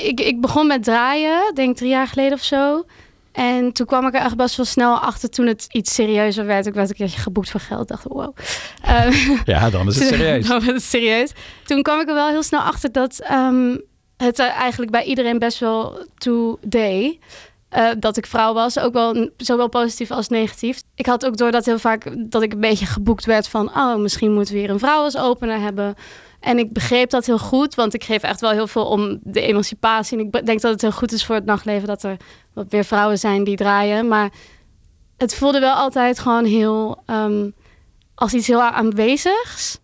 Ik, 0.03 0.19
ik 0.19 0.41
begon 0.41 0.67
met 0.67 0.83
draaien, 0.83 1.51
denk 1.53 1.77
drie 1.77 1.89
jaar 1.89 2.07
geleden 2.07 2.33
of 2.33 2.43
zo. 2.43 2.85
En 3.31 3.71
toen 3.71 3.85
kwam 3.85 4.07
ik 4.07 4.13
er 4.13 4.21
echt 4.21 4.35
best 4.37 4.55
wel 4.57 4.65
snel 4.65 4.99
achter 4.99 5.29
toen 5.29 5.47
het 5.47 5.65
iets 5.69 5.93
serieuzer 5.93 6.45
werd. 6.45 6.65
Ik 6.65 6.73
werd 6.73 6.89
een 6.89 6.95
keertje 6.95 7.19
geboekt 7.19 7.49
voor 7.49 7.59
geld. 7.59 7.81
Ik 7.81 7.87
dacht, 7.87 8.03
wow. 8.03 8.35
Ja, 9.45 9.69
dan 9.69 9.87
is 9.87 9.99
het 9.99 10.07
serieus. 10.07 10.47
dan 10.47 10.59
werd 10.59 10.73
het 10.73 10.83
serieus. 10.83 11.31
Toen 11.65 11.81
kwam 11.81 11.99
ik 11.99 12.07
er 12.07 12.13
wel 12.13 12.27
heel 12.29 12.43
snel 12.43 12.61
achter 12.61 12.91
dat 12.91 13.19
ehm, 13.19 13.75
het 14.17 14.39
eigenlijk 14.39 14.91
bij 14.91 15.03
iedereen 15.03 15.39
best 15.39 15.59
wel 15.59 16.05
toe 16.17 16.57
deed. 16.61 17.19
eh, 17.69 17.89
dat 17.99 18.17
ik 18.17 18.25
vrouw 18.25 18.53
was, 18.53 18.79
ook 18.79 18.93
wel 18.93 19.29
zowel 19.37 19.67
positief 19.67 20.11
als 20.11 20.27
negatief. 20.27 20.81
Ik 20.95 21.05
had 21.05 21.25
ook 21.25 21.37
door 21.37 21.51
dat 21.51 21.65
heel 21.65 21.79
vaak 21.79 22.31
dat 22.31 22.41
ik 22.41 22.53
een 22.53 22.59
beetje 22.59 22.85
geboekt 22.85 23.25
werd 23.25 23.47
van, 23.47 23.69
oh, 23.75 23.95
misschien 23.95 24.33
moeten 24.33 24.53
we 24.53 24.59
hier 24.59 24.69
een 24.69 24.79
vrouw 24.79 25.03
als 25.03 25.17
opener 25.17 25.59
hebben. 25.59 25.95
En 26.39 26.57
ik 26.57 26.73
begreep 26.73 27.09
dat 27.09 27.25
heel 27.25 27.39
goed, 27.39 27.75
want 27.75 27.93
ik 27.93 28.03
geef 28.03 28.23
echt 28.23 28.41
wel 28.41 28.51
heel 28.51 28.67
veel 28.67 28.85
om 28.85 29.19
de 29.23 29.41
emancipatie. 29.41 30.17
En 30.17 30.25
ik 30.25 30.45
denk 30.45 30.61
dat 30.61 30.71
het 30.71 30.81
heel 30.81 30.91
goed 30.91 31.11
is 31.11 31.25
voor 31.25 31.35
het 31.35 31.45
nachtleven 31.45 31.87
dat 31.87 32.03
er 32.03 32.17
wat 32.53 32.71
meer 32.71 32.85
vrouwen 32.85 33.19
zijn 33.19 33.43
die 33.43 33.55
draaien. 33.55 34.07
Maar 34.07 34.29
het 35.17 35.35
voelde 35.35 35.59
wel 35.59 35.73
altijd 35.73 36.19
gewoon 36.19 36.45
heel 36.45 37.01
ehm, 37.05 37.49
als 38.15 38.33
iets 38.33 38.47
heel 38.47 38.63
aanwezigs. 38.63 39.79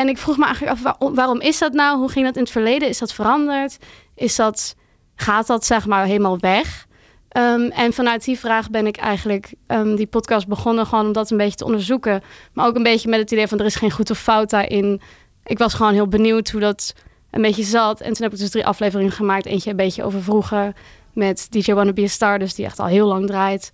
En 0.00 0.08
ik 0.08 0.18
vroeg 0.18 0.36
me 0.36 0.44
eigenlijk 0.44 0.72
af, 0.76 0.82
waar- 0.82 1.12
waarom 1.14 1.40
is 1.40 1.58
dat 1.58 1.72
nou? 1.72 1.98
Hoe 1.98 2.08
ging 2.10 2.24
dat 2.26 2.34
in 2.36 2.42
het 2.42 2.50
verleden? 2.50 2.88
Is 2.88 2.98
dat 2.98 3.12
veranderd? 3.12 3.78
Is 4.14 4.36
dat, 4.36 4.74
gaat 5.14 5.46
dat 5.46 5.64
zeg 5.64 5.86
maar 5.86 6.04
helemaal 6.04 6.38
weg? 6.38 6.86
Ehm, 7.28 7.60
en 7.60 7.92
vanuit 7.92 8.24
die 8.24 8.38
vraag 8.38 8.70
ben 8.70 8.86
ik 8.86 8.96
eigenlijk 8.96 9.54
ehm, 9.66 9.94
die 9.94 10.06
podcast 10.06 10.48
begonnen, 10.48 10.86
gewoon 10.86 11.06
om 11.06 11.12
dat 11.12 11.30
een 11.30 11.36
beetje 11.36 11.56
te 11.56 11.64
onderzoeken. 11.64 12.22
Maar 12.52 12.66
ook 12.66 12.76
een 12.76 12.82
beetje 12.82 13.08
met 13.08 13.20
het 13.20 13.30
idee 13.30 13.46
van 13.46 13.58
er 13.58 13.64
is 13.64 13.74
geen 13.74 13.90
goed 13.90 14.10
of 14.10 14.18
fout 14.18 14.50
daarin. 14.50 15.00
Ik 15.44 15.58
was 15.58 15.74
gewoon 15.74 15.92
heel 15.92 16.08
benieuwd 16.08 16.50
hoe 16.50 16.60
dat 16.60 16.94
een 17.30 17.42
beetje 17.42 17.62
zat. 17.64 18.00
En 18.00 18.12
toen 18.12 18.22
heb 18.22 18.32
ik 18.32 18.38
dus 18.38 18.50
drie 18.50 18.66
afleveringen 18.66 19.12
gemaakt. 19.12 19.46
Eentje 19.46 19.70
een 19.70 19.76
beetje 19.76 20.04
over 20.04 20.22
vroeger 20.22 20.72
met 21.14 21.46
DJ 21.50 21.72
Wanna 21.72 21.92
Be 21.92 22.02
a 22.02 22.06
Star, 22.06 22.38
dus 22.38 22.54
die 22.54 22.64
echt 22.64 22.78
al 22.78 22.86
heel 22.86 23.06
lang 23.06 23.26
draait. 23.26 23.72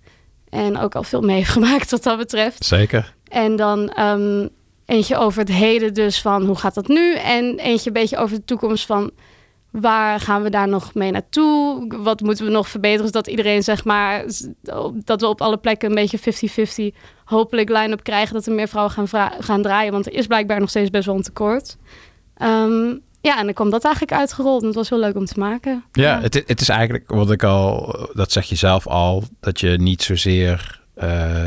En 0.49 0.77
ook 0.77 0.95
al 0.95 1.03
veel 1.03 1.21
mee 1.21 1.35
heeft 1.35 1.49
gemaakt 1.59 1.91
wat 1.91 2.03
dat 2.03 2.17
betreft. 2.17 2.65
Zeker. 2.65 3.13
En 3.27 3.55
dan 3.55 3.89
ehm, 3.89 4.47
eentje 4.87 5.17
over 5.17 5.39
het 5.39 5.51
heden, 5.51 5.93
dus 5.93 6.21
van 6.21 6.45
hoe 6.45 6.55
gaat 6.55 6.73
dat 6.73 6.87
nu? 6.87 7.15
En 7.15 7.59
eentje 7.59 7.87
een 7.87 7.93
beetje 7.93 8.17
over 8.17 8.35
de 8.35 8.45
toekomst 8.45 8.85
van 8.85 9.11
waar 9.71 10.19
gaan 10.19 10.41
we 10.41 10.49
daar 10.49 10.67
nog 10.67 10.93
mee 10.93 11.11
naartoe? 11.11 11.85
Wat 11.97 12.21
moeten 12.21 12.45
we 12.45 12.51
nog 12.51 12.69
verbeteren 12.69 13.05
zodat 13.05 13.27
iedereen 13.27 13.63
zeg 13.63 13.85
maar 13.85 14.25
dat 14.93 15.21
we 15.21 15.27
op 15.27 15.41
alle 15.41 15.57
plekken 15.57 15.89
een 15.89 15.95
beetje 15.95 16.91
50-50 16.93 16.97
hopelijk 17.25 17.69
line-up 17.69 18.03
krijgen 18.03 18.33
dat 18.33 18.45
er 18.45 18.53
meer 18.53 18.67
vrouwen 18.67 18.93
gaan, 18.93 19.31
gaan 19.39 19.61
draaien, 19.61 19.91
want 19.91 20.05
er 20.05 20.13
is 20.13 20.27
blijkbaar 20.27 20.59
nog 20.59 20.69
steeds 20.69 20.89
best 20.89 21.05
wel 21.05 21.15
een 21.15 21.21
tekort. 21.21 21.77
Ehm, 22.37 22.95
ja, 23.21 23.39
en 23.39 23.45
dan 23.45 23.53
kwam 23.53 23.69
dat 23.69 23.83
eigenlijk 23.83 24.15
uitgerold 24.15 24.61
en 24.61 24.67
het 24.67 24.75
was 24.75 24.89
heel 24.89 24.99
leuk 24.99 25.15
om 25.15 25.25
te 25.25 25.39
maken. 25.39 25.83
Ja, 25.91 26.21
Het, 26.21 26.43
het 26.45 26.61
is 26.61 26.69
eigenlijk 26.69 27.11
wat 27.11 27.31
ik 27.31 27.43
al, 27.43 27.95
dat 28.13 28.31
zeg 28.31 28.45
je 28.45 28.55
zelf 28.55 28.87
al, 28.87 29.23
dat 29.39 29.59
je 29.59 29.69
niet 29.69 30.03
zozeer 30.03 30.85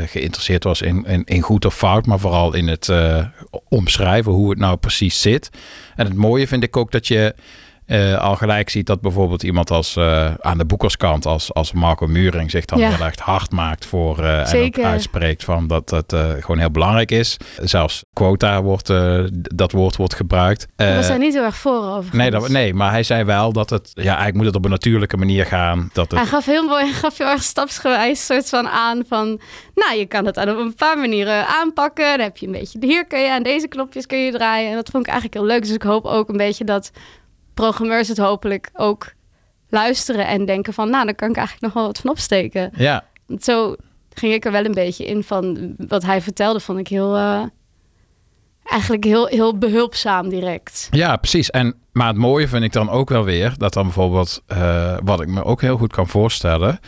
geïnteresseerd 0.05 0.63
was 0.63 0.81
in, 0.81 1.05
in, 1.05 1.23
in 1.25 1.41
goed 1.41 1.65
of 1.65 1.75
fout, 1.75 2.05
maar 2.05 2.19
vooral 2.19 2.53
in 2.53 2.67
het 2.67 2.89
eh, 2.89 3.25
omschrijven 3.69 4.31
hoe 4.31 4.49
het 4.49 4.59
nou 4.59 4.77
precies 4.77 5.21
zit. 5.21 5.49
En 5.95 6.05
het 6.05 6.15
mooie 6.15 6.47
vind 6.47 6.63
ik 6.63 6.77
ook 6.77 6.91
dat 6.91 7.07
je 7.07 7.35
eh, 7.91 8.17
al 8.17 8.35
gelijk 8.35 8.69
ziet 8.69 8.85
dat 8.85 9.01
bijvoorbeeld 9.01 9.43
iemand 9.43 9.71
als 9.71 9.95
eh, 9.95 10.33
aan 10.39 10.57
de 10.57 10.65
boekerskant, 10.65 11.25
als, 11.25 11.53
als 11.53 11.71
Marco 11.71 12.07
Muring, 12.07 12.51
zich 12.51 12.65
dan 12.65 12.79
Ja. 12.79 12.89
heel 12.89 13.05
erg 13.05 13.19
hard 13.19 13.51
maakt 13.51 13.85
voor 13.85 14.19
eh, 14.19 14.53
en 14.53 14.65
ook 14.65 14.79
uitspreekt 14.79 15.43
van 15.43 15.67
dat 15.67 15.89
het 15.89 16.13
eh, 16.13 16.29
gewoon 16.39 16.57
heel 16.57 16.71
belangrijk 16.71 17.11
is. 17.11 17.37
Zelfs 17.61 18.03
quota 18.13 18.61
wordt, 18.61 18.93
dat 19.55 19.71
woord 19.71 19.95
wordt 19.95 20.13
gebruikt. 20.15 20.67
Eh, 20.75 20.87
hij 20.99 21.17
niet 21.17 21.33
heel 21.33 21.43
erg 21.43 21.55
voor 21.55 21.83
over. 21.83 22.15
Nee, 22.15 22.31
dat, 22.31 22.49
nee, 22.49 22.73
maar 22.73 22.91
hij 22.91 23.03
zei 23.03 23.23
wel 23.23 23.53
dat 23.53 23.69
het, 23.69 23.91
ja, 23.93 24.03
eigenlijk 24.03 24.35
moet 24.35 24.45
het 24.45 24.55
op 24.55 24.65
een 24.65 24.71
natuurlijke 24.71 25.17
manier 25.17 25.45
gaan. 25.45 25.89
Dat 25.93 26.11
Hij 26.11 26.19
het, 26.19 26.29
gaf 26.29 26.45
heel 26.45 26.67
mooi, 26.67 26.83
hij 26.83 26.93
gaf 26.93 27.17
heel 27.17 27.27
erg 27.27 27.43
stapsgewijs 27.43 28.25
soort 28.25 28.49
van 28.49 28.67
aan 28.67 29.03
van, 29.07 29.39
nou, 29.75 29.97
je 29.97 30.05
kan 30.05 30.25
het 30.25 30.37
op 30.37 30.47
een 30.47 30.75
paar 30.75 30.97
manieren 30.97 31.47
aanpakken. 31.47 32.05
Dan 32.05 32.19
heb 32.19 32.37
je 32.37 32.45
een 32.45 32.51
beetje, 32.51 32.77
hier 32.81 33.05
kun 33.05 33.19
je 33.19 33.31
aan 33.31 33.43
deze 33.43 33.67
knopjes 33.67 34.05
kun 34.05 34.17
je 34.17 34.31
draaien. 34.31 34.69
En 34.69 34.75
dat 34.75 34.89
vond 34.89 35.05
ik 35.05 35.11
eigenlijk 35.11 35.41
heel 35.41 35.51
leuk. 35.51 35.61
Dus 35.61 35.75
ik 35.75 35.83
hoop 35.83 36.05
ook 36.05 36.29
een 36.29 36.37
beetje 36.37 36.63
dat 36.63 36.91
programmeurs 37.61 38.07
het 38.07 38.17
hopelijk 38.17 38.69
ook 38.73 39.13
luisteren 39.69 40.27
en 40.27 40.45
denken 40.45 40.73
van, 40.73 40.89
nou, 40.89 41.05
daar 41.05 41.15
kan 41.15 41.29
ik 41.29 41.35
eigenlijk 41.35 41.65
nog 41.65 41.73
wel 41.73 41.85
wat 41.85 41.99
van 41.99 42.09
opsteken. 42.09 42.71
ja, 42.75 43.03
Zo 43.39 43.75
ging 44.13 44.33
ik 44.33 44.45
er 44.45 44.51
wel 44.51 44.65
een 44.65 44.73
beetje 44.73 45.05
in 45.05 45.23
van 45.23 45.75
wat 45.77 46.03
hij 46.03 46.21
vertelde, 46.21 46.59
vond 46.59 46.79
ik 46.79 46.87
heel, 46.87 47.15
eh, 47.15 47.43
eigenlijk 48.63 49.03
heel, 49.03 49.25
heel 49.25 49.57
behulpzaam 49.57 50.29
direct. 50.29 50.87
ja, 50.91 51.15
precies. 51.15 51.49
En, 51.49 51.75
maar 51.91 52.07
het 52.07 52.17
mooie 52.17 52.47
vind 52.47 52.63
ik 52.63 52.73
dan 52.73 52.89
ook 52.89 53.09
wel 53.09 53.23
weer 53.23 53.53
dat 53.57 53.73
dan 53.73 53.83
bijvoorbeeld, 53.83 54.41
eh, 54.47 54.97
wat 55.03 55.21
ik 55.21 55.27
me 55.27 55.43
ook 55.43 55.61
heel 55.61 55.77
goed 55.77 55.93
kan 55.93 56.07
voorstellen, 56.07 56.79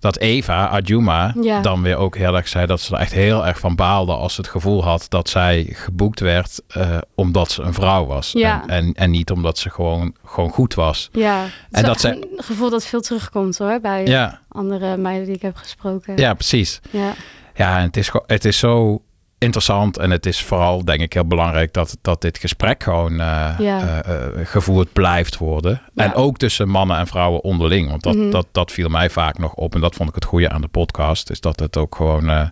dat 0.00 0.18
Eva 0.18 0.64
Adjuma 0.66 1.34
Ja. 1.40 1.60
dan 1.60 1.82
weer 1.82 1.96
ook 1.96 2.16
heel 2.16 2.36
erg 2.36 2.48
zei 2.48 2.66
dat 2.66 2.80
ze 2.80 2.94
er 2.94 3.00
echt 3.00 3.12
heel 3.12 3.46
erg 3.46 3.58
van 3.58 3.74
baalde 3.74 4.12
als 4.12 4.34
ze 4.34 4.40
het 4.40 4.50
gevoel 4.50 4.84
had 4.84 5.06
dat 5.08 5.28
zij 5.28 5.66
geboekt 5.72 6.20
werd 6.20 6.60
eh, 6.68 6.98
omdat 7.14 7.50
ze 7.50 7.62
een 7.62 7.74
vrouw 7.74 8.06
was. 8.06 8.32
Ja. 8.32 8.62
En, 8.62 8.68
en, 8.68 8.92
en 8.94 9.10
niet 9.10 9.30
omdat 9.30 9.58
ze 9.58 9.70
gewoon, 9.70 10.14
gewoon 10.24 10.50
goed 10.50 10.74
was. 10.74 11.08
Ja, 11.12 11.42
En 11.42 11.50
en 11.70 11.84
dat 11.84 12.00
zij- 12.00 12.10
een 12.12 12.28
gevoel 12.36 12.70
dat 12.70 12.84
veel 12.86 13.00
terugkomt 13.00 13.58
hoor, 13.58 13.80
bij 13.80 14.06
Ja. 14.06 14.40
andere 14.48 14.96
meiden 14.96 15.26
die 15.26 15.34
ik 15.34 15.42
heb 15.42 15.56
gesproken. 15.56 16.16
Ja, 16.16 16.34
precies. 16.34 16.80
Ja. 16.90 17.12
Ja, 17.54 17.76
en 17.78 17.82
het 17.82 17.96
is, 17.96 18.10
het 18.26 18.44
is 18.44 18.58
zo 18.58 19.02
interessant 19.40 19.98
en 19.98 20.10
het 20.10 20.26
is 20.26 20.42
vooral 20.42 20.84
denk 20.84 21.00
ik 21.00 21.12
heel 21.12 21.26
belangrijk 21.26 21.72
dat, 21.72 21.98
dat 22.02 22.20
dit 22.20 22.38
gesprek 22.38 22.82
gewoon 22.82 23.12
eh, 23.12 23.54
Ja. 23.58 24.02
eh, 24.02 24.14
eh, 24.26 24.46
gevoerd 24.46 24.92
blijft 24.92 25.36
worden. 25.36 25.82
Ja. 25.94 26.04
En 26.04 26.14
ook 26.14 26.36
tussen 26.38 26.68
mannen 26.68 26.96
en 26.96 27.06
vrouwen 27.06 27.42
onderling. 27.44 27.88
Want 27.88 28.02
dat, 28.02 28.14
Mhm. 28.16 28.30
dat, 28.30 28.46
dat 28.52 28.72
viel 28.72 28.88
mij 28.88 29.10
vaak 29.10 29.38
nog 29.38 29.54
op 29.54 29.74
en 29.74 29.80
dat 29.80 29.94
vond 29.94 30.08
ik 30.08 30.14
het 30.14 30.24
goede 30.24 30.48
aan 30.48 30.60
de 30.60 30.68
podcast. 30.68 31.30
Is 31.30 31.40
dat 31.40 31.60
het 31.60 31.76
ook 31.76 31.94
gewoon 31.94 32.50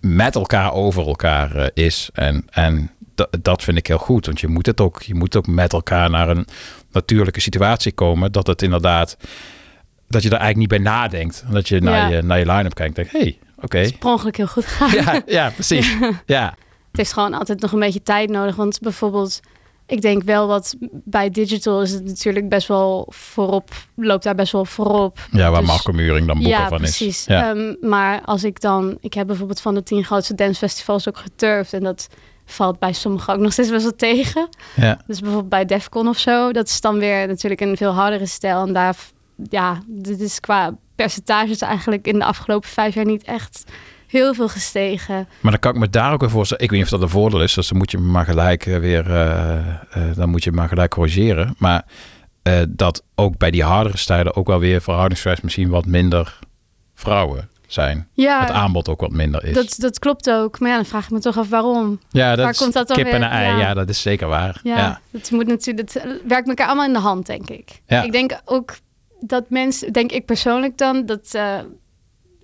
met 0.00 0.34
elkaar 0.34 0.72
over 0.72 1.06
elkaar 1.06 1.70
is. 1.74 2.10
En, 2.12 2.44
en 2.50 2.90
dat, 3.42 3.62
vind 3.62 3.78
ik 3.78 3.86
heel 3.86 3.98
goed. 3.98 4.26
Want 4.26 4.40
je 4.40 4.48
moet 4.48 4.66
het 4.66 4.80
ook, 4.80 5.02
je 5.02 5.14
moet 5.14 5.36
ook 5.36 5.46
met 5.46 5.72
elkaar 5.72 6.10
naar 6.10 6.28
een 6.28 6.46
natuurlijke 6.92 7.40
situatie 7.40 7.92
komen. 7.92 8.32
Dat 8.32 8.46
het 8.46 8.62
inderdaad, 8.62 9.16
dat 10.08 10.22
je 10.22 10.28
er 10.30 10.36
eigenlijk 10.36 10.70
niet 10.72 10.82
bij 10.82 10.92
nadenkt. 10.92 11.44
Dat 11.50 11.68
je 11.68 11.80
naar 11.80 12.14
je, 12.14 12.22
naar 12.22 12.38
je 12.38 12.46
line-up 12.46 12.74
kijkt 12.74 12.98
en 12.98 13.02
denkt, 13.04 13.12
hé, 13.12 13.18
hey, 13.18 13.38
oké. 13.60 13.90
Per 13.98 14.10
ongeluk 14.10 14.36
heel 14.36 14.46
goed 14.46 14.64
gaan. 14.66 14.90
Ja, 15.04 15.22
ja, 15.26 15.50
precies. 15.50 15.96
Ja. 16.26 16.54
Het 16.88 16.96
heeft 16.96 17.12
gewoon 17.12 17.34
altijd 17.34 17.60
nog 17.60 17.72
een 17.72 17.78
beetje 17.78 18.02
tijd 18.02 18.30
nodig. 18.30 18.56
Want 18.56 18.78
bijvoorbeeld, 18.80 19.40
ik 19.86 20.00
denk 20.00 20.22
wel 20.22 20.46
wat 20.46 20.74
bij 20.90 21.30
digital 21.30 21.82
is 21.82 21.90
het 21.90 22.04
natuurlijk 22.04 22.48
best 22.48 22.68
wel 22.68 23.06
voorop, 23.14 23.70
loopt 23.94 24.22
daar 24.24 24.34
best 24.34 24.52
wel 24.52 24.64
voorop. 24.64 25.18
Ja, 25.30 25.50
waar 25.50 25.60
Dus- 25.60 25.68
Marco 25.68 25.92
Muring 25.92 26.26
dan 26.26 26.36
boeker 26.38 26.52
ja, 26.58 26.68
van 26.68 26.78
precies. 26.78 27.06
is. 27.18 27.24
Ja, 27.24 27.50
Ehm, 27.54 27.74
maar 27.88 28.20
als 28.24 28.44
ik 28.44 28.60
dan, 28.60 28.98
ik 29.00 29.14
heb 29.14 29.26
bijvoorbeeld 29.26 29.60
van 29.60 29.74
de 29.74 29.82
tien 29.82 30.04
grootste 30.04 30.34
dancefestivals 30.34 31.08
ook 31.08 31.16
geturfd. 31.18 31.72
En 31.72 31.82
dat 31.82 32.08
valt 32.46 32.78
bij 32.78 32.92
sommigen 32.92 33.34
ook 33.34 33.40
nog 33.40 33.52
steeds 33.52 33.70
best 33.70 33.82
wel 33.82 33.96
tegen. 33.96 34.48
ja. 34.76 35.00
Dus 35.06 35.18
bijvoorbeeld 35.20 35.50
bij 35.50 35.64
Defcon 35.64 36.08
of 36.08 36.18
zo, 36.18 36.52
dat 36.52 36.68
is 36.68 36.80
dan 36.80 36.98
weer 36.98 37.26
natuurlijk 37.26 37.60
een 37.60 37.76
veel 37.76 37.92
hardere 37.92 38.26
stijl. 38.26 38.66
En 38.66 38.72
daar, 38.72 38.96
ja, 39.50 39.82
dit 39.86 40.20
is 40.20 40.40
qua 40.40 40.76
percentages 41.02 41.60
eigenlijk 41.60 42.06
in 42.06 42.18
de 42.18 42.24
afgelopen 42.24 42.68
vijf 42.68 42.94
jaar 42.94 43.04
niet 43.04 43.24
echt 43.24 43.64
heel 44.06 44.34
veel 44.34 44.48
gestegen. 44.48 45.28
Maar 45.40 45.50
dan 45.50 45.60
kan 45.60 45.72
ik 45.74 45.78
me 45.78 45.90
daar 45.90 46.12
ook 46.12 46.20
weer 46.20 46.30
voorstellen. 46.30 46.64
Ik 46.64 46.70
weet 46.70 46.78
niet 46.78 46.92
of 46.92 46.98
dat 46.98 47.08
een 47.08 47.14
voordeel 47.14 47.42
is. 47.42 47.54
Dus 47.54 47.68
dan 47.68 47.78
moet 47.78 47.90
je 47.90 47.98
me 47.98 48.10
maar 48.10 48.24
gelijk 48.24 48.66
eh, 48.66 48.78
weer. 48.78 49.10
eh, 49.10 49.58
eh, 49.58 50.16
dan 50.16 50.28
moet 50.28 50.44
je 50.44 50.52
maar 50.52 50.68
gelijk 50.68 50.90
corrigeren. 50.90 51.54
Maar 51.58 51.84
dat 52.68 53.02
ook 53.14 53.38
bij 53.38 53.50
die 53.50 53.62
hardere 53.64 53.96
stijlen 53.96 54.36
ook 54.36 54.46
wel 54.46 54.58
weer 54.58 54.80
verhoudingsgewijs 54.80 55.40
misschien 55.40 55.68
wat 55.68 55.86
minder 55.86 56.38
vrouwen 56.94 57.48
zijn. 57.66 58.08
Ja. 58.12 58.40
Het 58.40 58.50
aanbod 58.50 58.88
ook 58.88 59.00
wat 59.00 59.10
minder 59.10 59.44
is. 59.44 59.54
Dat, 59.54 59.74
dat 59.78 59.98
klopt 59.98 60.30
ook. 60.30 60.60
Maar 60.60 60.68
ja, 60.70 60.76
dan 60.76 60.84
vraag 60.84 61.04
ik 61.04 61.10
me 61.10 61.18
toch 61.18 61.38
af 61.38 61.48
waarom. 61.48 62.00
ja, 62.10 62.34
dat 62.36 62.44
Waar 62.44 62.56
komt 62.56 62.72
dat 62.72 62.88
dan 62.88 62.96
kip 62.96 63.06
en 63.06 63.20
weer? 63.20 63.28
ei. 63.28 63.46
Ja. 63.50 63.58
Ja. 63.58 63.74
dat 63.74 63.88
is 63.88 64.02
zeker 64.02 64.28
waar. 64.28 64.60
Ja, 64.62 65.00
moet 65.30 65.46
natuurlijk, 65.46 65.92
werkt 66.28 66.48
elkaar 66.48 66.66
allemaal 66.66 66.86
in 66.86 66.92
de 66.92 66.98
hand, 66.98 67.26
denk 67.26 67.50
ik. 67.50 67.80
Ja. 67.86 68.02
Ik 68.02 68.12
denk 68.12 68.40
ook 68.44 68.74
dat 69.20 69.50
mensen, 69.50 69.92
denk 69.92 70.12
ik 70.12 70.24
persoonlijk 70.24 70.78
dan, 70.78 71.06
dat 71.06 71.34
eh, 71.34 71.58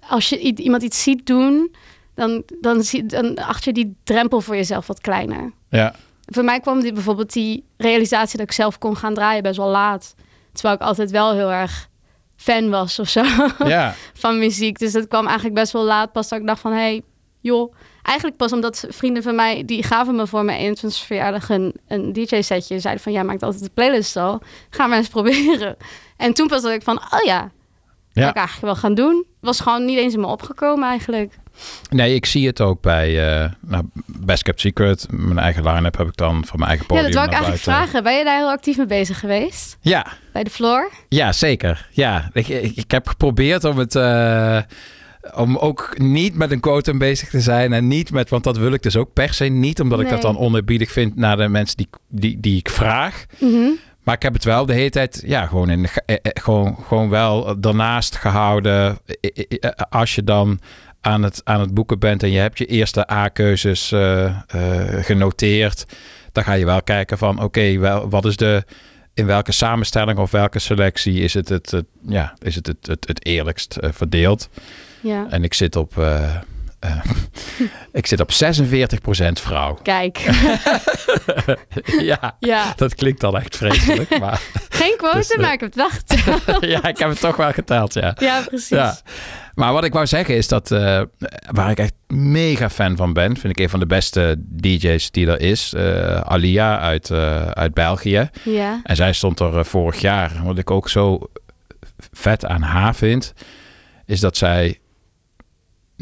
als 0.09 0.29
je 0.29 0.39
iemand 0.39 0.83
iets 0.83 1.03
ziet 1.03 1.27
doen, 1.27 1.75
dan, 2.15 2.43
dan, 2.61 2.83
zie, 2.83 3.07
dan 3.07 3.37
acht 3.37 3.65
je 3.65 3.73
die 3.73 3.97
drempel 4.05 4.41
voor 4.41 4.57
jezelf 4.57 4.87
wat 4.87 5.01
kleiner. 5.01 5.53
Ja. 5.69 5.95
Voor 6.25 6.45
mij 6.45 6.61
kwam 6.61 6.81
die, 6.81 6.93
bijvoorbeeld 6.93 7.33
die 7.33 7.65
realisatie 7.77 8.39
dat 8.39 8.47
ik 8.47 8.53
zelf 8.53 8.79
kon 8.79 8.97
gaan 8.97 9.15
draaien 9.15 9.43
best 9.43 9.57
wel 9.57 9.69
laat. 9.69 10.15
Terwijl 10.53 10.75
ik 10.75 10.81
altijd 10.81 11.11
wel 11.11 11.33
heel 11.33 11.53
erg 11.53 11.89
fan 12.37 12.71
was 12.71 12.99
of 12.99 13.09
zo 13.09 13.23
Ja. 13.59 13.95
van 14.15 14.39
muziek. 14.39 14.79
Dus 14.79 14.93
dat 14.93 15.09
kwam 15.09 15.25
eigenlijk 15.25 15.55
best 15.55 15.73
wel 15.73 15.85
laat 15.85 16.13
pas 16.13 16.29
dat 16.29 16.39
ik 16.39 16.47
dacht 16.47 16.61
van... 16.61 16.73
hé, 16.73 16.79
hey, 16.79 17.03
joh, 17.41 17.75
eigenlijk 18.03 18.37
pas 18.37 18.53
omdat 18.53 18.87
vrienden 18.89 19.23
van 19.23 19.35
mij... 19.35 19.65
die 19.65 19.83
gaven 19.83 20.15
me 20.17 20.27
voor 20.27 20.45
mijn 20.45 20.59
21 20.59 21.03
verjaardag 21.03 21.49
een, 21.49 21.75
een 21.89 22.13
DJ-setje. 22.13 22.79
Zeiden 22.79 23.03
van, 23.03 23.13
jij 23.13 23.25
maakt 23.25 23.43
altijd 23.43 23.63
de 23.63 23.71
playlist 23.75 24.17
al. 24.17 24.41
Ga 24.71 24.87
maar 24.87 24.99
eens 24.99 25.09
proberen. 25.19 25.77
En 26.17 26.35
toen 26.35 26.47
pas 26.49 26.63
dat 26.63 26.73
ik 26.73 26.83
van, 26.83 26.97
oh 26.97 27.23
ja, 27.25 27.51
Ja. 28.13 28.29
ik 28.29 28.35
eigenlijk 28.37 28.67
wel 28.67 28.77
gaan 28.77 28.95
doen. 28.95 29.25
was 29.41 29.61
gewoon 29.61 29.85
niet 29.85 29.99
eens 29.99 30.15
in 30.15 30.21
me 30.21 30.27
opgekomen 30.27 30.89
eigenlijk. 30.89 31.39
Nee, 31.91 32.15
ik 32.15 32.27
zie 32.27 32.47
het 32.47 32.61
ook 32.61 32.81
bij 32.81 33.41
eh 33.43 33.51
nou, 33.61 33.85
Best 34.07 34.43
Kept 34.43 34.61
Secret. 34.61 35.07
Mijn 35.11 35.39
eigen 35.39 35.63
line-up 35.69 35.97
heb 35.97 36.07
ik 36.09 36.17
dan 36.17 36.45
van 36.45 36.59
mijn 36.59 36.71
eigen 36.71 36.87
ja, 36.89 36.95
podium 36.95 37.05
dat 37.05 37.15
wou 37.15 37.27
ik 37.27 37.33
eigenlijk 37.33 37.65
buiten. 37.65 37.89
vragen. 37.89 38.05
Ben 38.05 38.19
je 38.19 38.25
daar 38.25 38.37
heel 38.39 38.51
actief 38.51 38.77
mee 38.77 38.87
bezig 38.87 39.19
geweest? 39.21 39.77
Ja, 39.81 40.07
Bij 40.33 40.45
de 40.45 40.51
floor? 40.51 40.91
Ja, 41.09 41.33
zeker. 41.33 41.89
Ja, 41.91 42.31
ik, 42.33 42.49
ik, 42.49 42.77
ik 42.77 42.91
heb 42.91 43.09
geprobeerd 43.09 43.65
om 43.65 43.79
het. 43.79 43.95
eh, 43.97 44.59
om 45.35 45.57
ook 45.57 45.99
niet 45.99 46.35
met 46.35 46.51
een 46.51 46.61
quotum 46.61 46.99
bezig 46.99 47.29
te 47.31 47.41
zijn 47.41 47.73
en 47.73 47.89
niet 47.89 48.11
met, 48.11 48.31
want 48.31 48.45
dat 48.45 48.57
wil 48.59 48.73
ik 48.73 48.83
dus 48.83 48.97
ook 48.97 49.13
per 49.13 49.35
se 49.35 49.45
niet, 49.45 49.81
omdat 49.81 50.01
ik 50.01 50.09
dat 50.09 50.23
dan 50.23 50.39
oneerbiedig 50.39 50.93
vind 50.93 51.17
naar 51.17 51.37
de 51.37 51.49
mensen 51.49 51.77
die, 51.77 51.89
die, 52.09 52.41
die 52.41 52.59
ik 52.59 52.69
vraag. 52.71 53.25
Mhm. 53.39 53.69
Maar 54.05 54.15
ik 54.15 54.23
heb 54.23 54.33
het 54.33 54.45
wel 54.45 54.67
de 54.67 54.73
hele 54.73 54.91
tijd, 54.91 55.23
ja, 55.27 55.47
gewoon, 55.47 55.71
in, 55.71 55.87
eh, 56.07 56.17
eh, 56.17 56.19
gewoon, 56.23 56.79
gewoon 56.87 57.09
wel 57.09 57.61
daarnaast 57.61 58.17
gehouden. 58.17 58.99
Eh, 59.21 59.71
Als 59.89 60.15
je 60.15 60.25
dan 60.25 60.61
aan 61.01 61.23
het, 61.23 61.41
aan 61.45 61.61
het 61.61 61.75
boeken 61.75 61.99
bent 61.99 62.23
en 62.23 62.31
je 62.31 62.39
hebt 62.39 62.59
je 62.59 62.67
eerste 62.67 63.11
A-keuzes 63.13 63.93
genoteerd, 65.01 65.87
dan 66.33 66.45
ga 66.45 66.53
je 66.53 66.65
wel 66.65 66.83
kijken 66.83 67.19
van, 67.19 67.43
oké, 67.43 67.79
wel, 67.79 68.09
wat 68.09 68.25
is 68.25 68.37
de, 68.37 68.65
in 69.15 69.27
welke 69.27 69.53
samenstelling 69.53 70.19
of 70.19 70.31
welke 70.31 70.59
selectie 70.59 71.21
is 71.21 71.35
het 71.35 71.49
het, 71.49 71.71
het, 71.71 71.87
ja, 72.07 72.35
is 72.39 72.55
het, 72.55 72.67
het, 72.67 72.87
het, 72.87 73.07
het 73.09 73.27
eerlijkst 73.27 73.77
verdeeld? 73.81 74.49
Ja. 75.01 75.27
En 75.31 75.45
ik 75.45 75.55
zit 75.55 75.77
op, 75.77 75.95
eh, 76.85 77.01
ik 77.93 78.07
zit 78.07 78.21
op 78.21 78.31
46% 78.33 78.35
vrouw. 79.33 79.79
Kijk. 79.83 80.19
ja, 82.01 82.37
Ja. 82.39 82.73
dat 82.77 82.95
klinkt 82.95 83.21
dan 83.21 83.37
echt 83.37 83.57
vreselijk, 83.57 84.19
maar... 84.21 84.41
Geen 84.69 84.95
quote, 84.97 85.17
Dus, 85.17 85.31
eh, 85.31 85.41
maar 85.41 85.53
ik 85.53 85.61
heb 85.61 85.75
het 85.75 85.77
wel 85.79 85.91
geteld. 85.91 86.65
ja, 86.65 86.85
ik 86.85 86.99
heb 86.99 87.09
het 87.09 87.21
toch 87.21 87.37
wel 87.37 87.53
geteld, 87.53 87.95
ja. 87.95 88.17
Ja, 88.21 88.41
precies. 88.47 88.69
Ja. 88.69 88.97
Maar 89.55 89.73
wat 89.73 89.85
ik 89.85 89.93
wou 89.93 90.07
zeggen 90.07 90.37
is 90.37 90.49
dat, 90.49 90.71
eh, 90.71 91.01
waar 91.51 91.71
ik 91.71 91.79
echt 91.79 91.93
mega 92.07 92.71
fan 92.71 92.97
van 92.97 93.13
ben, 93.13 93.37
vind 93.37 93.59
ik 93.59 93.65
een 93.65 93.71
van 93.71 93.81
de 93.81 93.87
beste 93.87 94.37
DJ's 94.39 95.11
die 95.11 95.27
er 95.27 95.41
is, 95.41 95.73
eh, 95.75 96.21
Alia 96.21 96.79
uit, 96.79 97.11
uit 97.51 97.75
België. 97.75 98.31
Ja. 98.43 98.81
En 98.83 98.97
zij 98.97 99.13
stond 99.13 99.41
er 99.41 99.65
vorig 99.65 100.01
jaar. 100.01 100.33
Wat 100.43 100.59
ik 100.59 100.71
ook 100.71 100.89
zo 100.89 101.21
vet 102.13 102.45
aan 102.47 102.63
haar 102.63 102.95
vind, 102.95 103.33
is 104.07 104.21
dat 104.21 104.37
zij 104.37 104.79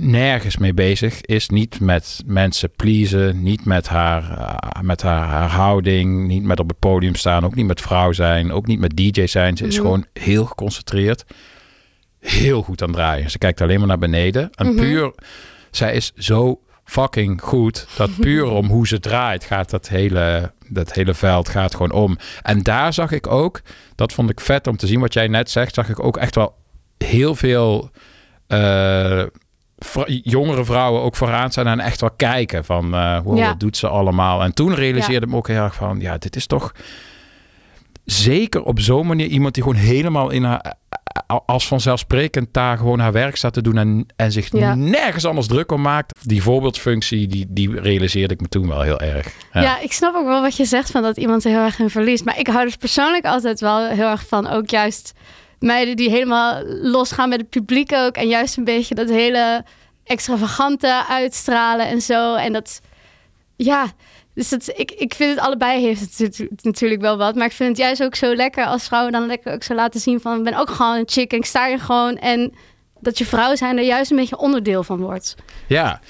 nergens 0.02 0.56
mee 0.56 0.74
bezig 0.74 1.20
is. 1.20 1.48
Niet 1.48 1.80
met 1.80 2.22
mensen 2.26 2.70
pleasen, 2.76 3.42
niet 3.42 3.64
met 3.64 3.88
haar, 3.88 4.38
eh, 4.38 4.80
met 4.82 5.02
haar, 5.02 5.26
haar 5.28 5.48
houding, 5.50 6.26
niet 6.26 6.42
met 6.42 6.60
op 6.60 6.68
het 6.68 6.78
podium 6.78 7.14
staan, 7.14 7.44
ook 7.44 7.54
niet 7.54 7.66
met 7.66 7.80
vrouw 7.80 8.12
zijn, 8.12 8.52
ook 8.52 8.66
niet 8.66 8.78
met 8.80 8.96
DJ 8.96 9.26
zijn. 9.26 9.56
Ze 9.56 9.66
is 9.66 9.74
Mhm. 9.74 9.82
gewoon 9.82 10.06
heel 10.12 10.44
geconcentreerd, 10.44 11.24
heel 12.18 12.62
goed 12.62 12.82
aan 12.82 12.88
het 12.88 12.96
draaien. 12.96 13.30
Ze 13.30 13.38
kijkt 13.38 13.60
alleen 13.60 13.78
maar 13.78 13.88
naar 13.88 13.98
beneden. 13.98 14.50
En 14.54 14.66
Mhm. 14.66 14.76
puur, 14.76 15.12
zij 15.70 15.94
is 15.94 16.12
zo 16.16 16.60
fucking 16.84 17.40
goed 17.42 17.86
dat 17.96 18.10
puur 18.20 18.44
om 18.44 18.66
hoe 18.66 18.86
ze 18.86 19.00
draait 19.00 19.44
gaat 19.44 19.70
dat 19.70 19.88
hele, 19.88 20.52
dat 20.68 20.92
hele 20.92 21.14
veld 21.14 21.48
gaat 21.48 21.72
gewoon 21.74 21.92
om. 21.92 22.16
En 22.42 22.62
daar 22.62 22.92
zag 22.92 23.10
ik 23.10 23.26
ook, 23.26 23.60
dat 23.94 24.12
vond 24.12 24.30
ik 24.30 24.40
vet 24.40 24.66
om 24.66 24.76
te 24.76 24.86
zien 24.86 25.00
wat 25.00 25.12
jij 25.12 25.28
net 25.28 25.50
zegt, 25.50 25.74
zag 25.74 25.88
ik 25.88 26.04
ook 26.04 26.16
echt 26.16 26.34
wel 26.34 26.54
heel 26.98 27.34
veel 27.34 27.90
eh, 28.46 29.22
jongere 30.06 30.64
vrouwen 30.64 31.02
ook 31.02 31.16
vooraan 31.16 31.50
staan 31.50 31.66
en 31.66 31.80
echt 31.80 32.00
wel 32.00 32.10
kijken 32.16 32.64
van 32.64 32.94
eh 32.94 33.18
wow, 33.24 33.38
Ja. 33.38 33.46
wat 33.48 33.60
doet 33.60 33.76
ze 33.76 33.88
allemaal. 33.88 34.42
En 34.42 34.54
toen 34.54 34.74
realiseerde 34.74 35.26
ik 35.26 35.32
me 35.32 35.36
ook 35.38 35.48
heel 35.48 35.62
erg 35.62 35.74
van 35.74 36.00
ja, 36.00 36.18
dit 36.18 36.36
is 36.36 36.46
toch 36.46 36.72
zeker 38.04 38.62
op 38.62 38.80
zo'n 38.80 39.06
manier 39.06 39.26
iemand 39.26 39.54
die 39.54 39.62
gewoon 39.62 39.78
helemaal 39.78 40.30
in 40.30 40.44
haar 40.44 40.74
als 41.46 41.66
vanzelfsprekend 41.66 42.48
daar 42.52 42.76
gewoon 42.78 42.98
haar 42.98 43.12
werk 43.12 43.36
staat 43.36 43.52
te 43.52 43.62
doen 43.62 43.78
en, 43.78 44.06
en 44.16 44.32
zich 44.32 44.52
Ja. 44.52 44.74
nergens 44.74 45.24
anders 45.24 45.46
druk 45.46 45.72
om 45.72 45.80
maakt. 45.82 46.18
Die 46.28 46.42
voorbeeldfunctie, 46.42 47.26
die, 47.26 47.46
die 47.48 47.80
realiseerde 47.80 48.34
ik 48.34 48.40
me 48.40 48.48
toen 48.48 48.68
wel 48.68 48.80
heel 48.80 49.00
erg. 49.00 49.32
Ja. 49.52 49.80
ik 49.80 49.92
snap 49.92 50.14
ook 50.14 50.26
wel 50.26 50.42
wat 50.42 50.56
je 50.56 50.64
zegt 50.64 50.90
van 50.90 51.02
dat 51.02 51.16
iemand 51.16 51.44
er 51.44 51.50
heel 51.50 51.60
erg 51.64 51.78
in 51.78 51.90
verliest. 51.90 52.24
Maar 52.24 52.38
ik 52.38 52.46
hou 52.46 52.64
dus 52.64 52.76
persoonlijk 52.76 53.24
altijd 53.24 53.60
wel 53.60 53.88
heel 53.88 54.08
erg 54.10 54.26
van 54.28 54.46
ook 54.48 54.70
juist 54.70 55.12
meiden 55.62 55.96
die 55.96 56.10
helemaal 56.10 56.62
losgaan 56.66 57.28
met 57.28 57.40
het 57.40 57.50
publiek 57.50 57.92
ook. 57.92 58.16
En 58.16 58.28
juist 58.28 58.56
een 58.56 58.64
beetje 58.64 58.94
dat 58.94 59.08
hele 59.08 59.64
extravagante 60.04 61.04
uitstralen 61.08 61.86
en 61.86 62.00
zo. 62.00 62.34
En 62.34 62.52
dat, 62.52 62.80
ja, 63.56 63.86
dus 64.34 64.48
dat, 64.48 64.72
ik, 64.76 64.90
ik 64.90 65.14
vind 65.14 65.30
het 65.30 65.44
allebei 65.44 65.82
heeft 65.82 66.00
het 66.00 66.18
natu- 66.18 66.48
natuurlijk 66.62 67.00
wel 67.00 67.16
wat. 67.16 67.34
Maar 67.34 67.46
ik 67.46 67.52
vind 67.52 67.68
het 67.68 67.78
juist 67.78 68.02
ook 68.02 68.14
zo 68.14 68.34
lekker 68.34 68.64
als 68.64 68.86
vrouwen 68.86 69.12
dan 69.12 69.26
lekker 69.26 69.52
ook 69.52 69.62
zo 69.62 69.74
laten 69.74 70.00
zien 70.00 70.20
van... 70.20 70.38
ik 70.38 70.44
ben 70.44 70.58
ook 70.58 70.70
gewoon 70.70 70.96
een 70.96 71.08
chick 71.08 71.32
en 71.32 71.38
ik 71.38 71.44
sta 71.44 71.66
hier 71.66 71.80
gewoon. 71.80 72.16
En 72.16 72.54
dat 73.00 73.18
je 73.18 73.26
vrouw 73.26 73.56
zijn 73.56 73.78
er 73.78 73.84
juist 73.84 74.10
een 74.10 74.16
beetje 74.16 74.38
onderdeel 74.38 74.82
van 74.82 75.00
wordt. 75.00 75.34
Ja, 75.66 76.00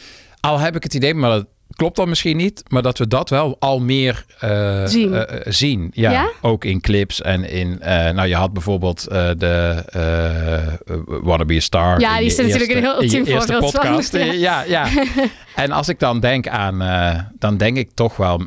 al 0.40 0.58
heb 0.58 0.76
ik 0.76 0.82
het 0.82 0.94
idee, 0.94 1.14
maar 1.14 1.44
klopt 1.76 1.96
dan 1.96 2.08
misschien 2.08 2.36
niet, 2.36 2.62
maar 2.68 2.82
dat 2.82 2.98
we 2.98 3.08
dat 3.08 3.30
wel 3.30 3.56
al 3.58 3.80
meer 3.80 4.24
eh, 4.38 4.82
Zien. 4.84 5.14
eh, 5.14 5.36
eh, 5.36 5.52
zien. 5.52 5.90
Ja, 5.94 6.10
Ja? 6.10 6.30
ook 6.40 6.64
in 6.64 6.80
clips 6.80 7.20
en 7.22 7.44
in, 7.50 7.78
nou 8.14 8.26
je 8.28 8.34
had 8.34 8.52
bijvoorbeeld 8.52 9.04
de 9.38 9.84
Wanna 11.06 11.44
Be 11.44 11.54
a 11.56 11.60
Star. 11.60 12.00
Ja, 12.00 12.16
die 12.18 12.26
is 12.26 12.36
natuurlijk 12.36 12.70
een 12.70 12.78
heel 12.78 13.02
ultiem 13.02 13.24
eerste 13.24 13.52
van. 13.52 13.60
podcast. 13.60 14.16
Ja, 14.16 14.62
ja. 14.62 14.86
en 15.56 15.70
als 15.70 15.88
ik 15.88 15.98
dan 15.98 16.20
denk 16.20 16.48
aan, 16.48 16.78
dan 17.38 17.56
denk 17.56 17.76
ik 17.76 17.90
toch 17.94 18.16
wel 18.16 18.46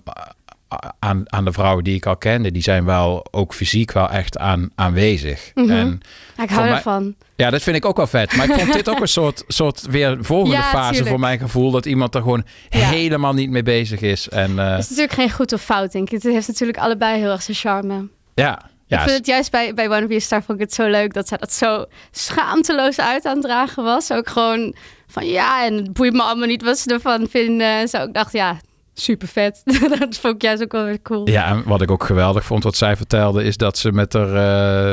aan, 0.99 1.23
aan 1.25 1.45
de 1.45 1.51
vrouwen 1.51 1.83
die 1.83 1.95
ik 1.95 2.05
al 2.05 2.17
kende, 2.17 2.51
die 2.51 2.61
zijn 2.61 2.85
wel 2.85 3.25
ook 3.31 3.53
fysiek 3.53 3.91
wel 3.91 4.09
echt 4.09 4.37
aan, 4.37 4.69
aanwezig. 4.75 5.51
Mhm. 5.53 5.69
En 5.71 5.99
Ja, 6.37 6.43
ik 6.43 6.49
hou 6.49 6.67
ervan. 6.67 7.15
ja, 7.35 7.49
dat 7.49 7.61
vind 7.63 7.75
ik 7.75 7.85
ook 7.85 7.97
wel 7.97 8.07
vet. 8.07 8.35
Maar 8.35 8.49
ik 8.49 8.55
vond 8.59 8.73
dit 8.73 8.89
ook 8.89 8.99
een 8.99 9.07
soort, 9.21 9.43
soort 9.47 9.81
weer 9.81 10.17
volgende 10.21 10.55
Ja, 10.55 10.61
fase 10.61 10.89
tuurlijk. 10.89 11.09
voor 11.09 11.19
mijn 11.19 11.39
gevoel. 11.39 11.71
Dat 11.71 11.85
iemand 11.85 12.15
er 12.15 12.21
gewoon 12.21 12.43
helemaal 12.69 13.33
niet 13.33 13.49
mee 13.49 13.63
bezig 13.63 14.01
is. 14.01 14.29
En 14.29 14.59
eh, 14.59 14.69
Het 14.69 14.79
is 14.79 14.89
natuurlijk 14.89 15.13
geen 15.19 15.31
goed 15.31 15.53
of 15.53 15.61
fout, 15.61 15.91
denk 15.91 16.09
ik. 16.09 16.23
Het 16.23 16.33
heeft 16.33 16.47
natuurlijk 16.47 16.77
allebei 16.77 17.19
heel 17.19 17.31
erg 17.31 17.41
zijn 17.41 17.57
charme. 17.57 18.07
ja, 18.35 18.61
ja, 18.87 18.97
ik 18.97 19.03
vind 19.03 19.17
het 19.17 19.25
juist 19.27 19.51
bij, 19.51 19.73
bij 19.73 19.89
One 19.89 20.15
a 20.15 20.19
Star 20.19 20.43
vond 20.43 20.59
ik 20.59 20.65
het 20.65 20.73
zo 20.73 20.87
leuk 20.89 21.13
dat 21.13 21.27
zij 21.27 21.37
dat 21.37 21.53
zo 21.53 21.85
schaamteloos 22.11 22.99
uit 22.99 23.25
aan 23.25 23.33
het 23.37 23.43
dragen 23.45 23.83
was. 23.83 24.11
Ook 24.11 24.29
gewoon 24.29 24.75
van 25.07 25.25
ja, 25.25 25.65
en 25.65 25.73
het 25.73 25.93
boeit 25.93 26.13
me 26.13 26.21
allemaal 26.21 26.47
niet 26.47 26.63
wat 26.63 26.77
ze 26.77 26.93
ervan 26.93 27.27
vinden. 27.29 27.67
En 27.67 27.87
zo, 27.87 28.03
ik 28.03 28.13
dacht 28.13 28.31
ja, 28.33 28.57
super 28.97 29.27
vet. 29.27 29.61
dat 29.99 30.17
vond 30.17 30.35
ik 30.35 30.41
juist 30.41 30.63
ook 30.63 30.72
wel 30.72 30.85
weer 30.85 31.01
cool. 31.01 31.30
ja, 31.30 31.45
en 31.47 31.63
wat 31.65 31.81
ik 31.81 31.91
ook 31.91 32.03
geweldig 32.03 32.45
vond, 32.45 32.63
wat 32.63 32.76
zij 32.76 32.95
vertelde, 32.95 33.43
is 33.43 33.57
dat 33.57 33.77
ze 33.77 33.91
met 33.91 34.13
haar 34.13 34.35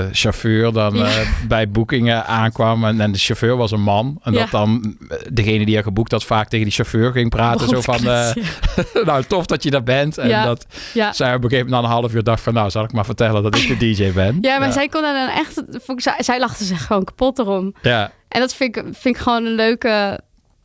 eh, 0.03 0.09
chauffeur 0.13 0.73
dan 0.73 0.95
Ja. 0.95 1.05
eh, 1.05 1.29
bij 1.49 1.69
boekingen 1.71 2.27
aankwam. 2.27 2.85
En, 2.85 3.01
en 3.01 3.13
de 3.13 3.19
chauffeur 3.19 3.57
was 3.57 3.71
een 3.71 3.81
man. 3.83 4.19
En 4.23 4.33
Ja. 4.33 4.39
dat 4.41 4.51
dan 4.51 4.97
eh, 5.09 5.17
degene 5.33 5.65
die 5.65 5.75
haar 5.75 5.85
geboekt 5.85 6.11
had 6.13 6.25
vaak 6.25 6.49
tegen 6.49 6.65
die 6.65 6.75
chauffeur 6.75 7.13
ging 7.13 7.31
praten. 7.31 7.69
Zo 7.69 7.81
van, 7.81 8.03
nou 9.05 9.25
tof 9.25 9.47
dat 9.47 9.63
je 9.63 9.71
daar 9.71 9.83
bent. 9.83 10.19
En 10.19 10.29
Ja. 10.29 10.45
dat 10.45 10.67
Ja. 10.95 11.13
zij 11.13 11.35
op 11.35 11.45
een 11.45 11.51
gegeven 11.51 11.71
moment 11.71 11.83
na 11.89 11.89
een 11.97 12.01
half 12.01 12.15
uur 12.15 12.23
dacht 12.23 12.43
van, 12.43 12.55
nou 12.55 12.71
zal 12.71 12.85
ik 12.85 12.93
maar 12.93 13.05
vertellen 13.05 13.43
dat 13.43 13.57
ik 13.57 13.69
de 13.69 13.77
DJ 13.93 14.13
ben. 14.13 14.39
Ja, 14.41 14.59
maar 14.59 14.73
zij 14.73 14.89
kon 14.89 15.03
dan 15.03 15.29
echt, 15.29 15.55
vond 15.71 15.99
ik, 15.99 16.01
zij, 16.01 16.15
zij 16.19 16.39
lachte 16.39 16.65
zich 16.65 16.87
gewoon 16.87 17.05
kapot 17.05 17.39
erom. 17.39 17.75
Ja, 17.83 18.11
En 18.29 18.41
dat 18.41 18.55
vind 18.55 18.77
ik, 18.77 18.83
vind 18.93 19.17
ik 19.17 19.23
gewoon 19.23 19.45
een 19.45 19.55
leuke 19.55 20.21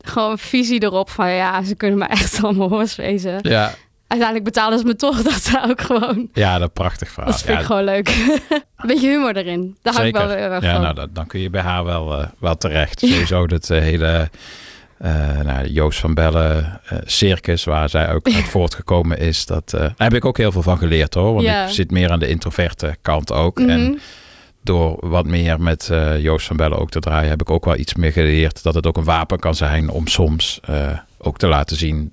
gewoon 0.08 0.38
visie 0.38 0.82
erop 0.82 1.10
van 1.10 1.30
ja, 1.30 1.62
ze 1.62 1.74
kunnen 1.74 1.98
me 1.98 2.04
echt 2.06 2.42
allemaal 2.44 2.68
hoors 2.68 2.96
wezen. 2.96 3.38
ja. 3.42 3.74
Uiteindelijk 4.06 4.48
betalen 4.54 4.78
ze 4.78 4.84
me 4.84 4.96
toch, 4.96 5.22
dat 5.32 5.42
ze 5.42 5.60
ook 5.68 5.80
gewoon. 5.80 6.28
Ja, 6.32 6.58
dat 6.58 6.72
prachtig 6.72 7.08
verhaal. 7.10 7.30
Dat 7.32 7.40
vind 7.42 7.52
Ja, 7.54 7.60
ik 7.60 7.66
gewoon 7.66 7.84
leuk. 7.84 8.08
een 8.76 8.86
beetje 8.86 9.08
humor 9.08 9.36
erin. 9.36 9.76
Daar 9.82 9.94
hou 9.94 10.06
ik 10.06 10.16
wel 10.16 10.28
heel 10.28 10.36
erg 10.36 10.62
ja, 10.64 10.72
van. 10.72 10.80
nou, 10.82 10.94
dat, 10.94 11.14
dan 11.14 11.26
kun 11.26 11.40
je 11.40 11.50
bij 11.50 11.60
haar 11.60 11.84
wel, 11.84 12.18
eh, 12.20 12.26
wel 12.38 12.56
terecht. 12.56 12.98
Sowieso 13.00 13.46
dat 13.46 13.70
eh, 13.70 13.80
hele 13.80 14.30
eh, 14.98 15.40
nou, 15.40 15.66
Joost 15.66 15.98
van 15.98 16.14
Bellen, 16.14 16.80
eh, 16.84 16.98
Circus, 17.04 17.64
waar 17.64 17.88
zij 17.88 18.12
ook 18.12 18.26
uit 18.34 18.44
voortgekomen 18.48 19.18
is. 19.18 19.46
Dat, 19.46 19.72
eh, 19.72 19.80
daar 19.80 19.92
heb 19.96 20.14
ik 20.14 20.24
ook 20.24 20.36
heel 20.36 20.52
veel 20.52 20.62
van 20.62 20.78
geleerd 20.78 21.14
hoor. 21.14 21.32
Want 21.32 21.44
Ja. 21.46 21.64
ik 21.66 21.72
zit 21.72 21.90
meer 21.90 22.10
aan 22.10 22.18
de 22.18 22.28
introverte 22.28 22.96
kant 23.02 23.32
ook. 23.32 23.58
Mhm. 23.58 23.68
En 23.70 24.00
door 24.68 25.08
wat 25.08 25.26
meer 25.26 25.60
met 25.60 25.88
eh, 25.90 26.20
Joost 26.22 26.46
van 26.46 26.56
Bellen 26.56 26.78
ook 26.78 26.90
te 26.90 27.00
draaien, 27.00 27.28
heb 27.28 27.40
ik 27.40 27.50
ook 27.50 27.64
wel 27.64 27.76
iets 27.76 27.94
meer 27.94 28.12
geleerd. 28.12 28.62
Dat 28.62 28.74
het 28.74 28.86
ook 28.86 28.96
een 28.96 29.04
wapen 29.04 29.38
kan 29.38 29.54
zijn 29.54 29.90
om 29.90 30.06
soms 30.06 30.60
eh, 30.64 30.98
ook 31.18 31.38
te 31.38 31.46
laten 31.46 31.76
zien 31.76 32.12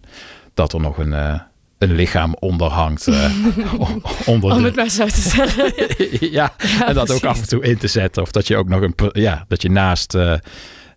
dat 0.54 0.74
er 0.74 0.80
nog 0.80 0.98
een, 0.98 1.14
eh, 1.14 1.40
een 1.78 1.96
lichaam 1.96 2.36
onder 2.40 2.68
hangt. 2.68 3.08
onder 4.26 4.52
Om 4.52 4.58
de- 4.58 4.64
het 4.66 4.76
maar 4.76 4.90
zo 4.90 5.06
te 5.06 5.22
zeggen. 5.22 5.74
ja, 6.40 6.54
en 6.86 6.94
dat 6.94 7.12
ook 7.12 7.24
af 7.26 7.42
en 7.42 7.48
toe 7.48 7.64
in 7.64 7.78
te 7.78 7.88
zetten. 7.88 8.22
Of 8.22 8.32
dat 8.32 8.48
je 8.48 8.58
ook 8.58 8.70
nog 8.70 8.82
een, 8.82 8.96
ja, 9.12 9.46
dat 9.48 9.62
je 9.62 9.70
naast 9.70 10.18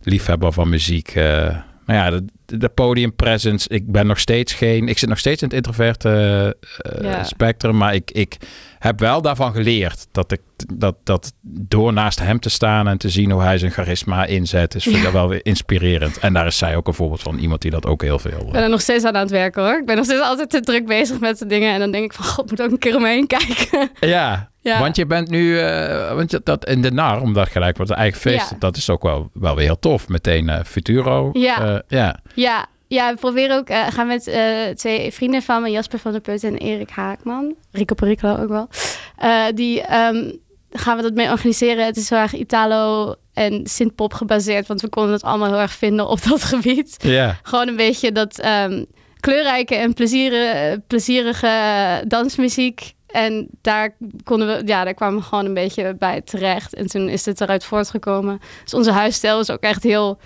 liefhebber 0.03 0.53
van 0.53 0.69
muziek, 0.69 1.15
nou 1.15 1.53
ja, 1.87 2.11
de, 2.11 2.25
de 2.59 2.69
podium 2.69 3.15
presence. 3.15 3.69
Ik 3.69 3.93
ben 3.93 4.07
nog 4.07 4.19
steeds 4.19 4.53
geen, 4.53 4.89
ik 4.89 4.99
zit 4.99 5.09
nog 5.09 5.19
steeds 5.19 5.43
in 5.43 5.49
het 5.49 5.57
introverte 5.57 6.57
Ja. 7.01 7.25
spectrum, 7.25 7.77
maar 7.77 7.95
ik, 7.95 8.11
ik 8.11 8.37
heb 8.79 9.01
wel 9.01 9.23
daarvan 9.23 9.53
geleerd 9.53 10.07
dat 10.13 10.33
ik 10.33 10.41
dat, 10.75 10.97
dat 11.05 11.33
door 11.43 11.93
naast 11.93 12.21
hem 12.21 12.41
te 12.41 12.51
staan 12.51 12.89
en 12.89 12.99
te 12.99 13.09
zien 13.09 13.31
hoe 13.31 13.43
hij 13.43 13.59
zijn 13.59 13.71
charisma 13.73 14.25
inzet, 14.25 14.75
is 14.75 14.83
vind 14.83 14.97
ik 14.97 15.03
Ja. 15.03 15.13
wel 15.13 15.29
weer 15.29 15.41
inspirerend. 15.43 16.19
En 16.19 16.33
daar 16.33 16.47
is 16.47 16.59
zij 16.59 16.77
ook 16.77 16.87
een 16.87 16.95
voorbeeld 16.95 17.23
van 17.23 17.39
iemand 17.39 17.63
die 17.63 17.71
dat 17.71 17.87
ook 17.87 18.03
heel 18.03 18.19
veel. 18.19 18.41
Ik 18.47 18.53
ben 18.53 18.63
er 18.63 18.69
nog 18.69 18.81
steeds 18.81 19.05
aan 19.05 19.15
aan 19.15 19.21
het 19.23 19.31
werken 19.31 19.63
hoor. 19.63 19.79
Ik 19.79 19.87
ben 19.87 19.97
nog 19.97 20.05
steeds 20.05 20.21
altijd 20.21 20.51
te 20.51 20.61
druk 20.61 20.87
bezig 20.87 21.21
met 21.21 21.39
de 21.39 21.47
dingen. 21.47 21.73
En 21.73 21.81
dan 21.81 21.91
denk 21.91 22.05
ik 22.05 22.13
van, 22.13 22.25
god, 22.25 22.51
moet 22.51 22.63
ook 22.63 22.71
een 22.71 22.79
keer 22.79 22.97
om 22.97 23.03
me 23.03 23.09
heen 23.09 23.27
kijken. 23.27 23.91
Ja, 24.09 24.51
Ja. 24.61 24.81
want 24.81 24.97
je 24.97 25.07
bent 25.07 25.29
nu, 25.31 25.59
eh, 25.61 26.15
want 26.15 26.31
je- 26.31 26.41
dat 26.45 26.67
in 26.67 26.83
de 26.83 26.91
nar, 26.93 27.21
omdat 27.21 27.49
gelijk 27.49 27.77
wordt 27.77 27.93
eigen 27.93 28.21
feest, 28.21 28.51
Ja. 28.51 28.57
dat 28.59 28.77
is 28.77 28.91
ook 28.91 29.03
wel, 29.03 29.31
wel 29.33 29.55
weer 29.57 29.65
heel 29.65 29.79
tof. 29.79 30.09
Meteen 30.09 30.49
eh, 30.49 30.65
Futuro. 30.65 31.31
Ja. 31.33 31.63
Eh, 31.75 31.79
ja. 31.89 32.19
Ja, 32.35 32.67
ja, 32.87 33.11
we 33.13 33.17
proberen 33.21 33.57
ook, 33.57 33.69
eh 33.69 33.87
gaan 33.89 34.07
met 34.07 34.27
eh, 34.27 34.43
twee 34.75 35.13
vrienden 35.13 35.43
van 35.43 35.63
me, 35.63 35.71
Jasper 35.71 35.99
van 35.99 36.13
der 36.13 36.21
Put 36.21 36.45
en 36.45 36.57
Erik 36.57 36.91
Haakman. 36.91 37.55
Rico 37.73 37.95
Pericolo 37.95 38.37
ook 38.43 38.49
wel. 38.49 38.69
Eh, 39.17 39.45
die 39.55 39.83
ehm, 39.83 40.31
gaan 40.71 40.97
we 40.97 41.03
dat 41.03 41.15
mee 41.15 41.31
organiseren. 41.31 41.85
Het 41.85 41.97
is 41.97 42.11
heel 42.11 42.19
erg 42.19 42.35
Italo 42.35 43.15
en 43.33 43.67
synthpop 43.67 44.15
gebaseerd, 44.15 44.67
want 44.67 44.81
we 44.81 44.89
konden 44.89 45.13
het 45.13 45.23
allemaal 45.23 45.49
heel 45.49 45.61
erg 45.61 45.73
vinden 45.73 46.09
op 46.09 46.23
dat 46.23 46.45
gebied. 46.55 46.97
Ja. 46.99 47.39
Gewoon 47.43 47.69
een 47.69 47.77
beetje 47.77 48.13
dat 48.13 48.39
ehm, 48.39 48.85
kleurrijke 49.21 49.75
en 49.75 49.95
plezierige, 49.95 50.83
plezierige 50.87 52.05
dansmuziek. 52.07 52.97
En 53.07 53.49
daar 53.61 53.97
konden 54.25 54.47
we, 54.49 54.67
ja, 54.67 54.85
daar 54.85 54.95
kwamen 54.95 55.19
we 55.19 55.25
gewoon 55.25 55.45
een 55.45 55.55
beetje 55.55 55.95
bij 55.99 56.21
terecht. 56.21 56.75
En 56.75 56.87
toen 56.87 57.09
is 57.09 57.25
het 57.25 57.41
eruit 57.41 57.65
voortgekomen. 57.65 58.41
Dus 58.63 58.75
onze 58.75 58.93
huisstijl 58.93 59.41
is 59.41 59.51
ook 59.51 59.63
echt 59.63 59.83
heel 59.83 60.19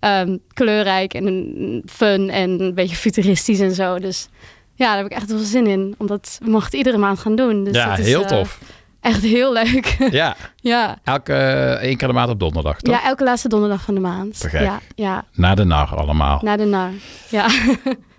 ehm, 0.00 0.36
kleurrijk 0.52 1.14
en 1.14 1.82
fun 1.86 2.30
en 2.30 2.60
een 2.60 2.74
beetje 2.74 2.96
futuristisch 2.96 3.60
en 3.60 3.74
zo. 3.74 3.98
Dus 3.98 4.28
ja, 4.74 4.86
daar 4.86 4.96
heb 4.96 5.06
ik 5.06 5.12
echt 5.12 5.28
veel 5.28 5.38
zin 5.38 5.66
in. 5.66 5.94
Omdat 5.98 6.38
we 6.42 6.50
mochten 6.50 6.78
iedere 6.78 6.96
maand 6.96 7.18
gaan 7.18 7.34
doen. 7.34 7.64
Dus 7.64 7.74
Ja, 7.74 7.88
dat 7.88 7.98
is, 7.98 8.06
heel 8.06 8.22
eh, 8.22 8.28
tof. 8.28 8.58
Echt 9.00 9.22
heel 9.22 9.52
leuk. 9.52 9.96
Ja. 10.10 10.36
ja. 10.56 10.98
Elke 11.04 11.32
eh, 11.32 11.70
één 11.72 11.96
keer 11.96 12.08
de 12.08 12.14
maand 12.14 12.30
op 12.30 12.40
donderdag, 12.40 12.80
toch? 12.80 12.94
ja, 12.94 13.04
elke 13.04 13.24
laatste 13.24 13.48
donderdag 13.48 13.82
van 13.82 13.94
de 13.94 14.00
maand. 14.00 14.44
Gek. 14.48 14.60
Ja, 14.60 14.80
ja, 14.94 15.24
Na 15.32 15.54
de 15.54 15.64
nar 15.64 15.96
allemaal. 15.96 16.40
naar 16.42 16.56
de 16.56 16.64
nar. 16.64 16.90
Ja. 17.28 17.46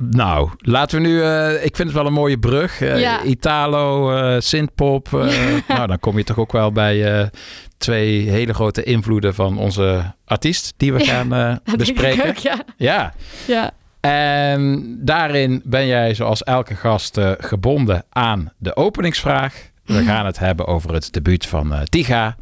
Nou, 0.10 0.50
laten 0.58 1.02
we 1.02 1.08
nu, 1.08 1.24
eh, 1.24 1.52
ik 1.66 1.76
vind 1.76 1.88
het 1.88 1.98
wel 1.98 2.06
een 2.06 2.14
mooie 2.14 2.40
brug. 2.40 2.82
Eh, 2.82 3.00
Ja. 3.00 3.24
Italo, 3.24 4.40
synthpop. 4.40 5.08
nou, 5.68 5.88
dan 5.88 6.00
kom 6.00 6.18
je 6.18 6.24
toch 6.24 6.38
ook 6.38 6.52
wel 6.52 6.72
bij 6.72 7.30
twee 7.78 8.30
hele 8.30 8.54
grote 8.54 8.84
invloeden 8.84 9.34
van 9.36 9.58
onze 9.58 10.14
artiest 10.26 10.74
die 10.78 10.94
we 10.94 11.04
gaan 11.06 11.60
bespreken. 11.78 12.30
ook, 12.30 12.38
ja. 12.38 12.56
ja. 12.78 13.14
ja. 13.48 13.72
En 14.00 14.96
daarin 15.02 15.62
ben 15.66 15.88
jij 15.88 16.14
zoals 16.14 16.44
elke 16.44 16.76
gast 16.76 17.18
gebonden 17.38 18.04
aan 18.10 18.52
de 18.58 18.76
openingsvraag. 18.76 19.70
We 19.94 20.04
gaan 20.04 20.26
het 20.26 20.40
hebben 20.40 20.68
over 20.68 20.94
het 20.94 21.14
debuut 21.14 21.46
van 21.46 21.74
eh, 21.74 21.82
Tiga. 21.82 22.36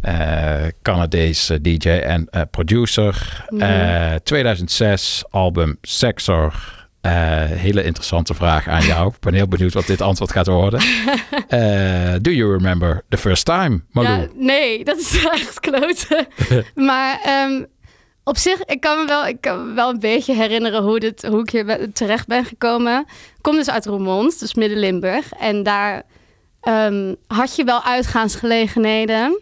eh 0.00 0.66
Canadese 0.82 1.60
DJ 1.60 1.88
en 1.88 2.26
eh, 2.30 2.42
producer. 2.50 3.44
Mhm. 3.48 3.62
Eh, 3.62 4.14
2006 4.14 5.24
album 5.30 5.78
Sexor. 5.82 6.76
Eh, 7.00 7.12
hele 7.44 7.82
interessante 7.84 8.34
vraag 8.34 8.68
aan 8.68 8.84
jou. 8.86 9.08
Ik 9.08 9.20
ben 9.20 9.34
heel 9.34 9.48
benieuwd 9.48 9.72
wat 9.72 9.86
dit 9.86 10.00
antwoord 10.00 10.32
gaat 10.32 10.46
worden. 10.46 10.80
Eh, 11.48 12.14
do 12.20 12.30
you 12.30 12.52
remember 12.56 13.04
the 13.08 13.16
first 13.16 13.44
time, 13.44 13.80
Malou? 13.90 14.20
Ja, 14.20 14.26
nee, 14.34 14.84
dat 14.84 14.98
is 14.98 15.24
echt 15.24 15.60
kloten. 15.60 16.26
maar 16.88 17.20
ehm, 17.24 17.64
op 18.24 18.36
zich, 18.36 18.64
ik 18.64 18.80
kan 18.80 18.98
me 18.98 19.06
wel, 19.06 19.26
ik 19.26 19.40
kan 19.40 19.68
me 19.68 19.74
wel 19.74 19.90
een 19.90 19.98
beetje 19.98 20.34
herinneren 20.34 20.82
hoe, 20.82 21.00
dit, 21.00 21.26
hoe 21.26 21.40
ik 21.40 21.50
hier 21.50 21.92
terecht 21.92 22.26
ben 22.26 22.44
gekomen. 22.44 23.00
Ik 23.08 23.38
kom 23.42 23.54
dus 23.54 23.70
uit 23.70 23.86
Roermond, 23.86 24.40
dus 24.40 24.54
Midden-Limburg. 24.54 25.32
En 25.32 25.62
daar 25.62 26.02
ehm, 26.60 27.14
had 27.26 27.56
je 27.56 27.64
wel 27.64 27.82
uitgaansgelegenheden. 27.82 29.40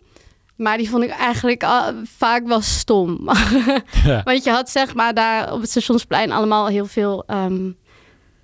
Maar 0.57 0.77
die 0.79 0.91
vond 0.91 1.03
ik 1.05 1.11
eigenlijk 1.11 1.63
al- 1.65 1.93
vaak 2.17 2.47
wel 2.47 2.61
stom. 2.61 3.19
Ja. 4.05 4.23
Want 4.25 4.45
je 4.45 4.51
had 4.51 4.71
zeg 4.71 4.95
maar 4.95 5.15
daar 5.15 5.53
op 5.53 5.61
het 5.61 5.71
stationsplein 5.71 6.33
allemaal 6.33 6.67
heel 6.67 6.87
veel... 6.87 7.25
ehm, 7.27 7.71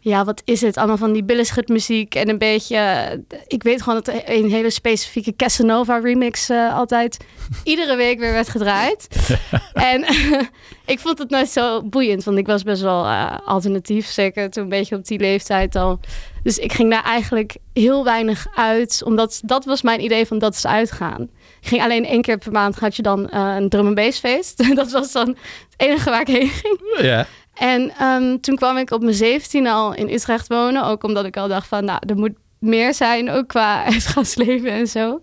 ja, 0.05 0.25
wat 0.25 0.43
is 0.45 0.61
het? 0.61 0.77
Allemaal 0.77 0.97
van 0.97 1.13
die 1.13 1.25
billenschutmuziek 1.25 2.15
en 2.15 2.29
een 2.29 2.39
beetje... 2.39 2.77
eh, 2.77 3.19
Ik 3.47 3.63
weet 3.63 3.83
gewoon 3.83 4.01
dat 4.05 4.15
een 4.25 4.51
hele 4.51 4.71
specifieke 4.71 5.37
Casanova 5.37 5.99
remix 5.99 6.49
eh, 6.49 6.75
altijd 6.77 7.17
iedere 7.65 7.97
week 7.97 8.19
weer 8.19 8.33
werd 8.33 8.49
gedraaid. 8.49 9.09
en 9.93 10.05
ik 10.93 10.99
vond 10.99 11.19
het 11.19 11.31
nooit 11.31 11.49
zo 11.49 11.83
boeiend, 11.83 12.25
want 12.25 12.39
ik 12.39 12.47
was 12.47 12.63
best 12.63 12.83
wel 12.83 13.05
eh, 13.05 13.37
alternatief. 13.45 14.07
Zeker 14.07 14.51
toen 14.51 14.63
een 14.63 14.69
beetje 14.69 14.97
op 14.97 15.05
die 15.07 15.19
leeftijd 15.19 15.77
al. 15.77 16.01
Dus 16.43 16.59
ik 16.59 16.73
ging 16.73 16.91
daar 16.91 17.05
eigenlijk 17.05 17.57
heel 17.73 18.05
weinig 18.05 18.47
uit, 18.55 19.03
omdat 19.05 19.41
dat 19.45 19.65
was 19.65 19.83
mijn 19.83 20.05
idee 20.05 20.27
van 20.27 20.39
dat 20.39 20.55
is 20.55 20.67
uitgaan. 20.67 21.23
Ik 21.61 21.69
ging 21.69 21.83
alleen 21.83 22.05
één 22.05 22.23
keer 22.23 22.39
per 22.39 22.53
maand 22.53 22.79
had 22.79 22.97
je 22.97 23.03
dan 23.03 23.33
een 23.35 23.69
drum 23.69 23.87
and 23.87 23.95
bass 23.95 24.19
feest. 24.19 24.75
dat 24.77 24.91
was 24.91 25.13
dan 25.13 25.29
het 25.29 25.37
enige 25.77 26.11
waar 26.11 26.21
ik 26.21 26.27
heen 26.27 26.49
ging. 26.49 26.79
Ja. 27.01 27.27
En 27.55 27.91
ehm, 27.99 28.39
toen 28.39 28.57
kwam 28.57 28.77
ik 28.77 28.91
op 28.91 29.03
mijn 29.03 29.15
17 29.15 29.67
al 29.67 29.95
in 29.95 30.09
Utrecht 30.11 30.49
wonen. 30.49 30.85
Ook 30.85 31.05
omdat 31.05 31.25
ik 31.25 31.37
al 31.37 31.49
dacht 31.49 31.67
van, 31.67 31.85
nou, 31.85 31.99
er 32.07 32.17
moet 32.17 32.35
meer 32.59 32.95
zijn, 32.95 33.31
ook 33.31 33.49
qua 33.49 33.85
uitgaansleven 33.93 34.71
en 34.71 34.87
zo. 34.87 35.21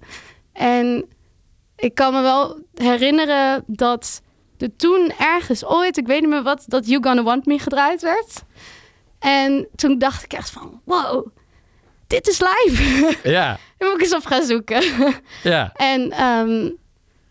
En 0.53 1.05
ik 1.75 1.95
kan 1.95 2.13
me 2.13 2.21
wel 2.21 2.59
herinneren 2.73 3.63
dat 3.67 4.21
er 4.57 4.75
toen 4.75 5.11
ergens 5.19 5.65
ooit, 5.65 5.97
ik 5.97 6.07
weet 6.07 6.19
niet 6.21 6.29
meer 6.29 6.43
wat, 6.43 6.63
dat 6.67 6.87
You 6.87 7.03
Gonna 7.03 7.23
Want 7.23 7.45
Me 7.45 7.59
gedraaid 7.59 8.01
werd. 8.01 8.43
En 9.19 9.67
toen 9.75 9.97
dacht 9.97 10.23
ik 10.23 10.33
echt 10.33 10.49
van, 10.49 10.81
wow, 10.83 11.27
dit 12.07 12.27
is 12.27 12.39
live. 12.39 13.17
Ja, 13.23 13.59
Daar 13.77 13.89
moet 13.89 13.97
ik 13.97 14.01
eens 14.03 14.15
op 14.15 14.25
gaan 14.25 14.43
zoeken. 14.43 14.83
ja. 15.43 15.71
En, 15.73 16.11
ehm, 16.11 16.69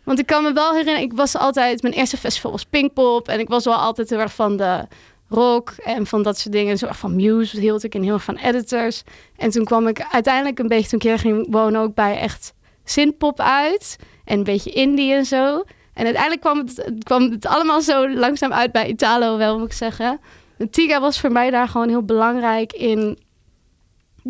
want 0.09 0.21
ik 0.21 0.27
kan 0.27 0.43
me 0.43 0.53
wel 0.53 0.71
herinneren, 0.71 1.01
ik 1.01 1.13
was 1.13 1.37
altijd, 1.37 1.83
mijn 1.83 1.95
eerste 1.95 2.17
festival 2.17 2.51
was 2.51 2.65
Pinkpop. 2.65 3.29
En 3.29 3.39
ik 3.39 3.49
was 3.49 3.65
wel 3.65 3.75
altijd 3.75 4.11
heel 4.11 4.19
erg 4.19 4.35
van 4.35 4.57
de 4.57 4.87
rock 5.29 5.71
en 5.85 6.07
van 6.07 6.23
dat 6.23 6.39
soort 6.39 6.55
dingen. 6.55 6.79
Zo 6.79 6.87
erg 6.87 6.99
van 6.99 7.17
Muse 7.17 7.61
hield 7.61 7.85
ik 7.85 7.95
en 7.95 8.03
heel 8.03 8.13
erg 8.13 8.25
van 8.25 8.37
editors. 8.37 9.03
En 9.37 9.51
toen 9.51 9.65
kwam 9.65 9.87
ik 9.87 10.07
uiteindelijk 10.11 10.59
een 10.59 10.69
beetje, 10.69 10.89
toen 10.89 10.99
ik 10.99 11.05
hier 11.05 11.19
ging 11.19 11.47
wonen, 11.51 11.81
ook 11.81 11.95
bij 11.95 12.19
echt 12.19 12.55
synthpop 12.85 13.41
uit. 13.41 13.97
En 14.25 14.39
een 14.39 14.45
beetje 14.45 14.71
indie 14.71 15.13
en 15.13 15.25
zo. 15.25 15.63
En 15.95 16.05
uiteindelijk 16.05 16.41
kwam 16.41 16.59
het, 16.59 16.93
kwam 17.03 17.31
het 17.31 17.47
allemaal 17.47 17.81
zo 17.81 18.09
langzaam 18.09 18.53
uit 18.53 18.73
bij 18.73 18.89
Italo 18.89 19.37
wel, 19.37 19.59
moet 19.59 19.67
ik 19.67 19.73
zeggen. 19.73 20.21
Tiga 20.71 21.01
was 21.01 21.21
voor 21.21 21.33
mij 21.33 21.51
daar 21.51 21.69
gewoon 21.69 21.89
heel 21.89 22.05
belangrijk 22.05 22.73
in 22.73 23.19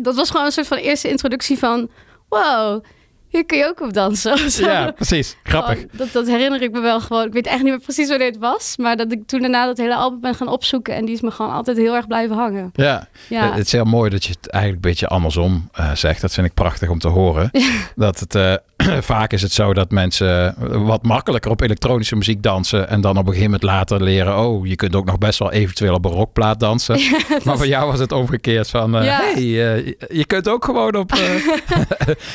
dat 0.03 0.15
was 0.15 0.29
gewoon 0.29 0.45
een 0.45 0.51
soort 0.51 0.67
van 0.67 0.77
eerste 0.77 1.09
introductie 1.09 1.57
van... 1.57 1.89
wow, 2.29 2.83
hier 3.29 3.45
kun 3.45 3.57
je 3.57 3.65
ook 3.65 3.81
op 3.81 3.93
dansen. 3.93 4.37
Ja, 4.65 4.91
precies. 4.91 5.37
Grappig. 5.43 5.85
Dat, 5.91 6.11
dat 6.11 6.27
herinner 6.27 6.61
ik 6.61 6.71
me 6.71 6.79
wel 6.79 7.01
gewoon. 7.01 7.25
Ik 7.25 7.33
weet 7.33 7.47
echt 7.47 7.63
niet 7.63 7.71
meer 7.71 7.79
precies 7.79 8.09
wanneer 8.09 8.27
het 8.27 8.37
was. 8.37 8.77
Maar 8.77 8.97
dat 8.97 9.11
ik 9.11 9.27
toen 9.27 9.41
daarna 9.41 9.65
dat 9.65 9.77
hele 9.77 9.95
album 9.95 10.19
ben 10.19 10.35
gaan 10.35 10.47
opzoeken. 10.47 10.95
En 10.95 11.05
die 11.05 11.15
is 11.15 11.21
me 11.21 11.31
gewoon 11.31 11.51
altijd 11.51 11.77
heel 11.77 11.95
erg 11.95 12.07
blijven 12.07 12.35
hangen. 12.35 12.69
Ja. 12.73 13.07
Ja. 13.29 13.53
Het 13.53 13.65
is 13.65 13.71
heel 13.71 13.83
mooi 13.83 14.09
dat 14.09 14.23
je 14.23 14.31
het 14.31 14.49
eigenlijk 14.49 14.83
een 14.85 14.89
beetje 14.89 15.07
andersom 15.07 15.69
eh, 15.73 15.91
zegt. 15.95 16.21
Dat 16.21 16.33
vind 16.33 16.47
ik 16.47 16.53
prachtig 16.53 16.89
om 16.89 16.99
te 16.99 17.07
horen. 17.07 17.51
Dat 17.95 18.19
het, 18.19 18.35
eh, 18.35 18.55
vaak 19.13 19.33
is 19.33 19.41
het 19.41 19.51
zo 19.51 19.73
dat 19.73 19.91
mensen 19.91 20.55
eh, 20.57 20.85
wat 20.85 21.03
makkelijker 21.03 21.51
op 21.51 21.61
elektronische 21.61 22.15
muziek 22.15 22.43
dansen. 22.43 22.89
En 22.89 23.01
dan 23.01 23.11
op 23.11 23.17
een 23.17 23.33
gegeven 23.33 23.43
moment 23.43 23.63
later 23.63 24.03
leren... 24.03 24.37
oh, 24.39 24.67
je 24.67 24.75
kunt 24.75 24.95
ook 24.95 25.05
nog 25.05 25.17
best 25.17 25.39
wel 25.39 25.51
eventueel 25.51 25.93
op 25.93 26.05
een 26.05 26.11
rockplaat 26.11 26.59
dansen. 26.59 26.97
Ja, 27.09 27.17
maar 27.43 27.57
voor 27.57 27.67
jou 27.67 27.91
was 27.91 27.99
het 27.99 28.11
omgekeerd 28.11 28.69
van... 28.69 28.95
eh, 28.97 29.05
Ja. 29.05 29.19
hey, 29.21 29.33
eh, 29.35 29.93
je- 30.09 30.25
kunt 30.25 30.47
ook 30.49 30.65
gewoon 30.65 30.95
op... 30.95 31.11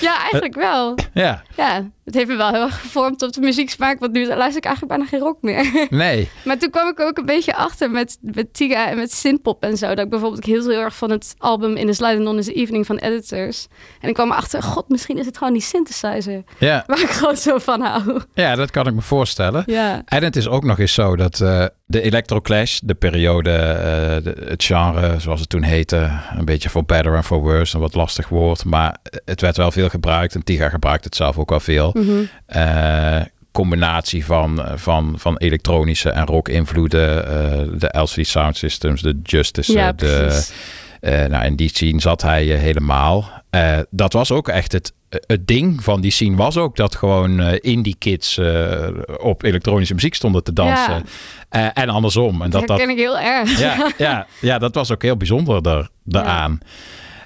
Ja, 0.00 0.20
eigenlijk 0.20 0.54
wel. 0.54 0.94
ja, 1.14 1.42
Ja, 1.56 1.90
het 2.04 2.14
heeft 2.14 2.28
me 2.28 2.36
wel 2.36 2.50
heel 2.52 2.62
erg 2.62 2.80
gevormd 2.80 3.22
op 3.22 3.32
de 3.32 3.40
muzieksmaak. 3.40 4.00
Want 4.00 4.12
nu 4.12 4.26
luister 4.26 4.56
ik 4.56 4.64
eigenlijk 4.64 4.96
bijna 4.96 5.10
geen 5.10 5.20
rock 5.20 5.38
meer. 5.42 5.86
nee. 5.90 6.28
Maar 6.44 6.58
toen 6.58 6.70
kwam 6.70 6.88
ik 6.88 7.00
ook 7.00 7.18
een 7.18 7.26
beetje 7.26 7.56
achter 7.56 7.90
met, 7.90 8.18
met 8.20 8.54
Tiga 8.54 8.88
en 8.90 8.96
met 8.96 9.12
synthpop 9.12 9.62
en 9.62 9.76
zo. 9.76 9.88
Dat 9.88 10.04
ik 10.04 10.10
bijvoorbeeld 10.10 10.46
ik 10.46 10.52
hield 10.52 10.66
heel 10.66 10.80
erg 10.80 10.96
van 10.96 11.10
het 11.10 11.34
album 11.38 11.76
In 11.76 11.86
the 11.86 11.92
Slide 11.92 12.16
and 12.18 12.26
On 12.26 12.38
is 12.38 12.44
the 12.44 12.52
Evening 12.52 12.86
van 12.86 12.96
Editors. 12.96 13.66
En 14.00 14.08
ik 14.08 14.14
kwam 14.14 14.30
erachter, 14.30 14.62
god, 14.62 14.88
misschien 14.88 15.18
is 15.18 15.26
het 15.26 15.38
gewoon 15.38 15.52
die 15.52 15.62
synthesizer. 15.62 16.33
Woorden. 16.34 16.68
Ja. 16.68 16.84
Waar 16.86 17.00
ik 17.00 17.10
gewoon 17.10 17.36
zo 17.36 17.58
van 17.58 17.80
hou. 17.80 18.20
Ja, 18.34 18.54
dat 18.54 18.70
kan 18.70 18.86
ik 18.86 18.94
me 18.94 19.00
voorstellen. 19.00 19.62
Ja. 19.66 20.02
En 20.06 20.22
het 20.24 20.36
is 20.36 20.48
ook 20.48 20.64
nog 20.64 20.78
eens 20.78 20.94
zo 20.94 21.16
dat 21.16 21.40
eh, 21.40 21.64
de 21.86 22.00
Electroclash, 22.00 22.78
de 22.82 22.94
periode, 22.94 23.50
eh, 23.50 24.24
de- 24.24 24.44
het 24.48 24.64
genre 24.64 25.18
zoals 25.18 25.40
het 25.40 25.48
toen 25.48 25.62
heette, 25.62 26.10
een 26.36 26.44
beetje 26.44 26.68
voor 26.68 26.84
better 26.84 27.14
en 27.14 27.24
for 27.24 27.38
worse, 27.40 27.74
een 27.74 27.80
wat 27.80 27.94
lastig 27.94 28.28
woord, 28.28 28.64
maar 28.64 28.96
het 29.24 29.40
werd 29.40 29.56
wel 29.56 29.70
veel 29.70 29.88
gebruikt 29.88 30.34
en 30.34 30.44
Tiga 30.44 30.68
gebruikt 30.68 31.04
het 31.04 31.16
zelf 31.16 31.38
ook 31.38 31.50
wel 31.50 31.60
veel. 31.60 31.90
Mhm. 31.94 32.10
Eh, 32.46 33.20
combinatie 33.52 34.24
van, 34.24 34.62
van, 34.74 35.14
van 35.16 35.36
elektronische 35.36 36.10
en 36.10 36.26
rock 36.26 36.48
invloeden, 36.48 37.26
eh, 37.26 37.58
de 37.78 37.98
LCD 38.00 38.26
Sound 38.26 38.56
Systems, 38.56 39.02
de 39.02 39.20
Justice, 39.22 39.72
Ja, 39.72 39.86
eh, 39.88 39.96
de, 39.96 40.16
precies. 40.26 40.52
eh, 41.00 41.24
nou, 41.24 41.44
in 41.44 41.56
die 41.56 41.68
scene 41.68 42.00
zat 42.00 42.22
hij 42.22 42.54
eh, 42.54 42.60
helemaal. 42.60 43.42
Eh, 43.54 43.78
dat 43.90 44.12
was 44.12 44.30
ook 44.30 44.48
echt 44.48 44.72
het, 44.72 44.92
het 45.08 45.46
ding 45.46 45.82
van 45.84 46.00
die 46.00 46.10
scene 46.10 46.36
was 46.36 46.56
ook 46.56 46.76
dat 46.76 46.94
gewoon 46.94 47.40
eh, 47.40 47.58
indie 47.60 47.96
kids 47.98 48.38
eh, 48.38 48.88
op 49.20 49.42
elektronische 49.42 49.94
muziek 49.94 50.14
stonden 50.14 50.44
te 50.44 50.52
dansen. 50.52 51.04
Ja. 51.50 51.72
En 51.74 51.88
andersom. 51.88 52.42
En 52.42 52.50
Dat 52.50 52.66
dat, 52.66 52.78
dat, 52.78 52.88
ik 52.88 52.96
heel 52.96 53.18
erg. 53.18 53.58
ja, 53.58 53.90
ja, 53.98 54.26
ja, 54.40 54.58
dat 54.58 54.74
was 54.74 54.92
ook 54.92 55.02
heel 55.02 55.16
bijzonder 55.16 55.62
daar, 55.62 55.88
daaraan. 56.04 56.58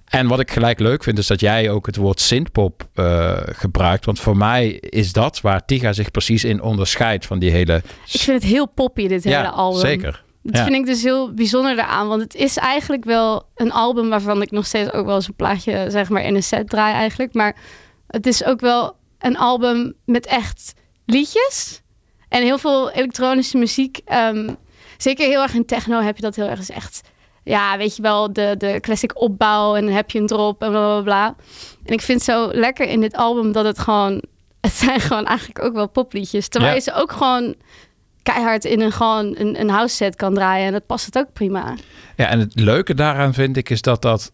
En 0.05 0.27
wat 0.27 0.41
ik 0.41 0.51
gelijk 0.51 0.79
leuk 0.79 1.03
vind, 1.03 1.19
is 1.19 1.27
dat 1.27 1.41
jij 1.41 1.71
ook 1.71 1.87
het 1.87 1.97
woord 1.97 2.21
synthpop 2.21 2.89
gebruikt. 3.53 4.05
Want 4.05 4.21
voor 4.21 4.37
mij 4.37 4.69
is 4.71 5.13
dat 5.13 5.41
waar 5.41 5.65
Tiga 5.65 5.93
zich 5.93 6.11
precies 6.11 6.45
in 6.45 6.63
onderscheidt 6.63 7.27
van 7.27 7.39
die 7.39 7.51
hele... 7.51 7.83
Ik 8.13 8.21
vind 8.21 8.43
het 8.43 8.51
heel 8.51 8.67
poppy, 8.69 9.09
dit 9.09 9.25
Ja, 9.25 9.37
hele 9.37 9.51
album. 9.51 9.81
zeker. 9.81 10.23
Dat 10.43 10.57
Ja. 10.57 10.63
vind 10.65 10.75
ik 10.77 10.87
dus 10.87 11.03
heel 11.03 11.35
bijzonder 11.35 11.73
eraan. 11.73 12.09
Want 12.09 12.21
het 12.23 12.35
is 12.35 12.57
eigenlijk 12.57 13.05
wel 13.05 13.49
een 13.55 13.73
album 13.73 14.09
waarvan 14.09 14.43
ik 14.43 14.51
nog 14.51 14.67
steeds 14.67 14.93
ook 14.93 15.07
wel 15.07 15.15
eens 15.15 15.29
een 15.29 15.35
plaatje 15.35 15.87
zeg 15.89 16.09
maar, 16.09 16.23
in 16.23 16.35
een 16.35 16.43
set 16.43 16.69
draai 16.69 16.95
eigenlijk. 16.95 17.35
Maar 17.35 17.57
het 18.07 18.27
is 18.27 18.45
ook 18.45 18.61
wel 18.61 18.97
een 19.19 19.37
album 19.39 19.95
met 20.05 20.27
echt 20.27 20.73
liedjes. 21.07 21.83
En 22.29 22.43
heel 22.43 22.59
veel 22.59 22.91
elektronische 22.91 23.57
muziek. 23.59 24.01
Ehm, 24.05 24.55
zeker 24.97 25.27
heel 25.27 25.43
erg 25.43 25.55
in 25.55 25.65
techno 25.67 26.01
heb 26.01 26.17
je 26.17 26.23
dat 26.23 26.37
heel 26.37 26.49
erg. 26.49 26.69
echt, 26.71 27.01
ja, 27.45 27.77
weet 27.77 27.97
je 27.97 28.03
wel, 28.03 28.33
de, 28.33 28.55
de 28.59 28.79
classic 28.81 29.21
opbouw. 29.21 29.75
En 29.75 29.85
dan 29.85 29.95
heb 29.95 30.11
je 30.11 30.19
een 30.19 30.27
drop 30.27 30.63
en 30.63 30.71
bla 30.71 30.81
bla 30.81 31.03
bla. 31.03 31.35
En 31.85 31.93
ik 31.93 32.01
vind 32.01 32.23
zo 32.23 32.49
lekker 32.53 32.87
in 32.89 33.01
dit 33.01 33.15
album 33.17 33.53
dat 33.53 33.65
het 33.65 33.79
gewoon... 33.79 34.23
Het 34.61 34.73
zijn 34.73 35.01
gewoon 35.01 35.25
eigenlijk 35.27 35.65
ook 35.65 35.73
wel 35.73 35.89
popliedjes. 35.89 36.49
Terwijl 36.49 36.73
Ja. 36.73 36.79
je 36.79 36.85
ze 36.85 36.93
ook 36.95 37.13
gewoon 37.13 37.55
keihard 38.23 38.65
in 38.65 38.81
een, 38.81 38.93
gewoon 38.93 39.35
een, 39.39 39.61
een 39.61 39.71
house 39.71 39.95
set 39.95 40.17
kan 40.17 40.35
draaien. 40.35 40.67
En 40.67 40.73
dat 40.73 40.87
past 40.87 41.07
het 41.07 41.19
ook 41.19 41.33
prima. 41.33 41.75
Ja, 42.17 42.29
en 42.29 42.39
het 42.39 42.61
leuke 42.61 42.95
daaraan 42.95 43.35
vind 43.35 43.57
ik 43.57 43.71
is 43.71 43.83
dat 43.83 44.03
dat 44.03 44.33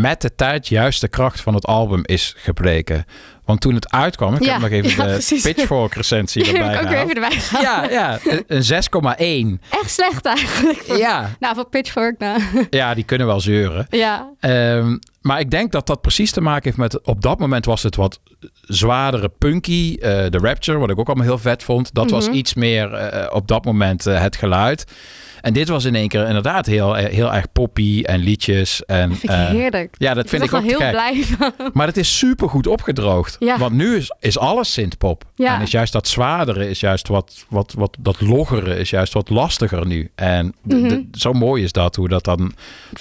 met 0.00 0.20
de 0.20 0.34
tijd 0.34 0.68
juist 0.68 1.00
de 1.00 1.08
kracht 1.08 1.40
van 1.40 1.54
het 1.54 1.66
album 1.66 2.00
is 2.04 2.34
gebleken. 2.36 3.04
Want 3.48 3.60
toen 3.60 3.74
het 3.74 3.90
uitkwam, 3.92 4.34
ik 4.34 4.42
Ja, 4.44 4.52
heb 4.52 4.60
nog 4.60 4.70
even 4.70 4.90
ja, 4.90 4.96
de 5.06 5.12
precies. 5.12 5.42
Pitchfork 5.42 5.94
recensie 5.94 6.44
erbij 6.52 6.74
ik 6.74 6.80
ook 6.82 6.88
weer 6.88 6.88
gehaald. 6.88 7.10
even 7.10 7.22
erbij 7.22 7.40
gehaald. 7.40 7.90
Ja, 7.90 7.90
ja, 7.90 8.18
een 8.46 9.56
6,1. 9.60 9.78
Echt 9.80 9.90
slecht 9.90 10.24
eigenlijk. 10.26 10.82
Ja. 10.96 11.30
Nou, 11.40 11.54
voor 11.54 11.68
Pitchfork 11.68 12.18
nou. 12.18 12.40
Ja, 12.70 12.94
die 12.94 13.04
kunnen 13.04 13.26
wel 13.26 13.40
zeuren. 13.40 13.86
ja. 13.90 14.28
Ehm, 14.40 14.96
maar 15.20 15.40
ik 15.40 15.50
denk 15.50 15.72
dat 15.72 15.86
dat 15.86 16.00
precies 16.00 16.30
te 16.30 16.40
maken 16.40 16.62
heeft 16.64 16.76
met... 16.76 17.02
Op 17.06 17.22
dat 17.22 17.38
moment 17.38 17.64
was 17.64 17.82
het 17.82 17.96
wat 17.96 18.20
zwaardere 18.62 19.28
punky. 19.38 19.96
eh, 20.00 20.10
de 20.30 20.38
Rapture, 20.42 20.78
wat 20.78 20.90
ik 20.90 20.98
ook 20.98 21.06
allemaal 21.06 21.26
heel 21.26 21.38
vet 21.38 21.62
vond. 21.62 21.94
Dat 21.94 22.10
was 22.10 22.26
Mhm. 22.26 22.36
iets 22.36 22.54
meer 22.54 22.92
eh, 22.94 23.34
op 23.34 23.48
dat 23.48 23.64
moment 23.64 24.06
eh, 24.06 24.20
het 24.20 24.36
geluid. 24.36 24.84
En 25.40 25.52
dit 25.52 25.68
was 25.68 25.84
in 25.84 25.94
één 25.94 26.08
keer 26.08 26.26
inderdaad 26.26 26.66
heel, 26.66 26.96
eh, 26.96 27.12
heel 27.14 27.32
erg 27.34 27.52
poppy 27.52 28.02
en 28.02 28.18
liedjes. 28.20 28.84
En, 28.84 29.08
vind 29.16 29.22
ik 29.22 29.30
eh, 29.38 29.46
heerlijk. 29.48 29.94
Ja, 29.98 30.14
dat 30.14 30.24
Ik 30.24 30.30
vind 30.30 30.42
ik 30.44 30.54
ook 30.54 30.62
heel 30.64 30.90
blij 30.90 31.24
van. 31.24 31.52
Maar 31.72 31.86
het 31.86 31.96
is 31.96 32.18
super 32.18 32.48
goed 32.48 32.66
opgedroogd. 32.66 33.36
Ja. 33.38 33.58
Want 33.58 33.72
nu 33.72 33.96
is, 33.96 34.12
is 34.20 34.38
alles 34.38 34.72
synthpop. 34.72 35.24
Ja. 35.34 35.54
En 35.56 35.62
is 35.62 35.70
juist 35.70 35.92
dat 35.92 36.08
zwaardere, 36.08 36.68
is 36.68 36.80
juist 36.80 37.08
wat, 37.08 37.44
wat, 37.48 37.74
wat 37.76 37.96
dat 38.00 38.20
loggere, 38.20 38.76
is 38.78 38.90
juist 38.90 39.12
wat 39.12 39.28
lastiger 39.30 39.86
nu. 39.86 40.10
En 40.14 40.54
Mhm. 40.62 41.00
zo 41.12 41.32
mooi 41.32 41.62
is 41.62 41.72
dat, 41.72 41.96
hoe 41.96 42.08
dat 42.08 42.24
dan 42.24 42.52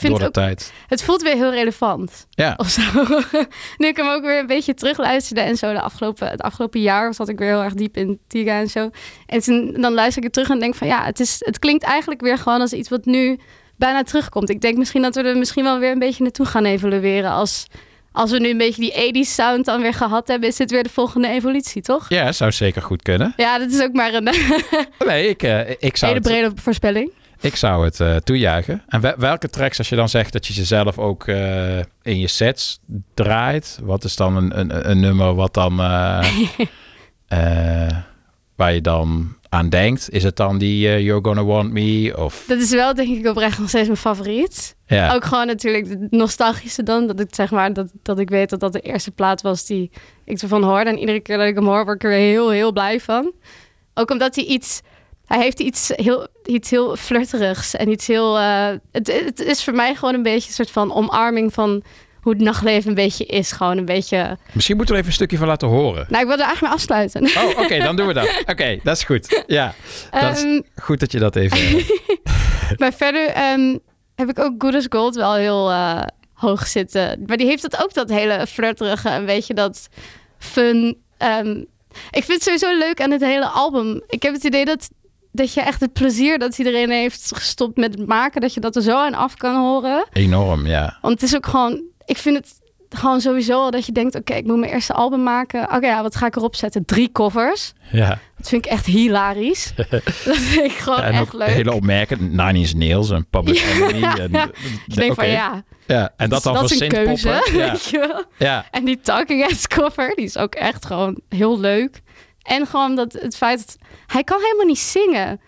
door 0.02 0.20
de 0.20 0.26
ook- 0.26 0.34
tijd... 0.34 0.74
Het 0.88 1.04
voelt 1.04 1.22
weer 1.22 1.36
heel 1.36 1.52
relevant. 1.52 2.28
Ja. 2.30 2.54
Of 2.58 2.68
zo. 2.70 2.82
nu 3.78 3.88
ik 3.88 3.98
hem 3.98 4.08
ook 4.10 4.24
weer 4.24 4.40
een 4.40 4.48
beetje 4.48 4.74
terugluisterde 4.74 5.42
en 5.42 5.56
zo 5.58 5.74
de 5.74 5.82
afgelopen, 5.82 6.30
het 6.30 6.42
afgelopen 6.42 6.82
jaar 6.82 7.14
zat 7.14 7.30
ik 7.30 7.38
weer 7.40 7.48
heel 7.48 7.64
erg 7.64 7.74
diep 7.74 7.98
in 7.98 8.20
Tiga 8.28 8.60
en 8.60 8.68
zo. 8.68 8.90
En 9.26 9.40
toen, 9.40 9.78
dan 9.82 9.94
luister 9.94 10.18
ik 10.18 10.24
het 10.24 10.34
terug 10.34 10.50
en 10.50 10.60
denk 10.60 10.76
van 10.76 10.88
ja, 10.88 11.06
het, 11.06 11.20
is, 11.20 11.36
het 11.40 11.60
klinkt 11.60 11.84
eigenlijk 11.84 12.22
weer 12.22 12.27
gewoon 12.36 12.62
als 12.62 12.74
iets 12.74 12.90
wat 12.90 13.06
nu 13.06 13.40
bijna 13.76 14.04
terugkomt. 14.04 14.50
Ik 14.50 14.62
denk 14.62 14.78
misschien 14.78 15.02
dat 15.02 15.16
we 15.16 15.22
er 15.22 15.38
misschien 15.38 15.64
wel 15.64 15.80
weer 15.80 15.92
een 15.92 16.00
beetje 16.00 16.24
naartoe 16.24 16.46
gaan 16.46 16.66
evolueren. 16.66 17.32
Als, 17.32 17.68
als 18.12 18.32
we 18.32 18.40
nu 18.40 18.50
een 18.50 18.58
beetje 18.58 18.82
die 19.12 19.26
80s 19.26 19.30
sound 19.30 19.66
dan 19.66 19.82
weer 19.82 19.94
gehad 19.94 20.28
hebben, 20.28 20.50
is 20.50 20.56
dit 20.56 20.72
weer 20.72 20.84
de 20.84 20.90
volgende 20.90 21.28
evolutie, 21.28 21.82
toch? 21.82 22.10
Ja, 22.10 22.32
zou 22.32 22.52
zeker 22.52 22.82
goed 22.82 23.02
kunnen. 23.02 23.34
Ja, 23.38 23.58
dat 23.60 23.72
is 23.72 23.82
ook 23.82 23.94
maar 23.94 24.14
een 24.14 24.30
Nee, 25.08 25.30
ik, 25.30 25.44
eh, 25.44 25.70
ik 25.70 25.98
zou 25.98 26.12
hele 26.14 26.24
het, 26.24 26.34
brede 26.34 26.62
voorspelling. 26.62 27.12
ik 27.42 27.56
zou 27.56 27.86
het 27.86 28.00
eh, 28.00 28.16
toejuichen. 28.16 28.84
En 28.88 29.02
wel- 29.02 29.16
welke 29.18 29.50
tracks, 29.50 29.78
als 29.78 29.90
je 29.90 29.96
dan 29.96 30.10
zegt 30.10 30.34
dat 30.34 30.48
je 30.48 30.54
ze 30.54 30.66
zelf 30.66 30.98
ook 30.98 31.28
eh, 31.28 31.78
in 32.02 32.20
je 32.20 32.28
sets 32.28 32.80
draait, 33.14 33.80
wat 33.84 34.04
is 34.04 34.16
dan 34.16 34.36
een, 34.36 34.60
een, 34.60 34.90
een 34.90 35.00
nummer 35.00 35.36
wat 35.36 35.54
dan, 35.54 35.76
waar 38.56 38.74
je 38.74 38.82
dan 38.82 39.36
aan 39.50 39.70
denkt? 39.70 40.10
Is 40.10 40.24
het 40.24 40.36
dan 40.36 40.58
die 40.58 40.88
eh, 40.88 41.00
You're 41.00 41.24
Gonna 41.26 41.44
Want 41.44 41.72
Me? 41.72 42.14
Of, 42.18 42.44
Dat 42.48 42.58
is 42.58 42.70
wel 42.72 42.94
denk 42.94 43.18
ik 43.18 43.28
oprecht 43.28 43.60
nog 43.60 43.70
steeds 43.70 43.86
mijn 43.86 43.98
favoriet. 43.98 44.76
Ja. 44.86 45.14
Ook 45.14 45.26
gewoon 45.26 45.48
natuurlijk 45.48 45.88
de 45.90 46.08
nostalgische 46.10 46.84
dan. 46.84 47.08
Dat 47.08 47.20
ik 47.20 47.36
zeg 47.36 47.52
maar 47.52 47.74
dat, 47.74 47.92
dat 48.04 48.20
ik 48.20 48.30
weet 48.30 48.50
dat 48.50 48.60
dat 48.60 48.74
de 48.74 48.80
eerste 48.80 49.12
plaat 49.12 49.42
was 49.42 49.66
die 49.66 49.92
ik 50.26 50.42
ervan 50.42 50.64
hoorde. 50.64 50.90
En 50.90 51.00
iedere 51.00 51.20
keer 51.20 51.38
dat 51.38 51.48
ik 51.48 51.56
hem 51.56 51.66
hoor, 51.66 51.86
word 51.86 52.04
ik 52.04 52.10
er 52.10 52.18
heel, 52.18 52.50
heel 52.50 52.72
blij 52.72 53.00
van. 53.00 53.32
Ook 53.94 54.12
omdat 54.12 54.36
hij 54.36 54.44
iets... 54.44 54.82
Hij 55.26 55.42
heeft 55.42 55.60
iets 55.60 55.92
heel, 55.96 56.28
iets 56.46 56.70
heel 56.70 56.96
flirterigs 56.96 57.76
en 57.76 57.90
iets 57.90 58.08
heel... 58.08 58.38
eh, 58.38 58.68
het, 58.92 59.24
het 59.26 59.40
is 59.40 59.64
voor 59.64 59.74
mij 59.74 59.96
gewoon 59.96 60.14
een 60.14 60.24
beetje 60.24 60.48
een 60.48 60.54
soort 60.54 60.72
van 60.72 60.94
omarming 60.94 61.54
van 61.54 61.84
hoe 62.28 62.36
het 62.36 62.46
nachtleven 62.46 62.90
een 62.90 62.96
beetje 62.96 63.26
is. 63.26 63.52
Gewoon 63.52 63.78
een 63.78 63.86
beetje... 63.86 64.38
misschien 64.52 64.76
moeten 64.78 64.96
we 64.96 65.02
er 65.02 65.08
even 65.08 65.08
een 65.08 65.14
stukje 65.14 65.38
van 65.38 65.48
laten 65.48 65.68
horen. 65.68 66.06
Nou, 66.10 66.22
ik 66.22 66.28
wil 66.28 66.38
er 66.38 66.44
eigenlijk 66.46 66.62
mee 66.62 66.72
afsluiten. 66.72 67.24
Oh, 67.26 67.60
oké, 67.64 67.78
dan 67.88 67.96
doen 67.96 68.08
we 68.08 68.14
dat. 68.14 68.44
Oké, 68.46 68.80
dat 68.84 68.96
is 68.98 69.04
goed. 69.04 69.44
Ja, 69.48 69.74
dat 70.12 70.38
is 70.38 70.44
Ehm, 70.44 70.62
goed 70.76 71.00
dat 71.00 71.12
je 71.12 71.20
dat 71.20 71.36
even... 71.36 71.58
Maar 72.80 72.94
verder 72.94 73.28
ehm, 73.28 73.78
heb 74.16 74.30
ik 74.30 74.40
ook 74.40 74.54
Good 74.58 74.76
as 74.76 74.86
Gold 74.90 75.16
wel 75.16 75.34
heel 75.36 75.70
eh, 75.72 76.02
hoog 76.34 76.68
zitten. 76.68 77.24
Maar 77.26 77.38
die 77.38 77.48
heeft 77.48 77.62
dat 77.62 77.84
ook, 77.84 77.94
dat 77.94 78.10
hele 78.10 78.48
flirterige, 78.48 79.10
een 79.10 79.26
beetje 79.26 79.54
dat 79.54 79.88
fun. 80.38 80.98
ehm. 81.18 81.50
ik 82.12 82.24
vind 82.24 82.28
het 82.28 82.44
sowieso 82.44 82.78
leuk 82.78 83.02
aan 83.02 83.12
het 83.12 83.22
hele 83.22 83.46
album. 83.48 84.02
Ik 84.08 84.24
heb 84.24 84.34
het 84.34 84.44
idee 84.44 84.66
dat, 84.66 84.90
dat 85.32 85.54
je 85.54 85.62
echt 85.62 85.80
het 85.82 85.94
plezier 85.94 86.40
dat 86.40 86.58
iedereen 86.58 86.90
heeft 86.90 87.32
gestopt 87.36 87.78
met 87.78 87.98
het 88.00 88.08
maken, 88.08 88.42
dat 88.42 88.54
je 88.54 88.60
dat 88.60 88.76
er 88.76 88.82
zo 88.82 88.98
aan 88.98 89.14
af 89.14 89.36
kan 89.36 89.56
horen. 89.56 90.06
Enorm, 90.14 90.68
ja. 90.68 90.98
Want 91.02 91.14
het 91.22 91.30
is 91.30 91.36
ook 91.36 91.46
gewoon, 91.46 91.82
ik 92.08 92.18
vind 92.18 92.36
het 92.36 92.60
gewoon 92.90 93.22
sowieso 93.22 93.54
al 93.54 93.72
dat 93.72 93.86
je 93.86 93.92
denkt, 93.92 94.16
oké, 94.16 94.34
ik 94.34 94.46
moet 94.46 94.58
mijn 94.58 94.72
eerste 94.72 94.94
album 94.94 95.24
maken. 95.24 95.64
Oké, 95.64 95.86
ja, 95.88 96.02
wat 96.02 96.16
ga 96.16 96.26
ik 96.26 96.36
erop 96.36 96.56
zetten? 96.56 96.86
Drie 96.86 97.12
covers. 97.12 97.74
Ja. 97.92 98.20
Dat 98.38 98.48
vind 98.48 98.66
ik 98.66 98.72
echt 98.72 98.86
hilarisch. 98.86 99.74
dat 100.26 100.38
vind 100.38 100.64
ik 100.72 100.78
gewoon 100.78 101.00
en 101.02 101.14
Oh, 101.14 101.20
echt 101.20 101.34
leuk. 101.34 101.48
hele 101.48 101.74
opmerkend. 101.74 102.22
Nine 102.22 102.54
Inch 102.54 102.74
Nails 102.74 103.10
en 103.12 103.28
Public 103.30 103.62
Enemy. 103.62 104.04
En, 104.04 104.34
Ik 104.88 104.96
denk 104.96 105.14
van 105.14 105.28
ja. 105.30 105.64
Ja, 105.88 106.14
en 106.18 106.30
dat 106.30 106.44
dan 106.44 106.54
dat 106.54 106.62
voor 106.62 106.72
is 106.72 106.80
een 106.80 106.90
keuze. 106.90 107.18
synthpoppen. 107.18 107.58
Ja. 107.60 107.72
Weet 107.72 107.86
je 107.86 107.98
wel? 108.00 108.24
Ja. 108.38 108.66
En 108.72 108.86
die 108.86 109.00
Talking 109.00 109.42
Heads 109.48 109.68
cover, 109.68 110.16
die 110.16 110.26
is 110.26 110.38
ook 110.38 110.56
echt 110.56 110.86
gewoon 110.86 111.20
heel 111.30 111.60
leuk. 111.60 112.02
En 112.42 112.68
gewoon 112.68 112.96
dat 112.96 113.14
het 113.14 113.38
feit 113.38 113.58
dat 113.66 113.78
hij 114.08 114.24
kan 114.24 114.40
helemaal 114.42 114.66
niet 114.66 114.80
zingen. 114.80 115.42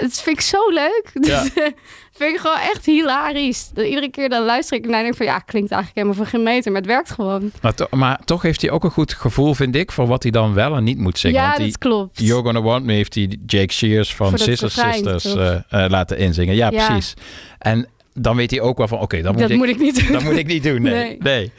Dat 0.00 0.20
vind 0.20 0.36
ik 0.36 0.40
zo 0.40 0.68
leuk. 0.70 1.10
Ja. 1.28 1.42
Dat 1.42 2.26
vind 2.26 2.34
ik 2.34 2.40
gewoon 2.40 2.58
echt 2.58 2.86
hilarisch. 2.86 3.70
Dat 3.74 3.84
iedere 3.86 4.10
keer 4.10 4.28
dan 4.28 4.44
luister 4.44 4.76
ik 4.76 4.86
naar 4.86 4.98
en 4.98 5.02
denk 5.02 5.16
van 5.16 5.26
ja, 5.26 5.38
klinkt 5.38 5.70
eigenlijk 5.70 5.94
helemaal 6.06 6.24
voor 6.24 6.26
geen 6.38 6.42
meter, 6.42 6.72
maar 6.72 6.80
het 6.80 6.90
werkt 6.90 7.10
gewoon. 7.10 7.50
Maar, 7.62 7.74
to- 7.74 7.86
maar 7.90 8.20
toch 8.24 8.42
heeft 8.42 8.60
hij 8.62 8.70
ook 8.70 8.84
een 8.84 8.90
goed 8.90 9.12
gevoel, 9.12 9.54
vind 9.54 9.76
ik, 9.76 9.92
voor 9.92 10.06
wat 10.06 10.22
hij 10.22 10.32
dan 10.32 10.54
wel 10.54 10.76
en 10.76 10.84
niet 10.84 10.98
moet 10.98 11.18
zingen. 11.18 11.40
Ja, 11.40 11.46
Want 11.46 11.56
die 11.58 11.66
dat 11.66 11.78
klopt. 11.78 12.18
You're 12.20 12.42
Gonna 12.44 12.62
Want 12.62 12.84
Me 12.84 12.92
heeft 12.92 13.14
hij 13.14 13.38
Jake 13.46 13.72
Shears 13.72 14.14
van 14.14 14.28
Voor 14.28 14.38
refrein, 14.38 14.92
Sisters 14.94 15.22
toch? 15.22 15.36
eh, 15.36 15.84
eh, 15.84 15.90
laten 15.90 16.18
inzingen. 16.18 16.54
Ja, 16.54 16.70
Ja. 16.70 16.86
precies. 16.86 17.14
En 17.58 17.88
dan 18.14 18.36
weet 18.36 18.50
hij 18.50 18.60
ook 18.60 18.78
wel 18.78 18.88
van, 18.88 18.98
oké, 18.98 19.22
dat, 19.22 19.32
moet 19.32 19.40
Dat 19.40 19.50
ik, 19.50 19.56
moet 19.56 19.68
ik 19.68 19.78
niet 19.78 19.96
doen. 20.04 20.12
Dat 20.12 20.22
moet 20.22 20.36
ik 20.36 20.46
niet 20.46 20.62
doen, 20.62 20.82
nee. 20.82 20.92
Nee. 20.94 21.18
nee. 21.20 21.52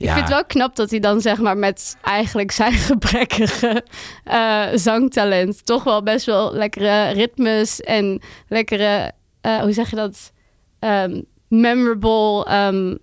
Ik 0.00 0.08
vind 0.08 0.20
het 0.20 0.28
wel 0.28 0.44
knap 0.44 0.76
dat 0.76 0.90
hij 0.90 1.00
dan 1.00 1.20
zeg 1.20 1.38
maar 1.38 1.56
met 1.56 1.96
eigenlijk 2.02 2.50
zijn 2.50 2.72
gebrekkige 2.90 3.84
eh, 4.24 4.66
zangtalent 4.74 5.66
toch 5.66 5.84
wel 5.84 6.02
best 6.02 6.26
wel 6.26 6.52
lekkere 6.54 7.10
ritmes 7.10 7.80
en 7.80 8.22
lekkere, 8.48 9.12
eh, 9.40 9.58
hoe 9.58 9.72
zeg 9.72 9.90
je 9.90 9.96
dat, 9.96 10.32
Ehm, 10.80 11.20
memorable 11.48 12.44
ehm, 12.44 12.96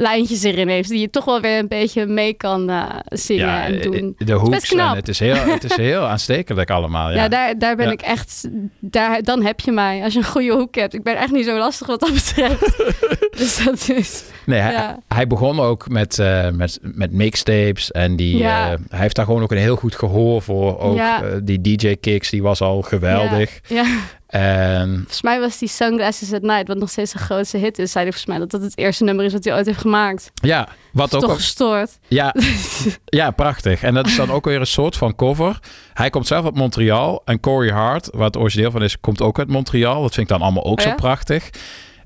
lijntjes 0.00 0.42
erin 0.42 0.68
heeft. 0.68 0.88
Die 0.88 1.00
je 1.00 1.10
toch 1.10 1.24
wel 1.24 1.40
weer 1.40 1.58
een 1.58 1.68
beetje 1.68 2.06
mee 2.06 2.34
kan 2.34 2.70
eh, 2.70 2.84
zingen 3.08 3.46
Ja, 3.46 3.64
en 3.66 3.80
doen. 3.80 4.14
de 4.16 4.32
Het 4.40 4.62
is 4.62 4.70
en 4.70 4.76
knap. 4.76 4.94
het 4.96 5.08
is 5.08 5.18
heel, 5.18 5.34
het 5.34 5.64
is 5.64 5.76
heel 5.76 6.02
aanstekelijk 6.12 6.70
allemaal. 6.70 7.10
Ja, 7.10 7.16
Ja, 7.16 7.28
daar, 7.28 7.58
daar 7.58 7.76
ben 7.76 7.86
Ja. 7.86 7.92
ik 7.92 8.02
echt. 8.02 8.48
Daar, 8.78 9.22
dan 9.22 9.42
heb 9.44 9.60
je 9.60 9.72
mij. 9.72 10.02
Als 10.02 10.12
je 10.12 10.18
een 10.18 10.24
goede 10.24 10.52
hoek 10.52 10.74
hebt. 10.74 10.94
Ik 10.94 11.02
ben 11.02 11.16
echt 11.16 11.30
niet 11.32 11.44
zo 11.44 11.58
lastig 11.58 11.86
wat 11.86 12.00
dat 12.00 12.12
betreft. 12.12 12.76
Dus 13.40 13.64
dat 13.64 13.88
is... 13.88 14.24
Nee, 14.46 14.60
hij, 15.08 15.26
begon 15.26 15.60
ook 15.60 15.88
met, 15.88 16.18
eh, 16.18 16.50
met, 16.50 16.78
met 16.82 17.12
mixtapes. 17.12 17.90
En 17.90 18.16
die, 18.16 18.44
eh, 18.44 18.66
hij 18.66 18.78
heeft 18.90 19.16
daar 19.16 19.24
gewoon 19.24 19.42
ook 19.42 19.50
een 19.52 19.58
heel 19.58 19.76
goed 19.76 19.94
gehoor 19.94 20.42
voor. 20.42 20.78
Ook 20.78 20.96
eh, 20.98 21.20
die 21.42 21.60
DJ-kicks, 21.60 22.30
die 22.30 22.42
was 22.42 22.60
al 22.60 22.82
geweldig. 22.82 23.60
Ja. 23.68 23.84
En 24.30 24.94
Volgens 24.96 25.22
mij 25.22 25.40
was 25.40 25.58
die 25.58 25.68
Sunglasses 25.68 26.32
at 26.32 26.42
Night, 26.42 26.68
wat 26.68 26.76
nog 26.76 26.90
steeds 26.90 27.14
een 27.14 27.20
grootste 27.20 27.56
hit 27.56 27.78
is, 27.78 27.92
zei 27.92 28.04
hij 28.04 28.12
volgens 28.12 28.26
mij 28.26 28.38
dat 28.38 28.50
dat 28.50 28.62
het 28.62 28.78
eerste 28.78 29.04
nummer 29.04 29.24
is 29.24 29.32
wat 29.32 29.44
hij 29.44 29.54
ooit 29.54 29.66
heeft 29.66 29.80
gemaakt. 29.80 30.30
ja, 30.34 30.68
wat 30.92 31.14
ook... 31.14 31.20
toch 31.20 31.34
gestoord. 31.34 31.98
Ja, 32.08 32.34
ja, 33.04 33.30
prachtig. 33.30 33.82
En 33.82 33.94
dat 33.94 34.06
is 34.06 34.16
dan 34.16 34.30
ook 34.30 34.44
weer 34.44 34.60
een 34.60 34.66
soort 34.66 34.96
van 34.96 35.14
cover. 35.14 35.58
Hij 35.92 36.10
komt 36.10 36.26
zelf 36.26 36.44
uit 36.44 36.54
Montreal. 36.54 37.22
En 37.24 37.40
Corey 37.40 37.70
Hart, 37.72 38.08
waar 38.12 38.26
het 38.26 38.36
origineel 38.36 38.70
van 38.70 38.82
is, 38.82 39.00
komt 39.00 39.20
ook 39.22 39.38
uit 39.38 39.48
Montreal. 39.48 40.02
Dat 40.02 40.14
vind 40.14 40.30
ik 40.30 40.36
dan 40.36 40.42
allemaal 40.42 40.64
ook 40.64 40.78
Oh 40.78 40.84
zo 40.84 40.88
ja? 40.88 40.94
prachtig. 40.94 41.50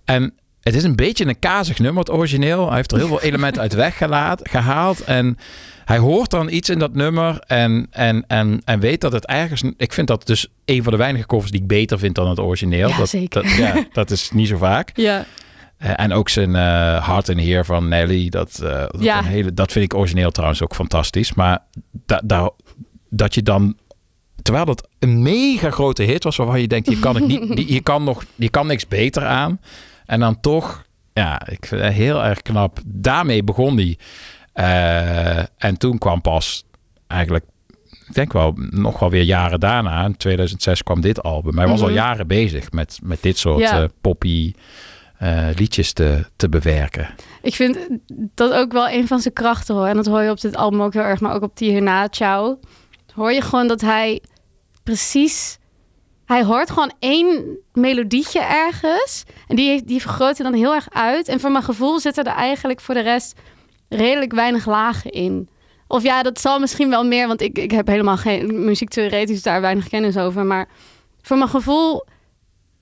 En 0.04 0.34
het 0.64 0.74
is 0.74 0.82
een 0.84 0.96
beetje 0.96 1.26
een 1.26 1.38
kazig 1.38 1.78
nummer, 1.78 1.98
het 2.02 2.12
origineel. 2.12 2.66
Hij 2.66 2.76
heeft 2.76 2.92
er 2.92 2.98
heel 2.98 3.06
veel 3.06 3.20
elementen 3.30 3.62
uit 3.62 3.74
weggelaat, 3.74 4.40
gehaald. 4.50 5.00
En 5.04 5.38
hij 5.84 5.98
hoort 5.98 6.30
dan 6.30 6.48
iets 6.50 6.68
in 6.68 6.78
dat 6.78 6.94
nummer 6.94 7.38
en, 7.46 7.86
en, 7.90 8.24
en, 8.26 8.62
en 8.64 8.80
weet 8.80 9.00
dat 9.00 9.12
het 9.12 9.26
ergens... 9.26 9.62
Ik 9.76 9.92
vind 9.92 10.06
dat 10.08 10.26
dus 10.26 10.46
een 10.64 10.82
van 10.82 10.92
de 10.92 10.98
weinige 10.98 11.26
covers 11.26 11.50
die 11.50 11.60
ik 11.60 11.66
beter 11.66 11.98
vind 11.98 12.14
dan 12.14 12.28
het 12.28 12.38
origineel. 12.38 12.88
Ja, 12.88 12.96
dat, 12.96 13.08
zeker. 13.08 13.42
Dat, 13.42 13.52
ja, 13.52 13.84
dat 13.92 14.10
is 14.10 14.30
niet 14.30 14.48
zo 14.48 14.56
vaak. 14.56 14.90
Ja. 14.94 15.24
Eh, 15.76 15.90
en 15.96 16.12
ook 16.12 16.28
zijn 16.28 16.54
eh 16.56 17.06
Heart 17.06 17.28
in 17.28 17.38
Here 17.38 17.64
van 17.64 17.88
Nelly. 17.88 18.28
Dat, 18.28 18.60
eh, 18.62 18.70
dat, 18.70 18.96
Ja. 18.98 19.18
een 19.18 19.24
hele, 19.24 19.54
dat 19.54 19.72
vind 19.72 19.84
ik 19.84 19.94
origineel 19.94 20.30
trouwens 20.30 20.62
ook 20.62 20.74
fantastisch. 20.74 21.34
Maar 21.34 21.58
da, 22.06 22.20
da- 22.24 22.50
dat 23.10 23.34
je 23.34 23.42
dan... 23.42 23.76
Terwijl 24.42 24.64
dat 24.64 24.88
een 24.98 25.22
mega 25.22 25.70
grote 25.70 26.02
hit 26.02 26.24
was... 26.24 26.36
waarvan 26.36 26.60
je 26.60 26.68
denkt, 26.68 26.90
je 26.90 26.98
kan, 26.98 27.14
het 27.14 27.26
niet, 27.26 27.68
je 27.76 27.80
kan, 27.80 28.04
nog, 28.04 28.24
je 28.34 28.48
kan 28.48 28.66
niks 28.66 28.88
beter 28.88 29.24
aan. 29.26 29.60
En 30.06 30.20
dan 30.20 30.40
toch... 30.40 30.84
Ja, 31.12 31.46
ik 31.48 31.66
vind 31.66 31.82
het 31.82 31.92
heel 31.92 32.24
erg 32.24 32.42
knap. 32.42 32.78
Daarmee 32.86 33.44
begon 33.44 33.76
hij. 33.76 33.98
Eh, 34.52 35.38
en 35.58 35.76
toen 35.78 35.98
kwam 35.98 36.20
pas 36.20 36.64
eigenlijk... 37.06 37.44
Ik 38.08 38.14
denk 38.14 38.32
wel 38.32 38.52
nog 38.56 38.98
wel 38.98 39.10
weer 39.10 39.22
jaren 39.22 39.60
daarna. 39.60 40.04
In 40.04 40.16
2006 40.16 40.82
kwam 40.82 41.00
dit 41.00 41.22
album. 41.22 41.58
Hij 41.58 41.68
was 41.68 41.80
al 41.80 41.86
Mhm. 41.86 41.96
jaren 41.96 42.26
bezig 42.26 42.72
met, 42.72 42.98
met 43.02 43.22
dit 43.22 43.38
soort 43.38 43.58
Ja. 43.60 43.82
eh, 43.82 43.88
poppy 44.00 44.52
eh, 45.18 45.46
liedjes 45.56 45.92
te, 45.92 46.24
te 46.36 46.48
bewerken. 46.48 47.08
Ik 47.42 47.54
vind 47.54 47.78
dat 48.34 48.52
ook 48.52 48.72
wel 48.72 48.88
een 48.88 49.06
van 49.06 49.20
zijn 49.20 49.34
krachten 49.34 49.74
hoor. 49.74 49.86
En 49.86 49.96
dat 49.96 50.06
hoor 50.06 50.22
je 50.22 50.30
op 50.30 50.40
dit 50.40 50.56
album 50.56 50.82
ook 50.82 50.92
heel 50.92 51.02
erg, 51.02 51.20
maar 51.20 51.34
ook 51.34 51.42
op 51.42 51.56
die 51.56 51.70
hierna, 51.70 52.08
Ciao. 52.10 52.58
Hoor 53.14 53.32
je 53.32 53.40
gewoon 53.40 53.68
dat 53.68 53.80
hij 53.80 54.22
precies... 54.82 55.58
Hij 56.26 56.44
hoort 56.44 56.70
gewoon 56.70 56.92
één 56.98 57.58
melodietje 57.72 58.40
ergens. 58.40 59.24
En 59.48 59.56
die, 59.56 59.68
heeft, 59.68 59.86
die 59.86 60.00
vergroot 60.00 60.36
hij 60.38 60.50
dan 60.50 60.58
heel 60.58 60.74
erg 60.74 60.86
uit. 60.90 61.28
En 61.28 61.40
voor 61.40 61.50
mijn 61.50 61.64
gevoel 61.64 62.00
zitten 62.00 62.24
er 62.24 62.34
eigenlijk 62.34 62.80
voor 62.80 62.94
de 62.94 63.00
rest 63.00 63.40
redelijk 63.88 64.32
weinig 64.32 64.66
lagen 64.66 65.10
in. 65.10 65.48
Of 65.86 66.02
ja, 66.02 66.22
dat 66.22 66.40
zal 66.40 66.58
misschien 66.58 66.90
wel 66.90 67.04
meer, 67.04 67.26
want 67.26 67.40
ik, 67.40 67.58
ik 67.58 67.70
heb 67.70 67.86
helemaal 67.86 68.16
geen 68.16 68.64
muziektheoretisch 68.64 69.42
daar 69.42 69.60
weinig 69.60 69.88
kennis 69.88 70.16
over. 70.16 70.44
Maar 70.44 70.68
voor 71.22 71.36
mijn 71.36 71.50
gevoel 71.50 72.04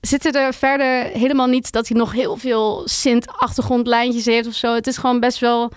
zitten 0.01 0.33
er 0.33 0.53
verder 0.53 1.03
helemaal 1.03 1.47
niet 1.47 1.71
dat 1.71 1.87
hij 1.87 1.97
nog 1.97 2.11
heel 2.11 2.37
veel 2.37 2.81
Sint-achtergrondlijntjes 2.85 4.25
heeft 4.25 4.47
of 4.47 4.53
zo. 4.53 4.73
Het 4.73 4.87
is 4.87 4.97
gewoon 4.97 5.19
best 5.19 5.39
wel 5.39 5.71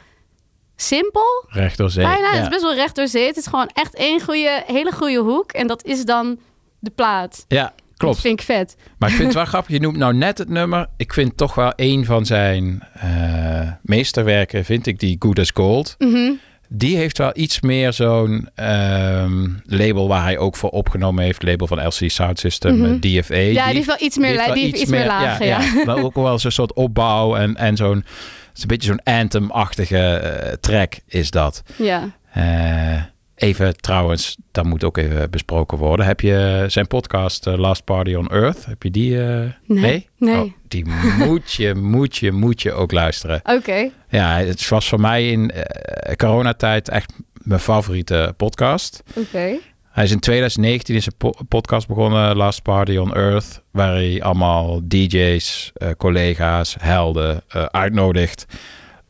simpel. 0.77 1.45
Recht 1.49 1.77
door 1.77 1.91
zee. 1.91 2.05
Bijna, 2.05 2.27
het 2.27 2.37
ja. 2.37 2.43
is 2.43 2.49
best 2.49 2.63
wel 2.63 2.75
recht 2.75 2.97
door 2.97 3.09
zee. 3.09 3.27
Het 3.27 3.37
is 3.37 3.47
gewoon 3.47 3.71
echt 3.73 3.95
één 3.95 4.21
goede, 4.21 4.63
hele 4.67 4.93
goede 4.93 5.19
hoek. 5.19 5.53
En 5.53 5.67
dat 5.67 5.85
is 5.85 6.05
dan 6.05 6.39
de 6.87 6.93
plaat. 6.95 7.45
ja, 7.49 7.73
klopt. 7.97 8.15
Dat 8.15 8.23
vind 8.25 8.41
ik 8.41 8.47
vet. 8.47 8.77
Maar 8.99 9.09
ik 9.09 9.15
vind 9.15 9.27
het 9.29 9.37
wel 9.37 9.45
grappig. 9.45 9.73
Je 9.73 9.81
noemt 9.81 9.97
nou 9.97 10.15
net 10.15 10.39
het 10.39 10.49
nummer. 10.49 10.87
Ik 10.97 11.13
vind 11.13 11.37
toch 11.37 11.55
wel 11.55 11.73
een 11.77 12.05
van 12.05 12.27
zijn 12.27 12.83
eh, 12.95 13.71
meesterwerken, 13.83 14.65
vind 14.65 14.87
ik 14.87 14.99
die 15.01 15.17
Good 15.19 15.39
as 15.39 15.51
Gold. 15.55 15.95
Mhm. 15.99 16.33
Die 16.69 16.97
heeft 16.97 17.19
wel 17.19 17.31
iets 17.35 17.61
meer 17.61 17.93
zo'n 17.93 18.49
ehm, 18.55 19.49
label 19.65 20.09
waar 20.09 20.23
hij 20.23 20.39
ook 20.39 20.57
voor 20.57 20.71
opgenomen 20.71 21.25
heeft. 21.25 21.43
Label 21.43 21.67
van 21.67 21.87
LC 21.87 22.11
Sound 22.11 22.39
System, 22.39 22.77
Mhm. 22.79 22.85
eh, 22.93 23.01
DFA. 23.01 23.35
Ja, 23.37 23.65
die 23.67 23.75
heeft 23.75 23.87
wel 23.87 23.97
iets 24.01 24.17
meer 24.17 24.53
die 24.55 24.63
heeft 24.65 24.77
iets 24.81 24.91
meer 24.91 25.07
lagen, 25.07 25.47
ja. 25.47 25.61
Maar 25.85 26.03
ook 26.03 26.15
wel 26.15 26.39
zo'n 26.39 26.51
soort 26.51 26.73
opbouw 26.73 27.37
en, 27.37 27.57
en 27.57 27.77
zo'n... 27.77 28.05
Een 28.61 28.67
beetje 28.67 28.89
zo'n 28.89 29.03
anthem-achtige 29.15 29.99
eh, 29.99 30.53
track 30.53 30.95
is 31.07 31.31
dat. 31.31 31.63
Ja. 31.77 32.11
Even 33.37 33.77
trouwens, 33.77 34.37
dat 34.53 34.65
moet 34.65 34.85
ook 34.85 34.97
even 34.97 35.31
besproken 35.31 35.79
worden. 35.79 36.07
Heb 36.07 36.21
je 36.21 36.65
zijn 36.69 36.87
podcast 36.87 37.47
eh, 37.47 37.57
Last 37.59 37.85
Party 37.85 38.15
on 38.15 38.29
Earth? 38.29 38.65
Heb 38.67 38.83
je 38.83 38.91
die? 38.91 39.23
eh, 39.25 39.41
Nee. 39.67 40.09
Nee. 40.19 40.41
Oh, 40.45 40.53
die 40.69 40.85
moet 41.27 41.53
je, 41.53 41.75
moet 41.75 42.17
je, 42.17 42.33
moet 42.33 42.63
je 42.63 42.73
ook 42.73 42.93
luisteren. 42.93 43.41
Oké. 43.45 43.91
Ja, 44.09 44.37
het 44.39 44.69
was 44.69 44.89
voor 44.89 45.01
mij 45.01 45.31
in 45.31 45.51
eh, 45.51 46.15
coronatijd 46.17 46.89
echt 46.89 47.13
mijn 47.43 47.61
favoriete 47.61 48.35
podcast. 48.37 49.03
Oké. 49.15 49.59
Hij 49.91 50.05
is 50.05 50.11
in 50.11 50.21
2019 50.21 50.95
in 50.95 51.03
zijn 51.03 51.15
po- 51.19 51.35
podcast 51.49 51.87
begonnen, 51.89 52.37
Last 52.37 52.63
Party 52.63 52.97
on 52.97 53.15
Earth, 53.15 53.63
waar 53.71 53.93
hij 53.93 54.23
allemaal 54.23 54.81
DJ's, 54.89 55.73
collega's, 55.97 56.77
helden 56.79 57.43
uitnodigt. 57.71 58.47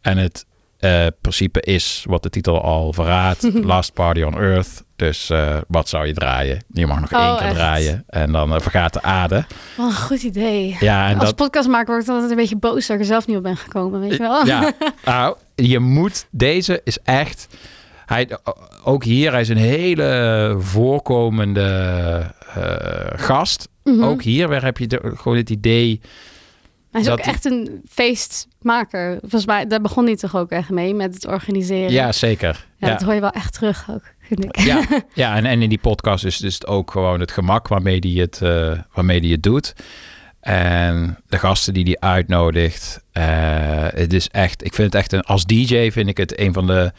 En 0.01 0.16
het 0.19 0.47
eh, 0.78 1.07
principe 1.20 1.61
is, 1.61 2.05
wat 2.09 2.23
de 2.23 2.31
titel 2.31 2.62
al 2.62 2.93
verraadt, 2.93 3.48
Last 3.65 3.93
Party 3.93 4.23
on 4.23 4.39
Earth. 4.39 4.85
Dus 4.97 5.31
eh, 5.31 5.57
wat 5.69 5.89
zou 5.89 6.07
je 6.07 6.12
draaien? 6.15 6.65
Je 6.73 6.86
mag 6.86 7.01
nog 7.01 7.12
Oh, 7.12 7.20
één 7.28 7.36
keer 7.36 7.47
echt? 7.47 7.55
draaien 7.55 8.05
en 8.07 8.32
dan 8.32 8.55
eh, 8.55 8.61
vergaat 8.61 8.93
de 8.93 9.03
aarde. 9.03 9.44
Wat 9.77 9.86
een 9.86 9.97
goed 9.97 10.23
idee. 10.23 10.77
Ja, 10.81 11.09
en 11.09 11.15
Als 11.19 11.24
dat, 11.24 11.36
podcastmaker 11.36 11.93
word 11.94 12.03
ik 12.03 12.12
altijd 12.12 12.31
een 12.31 12.36
beetje 12.36 12.57
boos 12.57 12.86
dat 12.86 12.97
ik 12.97 13.03
er 13.03 13.09
zelf 13.09 13.27
niet 13.27 13.36
op 13.36 13.43
ben 13.43 13.57
gekomen, 13.57 14.01
weet 14.01 14.12
je 14.12 14.19
wel? 14.19 14.47
Ja, 14.47 14.73
nou, 15.05 15.36
je 15.55 15.78
moet. 15.78 16.27
Deze 16.31 16.81
is 16.85 16.98
echt. 17.05 17.47
Hij, 18.07 18.39
ook 18.85 19.05
hier, 19.05 19.31
hij 19.32 19.40
is 19.40 19.48
een 19.48 19.57
hele 19.57 20.57
voorkomende 20.59 22.35
gast. 23.16 23.69
Mhm. 23.85 24.05
Ook 24.05 24.23
hier 24.23 24.48
weer 24.48 24.65
heb 24.65 24.78
je 24.78 24.86
de, 24.86 25.12
gewoon 25.16 25.36
het 25.36 25.51
idee. 25.51 26.01
Hij 26.97 27.05
is 27.05 27.10
dat 27.10 27.20
ook 27.20 27.27
echt 27.27 27.44
een 27.44 27.82
feestmaker. 27.89 29.18
Volgens 29.20 29.47
mij, 29.47 29.66
daar 29.66 29.81
begon 29.81 30.05
hij 30.05 30.16
toch 30.16 30.36
ook 30.36 30.51
echt 30.51 30.70
mee 30.70 30.94
met 30.94 31.14
het 31.14 31.27
organiseren. 31.27 31.90
Ja, 31.90 32.12
zeker. 32.12 32.66
Ja, 32.77 32.86
Ja, 32.89 32.93
dat 32.93 33.02
hoor 33.02 33.14
je 33.14 33.20
wel 33.20 33.31
echt 33.31 33.52
terug 33.52 33.86
ook, 33.90 34.02
vind 34.20 34.44
ik. 34.44 34.59
ja, 34.59 34.85
ja 35.14 35.36
en, 35.36 35.44
en 35.44 35.62
in 35.62 35.68
die 35.68 35.78
podcast 35.78 36.24
is 36.24 36.36
dus 36.36 36.55
het 36.55 36.66
ook 36.66 36.90
gewoon 36.90 37.20
het 37.20 37.31
gemak 37.31 37.68
waarmee 37.68 37.98
hij 37.98 38.10
het, 38.10 38.43
eh, 38.43 38.78
waarmee 38.94 39.20
die 39.20 39.32
het 39.32 39.43
doet. 39.43 39.73
En 40.40 41.18
de 41.28 41.39
gasten 41.39 41.74
die 41.74 41.85
hij 41.85 42.09
uitnodigt. 42.10 43.05
eh, 43.12 43.24
het 43.89 44.12
is 44.12 44.28
echt, 44.28 44.64
ik 44.64 44.74
vind 44.74 44.93
het 44.93 45.02
echt 45.02 45.12
een, 45.12 45.23
als 45.23 45.44
DJ 45.44 45.90
vind 45.90 46.09
ik 46.09 46.16
het 46.16 46.39
een 46.39 46.52
van 46.52 46.66
de, 46.66 46.93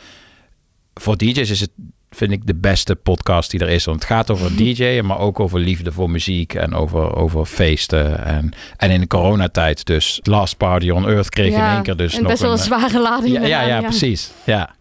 voor 0.94 1.18
DJ's 1.18 1.49
is 1.49 1.60
het, 1.60 1.72
vind 2.09 2.31
ik 2.31 2.47
de 2.47 2.55
beste 2.55 2.95
podcast 2.95 3.51
die 3.51 3.59
er 3.59 3.69
is. 3.69 3.85
Want 3.85 3.99
het 3.99 4.11
gaat 4.11 4.31
over 4.31 4.55
DJ'en, 4.57 5.05
maar 5.05 5.19
ook 5.19 5.39
over 5.39 5.59
liefde 5.59 5.91
voor 5.91 6.09
muziek 6.09 6.53
en 6.53 6.73
over, 6.73 7.15
over 7.15 7.45
feesten. 7.45 8.25
En, 8.25 8.53
en 8.77 8.91
in 8.91 8.99
de 8.99 9.07
coronatijd 9.07 9.85
dus 9.85 10.19
Last 10.23 10.57
Party 10.57 10.89
on 10.89 11.07
Earth 11.07 11.29
kreeg 11.29 11.53
in 11.53 11.63
één 11.63 11.84
keer 11.84 11.95
dus 11.97 12.13
en 12.13 12.21
nog 12.21 12.31
best 12.31 12.41
wel 12.41 12.51
een 12.51 12.57
zware 12.57 13.01
lading. 13.01 13.47
ja, 13.47 13.61
ja, 13.61 13.81
precies. 13.81 14.31
Ja. 14.43 14.75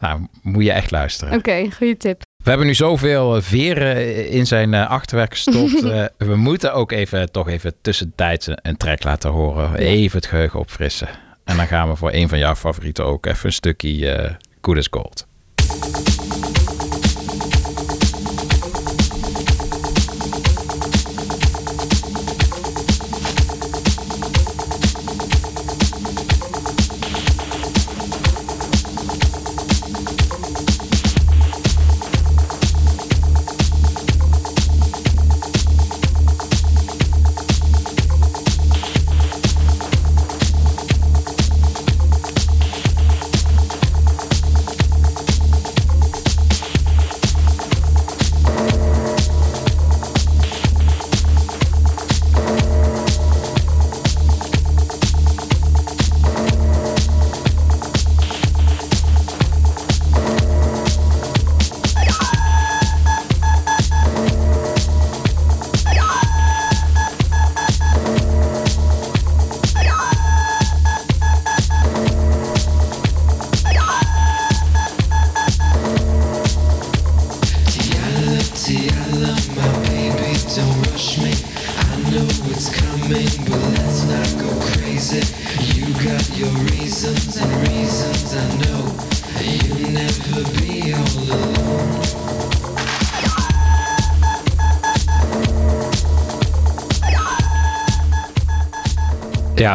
Nou, 0.00 0.26
moet 0.42 0.64
je 0.64 0.72
echt 0.72 0.90
luisteren. 0.90 1.34
Oké, 1.34 1.70
goede 1.76 1.96
tip. 1.96 2.22
We 2.44 2.48
hebben 2.50 2.66
nu 2.66 2.74
zoveel 2.74 3.36
eh, 3.36 3.42
veren 3.42 4.28
in 4.28 4.46
zijn 4.46 4.74
eh, 4.74 4.90
achterwerk 4.90 5.30
gestopt. 5.30 5.82
Eh, 5.88 6.04
we 6.16 6.36
moeten 6.36 6.74
ook 6.74 6.92
even, 6.92 7.32
toch 7.32 7.48
even 7.48 7.74
tussentijds 7.80 8.48
een, 8.62 8.76
track 8.76 9.04
laten 9.04 9.30
horen. 9.30 9.74
Even 9.74 10.18
het 10.18 10.26
geheugen 10.26 10.60
opfrissen. 10.60 11.08
En 11.44 11.56
dan 11.56 11.66
gaan 11.66 11.88
we 11.88 11.96
voor 11.96 12.12
een 12.12 12.28
van 12.28 12.38
jouw 12.38 12.54
favorieten 12.54 13.04
ook 13.04 13.26
even 13.26 13.46
een 13.46 13.52
stukje 13.52 14.10
eh 14.10 14.34
Good 14.60 14.76
as 14.76 14.88
Gold. 14.90 15.26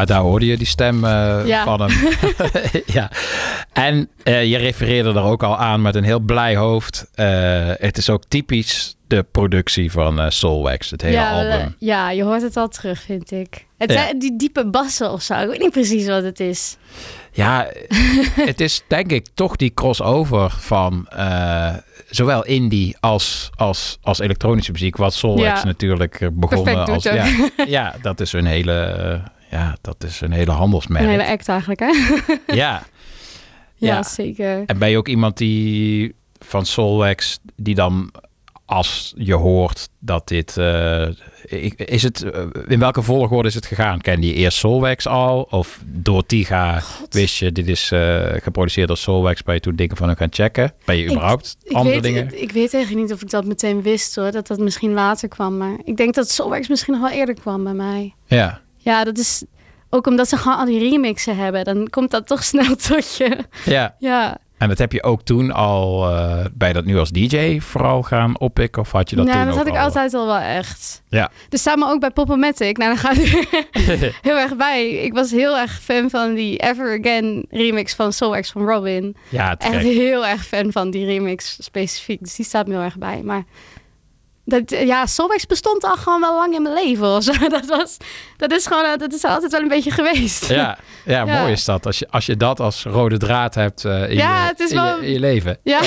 Ja, 0.07 0.13
daar 0.13 0.21
hoorde 0.23 0.45
je 0.45 0.57
die 0.57 0.67
stem 0.67 1.05
eh, 1.05 1.41
Ja. 1.45 1.63
van 1.63 1.81
hem. 1.81 1.91
ja. 2.85 3.11
En 3.73 4.09
eh, 4.23 4.45
je 4.45 4.57
refereerde 4.57 5.09
er 5.09 5.23
ook 5.23 5.43
al 5.43 5.57
aan 5.57 5.81
met 5.81 5.95
een 5.95 6.03
heel 6.03 6.19
blij 6.19 6.55
hoofd. 6.55 7.05
Eh, 7.15 7.25
het 7.77 7.97
is 7.97 8.09
ook 8.09 8.23
typisch 8.27 8.95
de 9.07 9.25
productie 9.31 9.91
van 9.91 10.31
Soulwax, 10.31 10.89
het 10.89 11.01
hele 11.01 11.13
ja, 11.15 11.31
album. 11.31 11.75
ja, 11.79 12.11
je 12.11 12.23
hoort 12.23 12.41
het 12.41 12.57
al 12.57 12.67
terug, 12.67 13.01
vind 13.01 13.31
ik. 13.31 13.65
Het 13.77 13.91
Ja. 13.91 13.97
zijn 14.01 14.19
die 14.19 14.35
diepe 14.37 14.65
bassen 14.69 15.11
of 15.11 15.21
zo. 15.21 15.33
Ik 15.33 15.47
weet 15.47 15.59
niet 15.59 15.71
precies 15.71 16.07
wat 16.07 16.23
het 16.23 16.39
is. 16.39 16.77
Ja, 17.31 17.67
het 18.51 18.61
is 18.61 18.81
denk 18.87 19.11
ik 19.11 19.27
toch 19.33 19.55
die 19.55 19.73
crossover 19.73 20.49
van 20.59 21.07
zowel 22.09 22.45
indie 22.45 22.95
als, 22.99 23.49
als, 23.55 23.97
als 24.01 24.19
elektronische 24.19 24.71
muziek. 24.71 24.97
Wat 24.97 25.13
Soulwax 25.13 25.59
Ja. 25.61 25.65
natuurlijk 25.65 26.29
begonnen 26.33 26.73
Perfect 26.85 26.89
als... 26.89 27.03
Ja, 27.03 27.25
ja, 27.67 27.93
dat 28.01 28.19
is 28.19 28.33
een 28.33 28.45
hele, 28.45 29.21
ja, 29.53 29.77
dat 29.81 30.03
is 30.03 30.21
een 30.21 30.31
hele 30.31 30.51
handelsmerk. 30.51 31.03
Een 31.03 31.09
hele 31.09 31.27
act 31.27 31.47
eigenlijk, 31.47 31.79
hè? 31.79 31.91
Ja. 32.55 32.83
ja, 33.75 33.93
Ja. 33.95 34.03
zeker. 34.03 34.63
En 34.65 34.77
ben 34.77 34.89
je 34.89 34.97
ook 34.97 35.07
iemand 35.07 35.37
die 35.37 36.15
van 36.39 36.65
Soulwax, 36.65 37.39
die 37.55 37.75
dan 37.75 38.11
als 38.65 39.13
je 39.17 39.33
hoort 39.33 39.89
dat 39.99 40.27
dit... 40.27 40.57
eh, 40.57 41.07
ik- 41.45 41.79
is 41.81 42.03
het, 42.03 42.21
eh, 42.23 42.41
in 42.67 42.79
welke 42.79 43.01
volgorde 43.01 43.47
is 43.47 43.53
het 43.55 43.65
gegaan? 43.65 44.01
Kende 44.01 44.27
je 44.27 44.33
eerst 44.33 44.57
Soulwax 44.57 45.07
al? 45.07 45.41
Of 45.49 45.79
door 45.85 46.25
Tiga 46.25 46.81
wist 47.09 47.37
je, 47.37 47.51
dit 47.51 47.67
is 47.67 47.91
eh, 47.91 48.25
geproduceerd 48.41 48.87
door 48.87 48.97
Soulwax, 48.97 49.43
ben 49.43 49.53
je 49.55 49.59
toen 49.61 49.75
dingen 49.75 49.97
van 49.97 50.07
hem 50.07 50.17
gaan 50.17 50.27
checken? 50.31 50.73
Ben 50.85 50.97
je 50.97 51.05
überhaupt 51.05 51.57
ik 51.63 51.71
andere 51.75 51.93
weet, 51.93 52.03
dingen? 52.03 52.41
Ik 52.41 52.51
weet 52.51 52.73
eigenlijk 52.73 53.03
niet 53.05 53.13
of 53.13 53.21
ik 53.21 53.29
dat 53.29 53.45
meteen 53.45 53.81
wist 53.81 54.15
hoor. 54.15 54.31
Dat 54.31 54.47
dat 54.47 54.59
misschien 54.59 54.93
later 54.93 55.27
kwam. 55.27 55.57
Maar 55.57 55.77
ik 55.83 55.97
denk 55.97 56.13
dat 56.13 56.29
Soulwax 56.29 56.67
misschien 56.67 56.93
nog 56.93 57.01
wel 57.09 57.19
eerder 57.19 57.35
kwam 57.35 57.63
bij 57.63 57.73
mij. 57.73 58.13
Ja. 58.25 58.61
Ja, 58.83 59.03
dat 59.03 59.17
is 59.17 59.43
ook 59.89 60.07
omdat 60.07 60.29
ze 60.29 60.37
gewoon 60.37 60.57
al 60.57 60.65
die 60.65 60.89
remixen 60.89 61.37
hebben. 61.37 61.63
Dan 61.63 61.89
komt 61.89 62.11
dat 62.11 62.27
toch 62.27 62.43
snel 62.43 62.75
tot 62.87 63.15
je. 63.15 63.37
Ja. 63.65 63.95
Ja. 63.99 64.37
En 64.57 64.69
dat 64.69 64.77
heb 64.77 64.91
je 64.91 65.03
ook 65.03 65.21
toen 65.21 65.51
al, 65.51 66.09
eh 66.09 66.45
bij 66.53 66.73
dat 66.73 66.85
nu 66.85 66.97
als 66.97 67.09
DJ 67.09 67.59
vooral 67.59 68.01
gaan 68.03 68.39
oppikken? 68.39 68.81
Of 68.81 68.91
had 68.91 69.09
je 69.09 69.15
dat 69.15 69.25
nou, 69.25 69.37
toen 69.37 69.45
dat 69.45 69.53
ook 69.53 69.63
had 69.63 69.73
ik 69.73 69.79
al? 69.79 69.85
altijd 69.85 70.13
al 70.13 70.25
wel 70.25 70.37
echt. 70.37 71.03
Ja. 71.09 71.31
Dus 71.49 71.61
samen 71.61 71.87
ook 71.87 71.99
bij 71.99 72.11
Popomatic. 72.11 72.77
Nou, 72.77 72.89
dan 72.89 72.97
gaat 72.97 73.17
er 73.23 73.47
heel 74.21 74.37
erg 74.37 74.55
bij. 74.55 74.89
Ik 74.89 75.13
was 75.13 75.31
heel 75.31 75.57
erg 75.57 75.81
fan 75.81 76.09
van 76.09 76.33
die 76.33 76.57
Ever 76.57 76.99
Again 76.99 77.45
remix 77.49 77.95
van 77.95 78.13
Soulwax 78.13 78.51
van 78.51 78.65
Robin. 78.65 79.15
Ja, 79.29 79.57
Echt 79.57 79.83
heel 79.83 80.25
erg 80.25 80.45
fan 80.45 80.71
van 80.71 80.91
die 80.91 81.05
remix 81.05 81.57
specifiek. 81.59 82.19
Dus 82.19 82.35
die 82.35 82.45
staat 82.45 82.67
me 82.67 82.73
heel 82.73 82.83
erg 82.83 82.97
bij. 82.97 83.21
Maar 83.23 83.43
dat, 84.45 84.69
ja, 84.69 85.05
Soulwax 85.05 85.45
bestond 85.45 85.83
al 85.83 85.95
gewoon 85.95 86.19
wel 86.21 86.33
lang 86.35 86.53
in 86.55 86.61
mijn 86.61 86.73
leven. 86.75 87.09
Dat, 87.49 87.65
was, 87.65 87.97
dat 88.37 88.51
is 88.51 88.65
gewoon, 88.67 88.97
dat 88.97 89.13
is 89.13 89.23
altijd 89.23 89.51
wel 89.51 89.61
een 89.61 89.67
beetje 89.67 89.91
geweest. 89.91 90.45
Ja, 90.49 90.77
ja, 91.05 91.23
Ja. 91.25 91.39
mooi 91.41 91.51
is 91.51 91.65
dat. 91.65 91.85
Als 91.85 91.99
je, 91.99 92.07
als 92.09 92.25
je 92.25 92.37
dat 92.37 92.59
als 92.59 92.83
rode 92.83 93.17
draad 93.17 93.55
hebt 93.55 93.85
eh, 93.85 94.09
in, 94.09 94.15
Ja, 94.15 94.41
je, 94.43 94.47
het 94.49 94.59
is 94.59 94.69
in, 94.69 94.75
wel- 94.75 94.99
je, 94.99 95.05
in 95.05 95.11
je 95.11 95.19
leven. 95.19 95.57
Ja, 95.63 95.79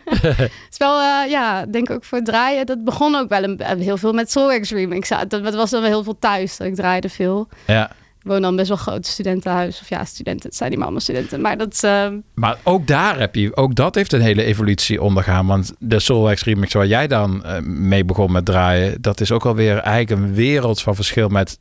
het 0.04 0.50
is 0.70 0.76
wel, 0.78 1.00
eh, 1.00 1.30
ja, 1.30 1.66
denk 1.66 1.90
ook 1.90 2.04
voor 2.04 2.18
het 2.18 2.26
draaien. 2.26 2.66
Dat 2.66 2.84
begon 2.84 3.14
ook 3.14 3.28
wel 3.28 3.42
een, 3.42 3.58
eh, 3.58 3.78
heel 3.78 3.96
veel 3.96 4.12
met 4.12 4.30
Soulwax 4.30 4.70
remix. 4.70 5.08
Ja, 5.08 5.24
Dat, 5.24 5.44
dat 5.44 5.54
was 5.54 5.70
dan 5.70 5.80
wel 5.80 5.90
heel 5.90 6.02
veel 6.04 6.18
thuis. 6.18 6.56
Dat 6.56 6.66
ik 6.66 6.74
draaide 6.74 7.08
veel. 7.08 7.48
Ja. 7.66 7.90
Ik 8.24 8.30
woon 8.30 8.42
dan 8.42 8.56
best 8.56 8.68
wel 8.68 8.76
groot 8.76 9.06
studentenhuis. 9.06 9.80
Of 9.80 9.88
ja, 9.88 10.04
studenten. 10.04 10.48
Het 10.48 10.56
zijn 10.56 10.70
niet 10.70 10.80
allemaal 10.80 11.00
studenten. 11.00 11.40
Maar 11.40 11.58
dat 11.58 11.82
eh, 11.82 12.08
Maar 12.34 12.58
ook 12.62 12.86
daar 12.86 13.18
heb 13.18 13.34
je, 13.34 13.56
ook 13.56 13.74
dat 13.74 13.94
heeft 13.94 14.12
een 14.12 14.20
hele 14.20 14.44
evolutie 14.44 15.02
ondergaan. 15.02 15.46
Want 15.46 15.74
de 15.78 16.00
Soulwax 16.00 16.44
remix 16.44 16.72
waar 16.72 16.86
jij 16.86 17.06
dan 17.06 17.44
eh, 17.44 17.60
mee 17.62 18.04
begon 18.04 18.32
met 18.32 18.44
draaien, 18.44 19.02
dat 19.02 19.20
is 19.20 19.32
ook 19.32 19.46
alweer 19.46 19.78
eigenlijk 19.78 20.22
een 20.22 20.34
wereld 20.34 20.82
van 20.82 20.94
verschil 20.94 21.28
met 21.28 21.58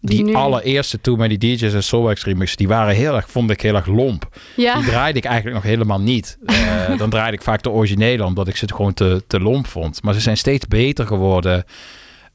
die 0.00 0.36
allereerste 0.36 1.00
toen 1.00 1.18
met 1.18 1.28
die 1.28 1.38
DJ's 1.38 1.74
en 1.74 1.82
Soulwax 1.82 2.24
remix. 2.24 2.56
Die 2.56 2.68
waren 2.68 2.94
heel 2.94 3.14
erg, 3.14 3.30
vond 3.30 3.50
ik 3.50 3.60
heel 3.60 3.74
erg 3.74 3.86
lomp. 3.86 4.28
Ja. 4.56 4.74
Die 4.74 4.84
draaide 4.84 5.18
ik 5.18 5.24
eigenlijk 5.24 5.56
nog 5.56 5.64
helemaal 5.64 6.00
niet. 6.00 6.38
Eh, 6.86 6.98
dan 6.98 7.10
draaide 7.10 7.36
ik 7.36 7.42
vaak 7.42 7.62
de 7.62 7.70
originele, 7.70 8.24
omdat 8.24 8.48
ik 8.48 8.56
ze 8.56 8.74
gewoon 8.74 8.94
te, 8.94 9.24
te 9.26 9.40
lomp 9.40 9.66
vond. 9.66 10.02
Maar 10.02 10.14
ze 10.14 10.20
zijn 10.20 10.36
steeds 10.36 10.66
beter 10.66 11.06
geworden. 11.06 11.64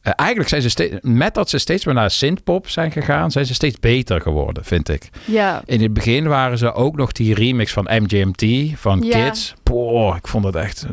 Eh, 0.02 0.14
eigenlijk 0.16 0.50
zijn 0.50 0.62
ze 0.62 0.70
steeds, 0.70 0.96
met 1.02 1.34
dat 1.34 1.50
ze 1.50 1.58
steeds 1.58 1.86
meer 1.86 1.94
naar 1.96 2.12
synthpop 2.12 2.70
zijn 2.70 2.92
gegaan, 2.92 3.32
zijn 3.32 3.46
ze 3.46 3.54
steeds 3.54 3.80
beter 3.80 4.22
geworden, 4.22 4.66
vind 4.66 4.90
ik. 4.90 5.10
ja. 5.26 5.62
In 5.66 5.82
het 5.82 5.94
begin 5.94 6.28
waren 6.28 6.58
ze 6.58 6.74
ook 6.74 6.96
nog 6.96 7.12
die 7.12 7.34
remix 7.34 7.72
van 7.74 7.88
MGMT, 7.90 8.72
van 8.80 9.02
Ja. 9.02 9.24
Kids. 9.26 9.54
Boah, 9.64 10.16
ik 10.16 10.28
vond 10.28 10.46
het 10.46 10.56
echt 10.56 10.86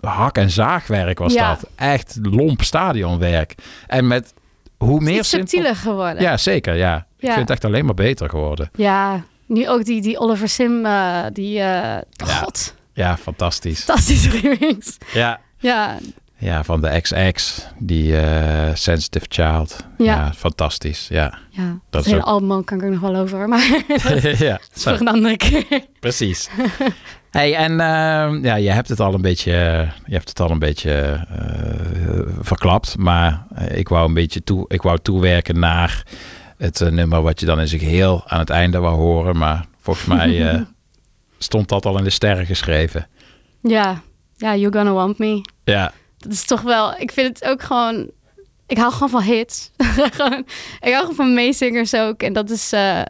eh, 0.00 0.10
hak- 0.10 0.36
en 0.38 0.50
zaagwerk 0.50 1.18
was 1.18 1.32
Ja. 1.32 1.48
dat. 1.48 1.70
Echt 1.74 2.18
lomp 2.22 2.62
stadionwerk. 2.62 3.54
En 3.86 4.06
met 4.06 4.34
hoe 4.78 5.00
meer 5.00 5.18
Iets 5.18 5.28
subtieler 5.28 5.76
geworden. 5.76 6.22
Ja, 6.22 6.36
zeker, 6.36 6.74
ja. 6.76 6.96
Ik 6.96 7.26
Ja. 7.26 7.34
vind 7.34 7.40
het 7.40 7.50
echt 7.50 7.64
alleen 7.64 7.84
maar 7.84 7.94
beter 7.94 8.28
geworden. 8.28 8.70
Ja, 8.74 9.24
nu 9.46 9.68
ook 9.68 9.84
die, 9.84 10.00
die 10.00 10.18
Oliver 10.18 10.48
Sim, 10.48 10.84
eh, 10.86 11.24
die... 11.32 11.60
eh, 11.60 11.96
God, 12.24 12.74
Ja, 12.92 13.16
fantastisch. 13.16 13.82
fantastische 13.82 14.30
remix. 14.40 14.96
Ja. 15.12 15.40
Ja, 15.58 15.96
Ja, 16.40 16.64
van 16.64 16.80
de 16.80 17.00
XX, 17.00 17.66
die 17.78 18.16
eh, 18.20 18.74
Sensitive 18.74 19.26
Child. 19.28 19.84
Ja. 19.98 20.04
Ja. 20.04 20.32
fantastisch. 20.32 21.06
Ja, 21.08 21.38
ja. 21.50 21.62
Dat, 21.68 21.78
Dat 21.90 22.00
is 22.04 22.10
hele 22.10 22.22
ook- 22.22 22.26
album 22.28 22.64
kan 22.64 22.78
ik 22.78 22.84
er 22.84 22.90
nog 22.90 23.00
wel 23.00 23.16
over. 23.16 23.48
Maar 23.48 23.68
dat 24.02 24.24
is 24.24 24.38
ja, 24.38 24.60
voor 24.72 24.92
een 24.92 25.08
andere 25.08 25.36
keer. 25.36 25.64
precies. 26.00 26.48
Hey, 27.30 27.54
en 27.54 27.80
ehm, 27.80 28.44
ja, 28.44 28.54
je 28.54 28.70
hebt 28.70 28.88
het 28.88 29.00
al 29.00 29.14
een 29.14 29.20
beetje, 29.20 29.52
je 30.06 30.14
hebt 30.14 30.28
het 30.28 30.40
al 30.40 30.50
een 30.50 30.58
beetje 30.58 30.92
eh, 30.92 32.20
verklapt, 32.40 32.96
maar 32.98 33.46
eh, 33.54 33.78
ik 33.78 33.88
wou 33.88 34.08
een 34.08 34.14
beetje 34.14 34.44
toe, 34.44 34.64
ik 34.68 34.82
wou 34.82 34.98
toewerken 35.02 35.58
naar 35.58 36.02
het 36.56 36.80
nummer 36.90 37.22
wat 37.22 37.40
je 37.40 37.46
dan 37.46 37.60
in 37.60 37.68
zijn 37.68 37.80
geheel 37.80 38.22
aan 38.26 38.38
het 38.38 38.50
einde 38.50 38.78
wou 38.78 38.96
horen, 38.96 39.36
maar 39.36 39.64
volgens 39.80 40.06
mij 40.06 40.66
stond 41.38 41.68
dat 41.68 41.86
al 41.86 41.98
in 41.98 42.04
de 42.04 42.10
sterren 42.10 42.46
geschreven. 42.46 43.06
Ja, 43.62 44.00
ja, 44.36 44.56
You're 44.56 44.76
Gonna 44.76 44.92
Want 44.92 45.18
Me. 45.18 45.40
Ja, 45.64 45.92
Dat 46.18 46.32
is 46.32 46.44
toch 46.44 46.60
wel... 46.60 46.94
Ik 46.98 47.12
vind 47.12 47.28
het 47.38 47.48
ook 47.48 47.62
gewoon... 47.62 48.10
Ik 48.66 48.76
hou 48.78 48.92
gewoon 48.92 49.08
van 49.08 49.22
hits. 49.22 49.70
gewoon, 50.16 50.44
ik 50.80 50.92
hou 50.92 50.98
gewoon 51.00 51.14
van 51.14 51.34
meezingers 51.34 51.94
ook. 51.94 52.22
En 52.22 52.32
dat 52.32 52.50
is... 52.50 52.72
eh, 52.72 53.00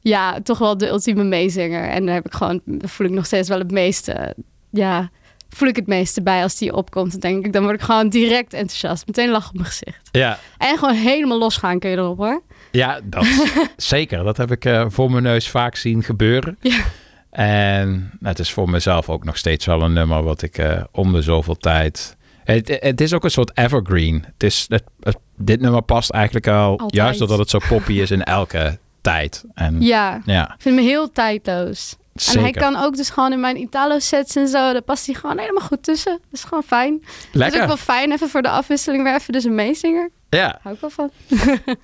ja, 0.00 0.40
toch 0.42 0.58
wel 0.58 0.76
de 0.78 0.88
ultieme 0.88 1.24
meezinger. 1.24 1.88
En 1.88 2.06
daar 2.06 2.14
heb 2.14 2.26
ik 2.26 2.34
gewoon... 2.34 2.60
voel 2.80 3.06
ik 3.06 3.12
nog 3.12 3.26
steeds 3.26 3.48
wel 3.48 3.58
het 3.58 3.70
meeste... 3.70 4.34
Ja, 4.70 5.10
voel 5.48 5.68
ik 5.68 5.76
het 5.76 5.86
meeste 5.86 6.22
bij 6.22 6.42
als 6.42 6.56
die 6.56 6.74
opkomt. 6.74 7.10
Dan 7.10 7.20
denk 7.20 7.46
ik, 7.46 7.52
dan 7.52 7.62
word 7.62 7.74
ik 7.74 7.80
gewoon 7.82 8.08
direct 8.08 8.52
enthousiast. 8.52 9.06
Meteen 9.06 9.30
lach 9.30 9.48
op 9.48 9.54
mijn 9.54 9.66
gezicht. 9.66 10.08
ja. 10.12 10.38
En 10.58 10.78
gewoon 10.78 10.94
helemaal 10.94 11.38
losgaan 11.38 11.78
kun 11.78 11.90
je 11.90 11.96
erop, 11.96 12.18
hoor. 12.18 12.42
Ja, 12.70 13.00
dat, 13.04 13.26
zeker. 13.76 14.24
Dat 14.24 14.36
heb 14.36 14.50
ik 14.50 14.64
eh, 14.64 14.84
voor 14.88 15.10
mijn 15.10 15.22
neus 15.22 15.48
vaak 15.50 15.76
zien 15.76 16.02
gebeuren. 16.02 16.58
Ja. 16.60 16.84
En 17.30 17.88
nou, 17.90 18.08
het 18.20 18.38
is 18.38 18.52
voor 18.52 18.70
mezelf 18.70 19.08
ook 19.08 19.24
nog 19.24 19.36
steeds 19.36 19.66
wel 19.66 19.82
een 19.82 19.92
nummer 19.92 20.22
wat 20.22 20.42
ik 20.42 20.58
eh, 20.58 20.82
om 20.92 21.12
de 21.12 21.22
zoveel 21.22 21.56
tijd... 21.56 22.16
Het, 22.44 22.78
het 22.80 23.00
is 23.00 23.12
ook 23.12 23.24
een 23.24 23.30
soort 23.30 23.56
evergreen. 23.58 24.24
Het 24.32 24.42
is, 24.42 24.64
het, 24.68 24.82
het- 25.00 25.16
dit 25.36 25.60
nummer 25.60 25.82
past 25.82 26.10
eigenlijk 26.10 26.46
al, 26.48 26.70
Altijd. 26.70 26.94
juist 26.94 27.18
doordat 27.18 27.38
het 27.38 27.50
zo 27.50 27.58
poppy 27.68 27.92
is 27.92 28.10
in 28.10 28.22
elke 28.22 28.78
tijd. 29.00 29.44
En, 29.54 29.80
Ja, 29.82 30.20
ja, 30.24 30.42
ik 30.54 30.60
vind 30.62 30.76
hem 30.76 30.84
heel 30.86 31.12
tijdloos. 31.12 31.96
En 32.14 32.22
hij 32.34 32.42
Zeker. 32.44 32.60
kan 32.62 32.76
ook 32.76 32.96
dus 32.96 33.10
gewoon 33.10 33.32
in 33.32 33.40
mijn 33.40 33.60
Italo-sets 33.60 34.36
en 34.36 34.48
zo, 34.48 34.72
daar 34.72 34.82
past 34.82 35.06
hij 35.06 35.14
gewoon 35.14 35.38
helemaal 35.38 35.66
goed 35.66 35.82
tussen. 35.82 36.12
Dat 36.12 36.32
is 36.32 36.44
gewoon 36.44 36.62
fijn. 36.62 36.98
Dat 37.00 37.08
is 37.10 37.28
Lekker. 37.32 37.60
ook 37.60 37.66
wel 37.66 37.76
fijn, 37.76 38.12
even 38.12 38.28
voor 38.28 38.42
de 38.42 38.48
afwisseling 38.48 39.02
weer 39.02 39.14
even 39.14 39.32
dus 39.32 39.44
een 39.44 39.54
meezinger. 39.54 40.10
ja. 40.28 40.58
Hou 40.62 40.74
ik 40.74 40.80
wel 40.80 40.90
van. 40.90 41.10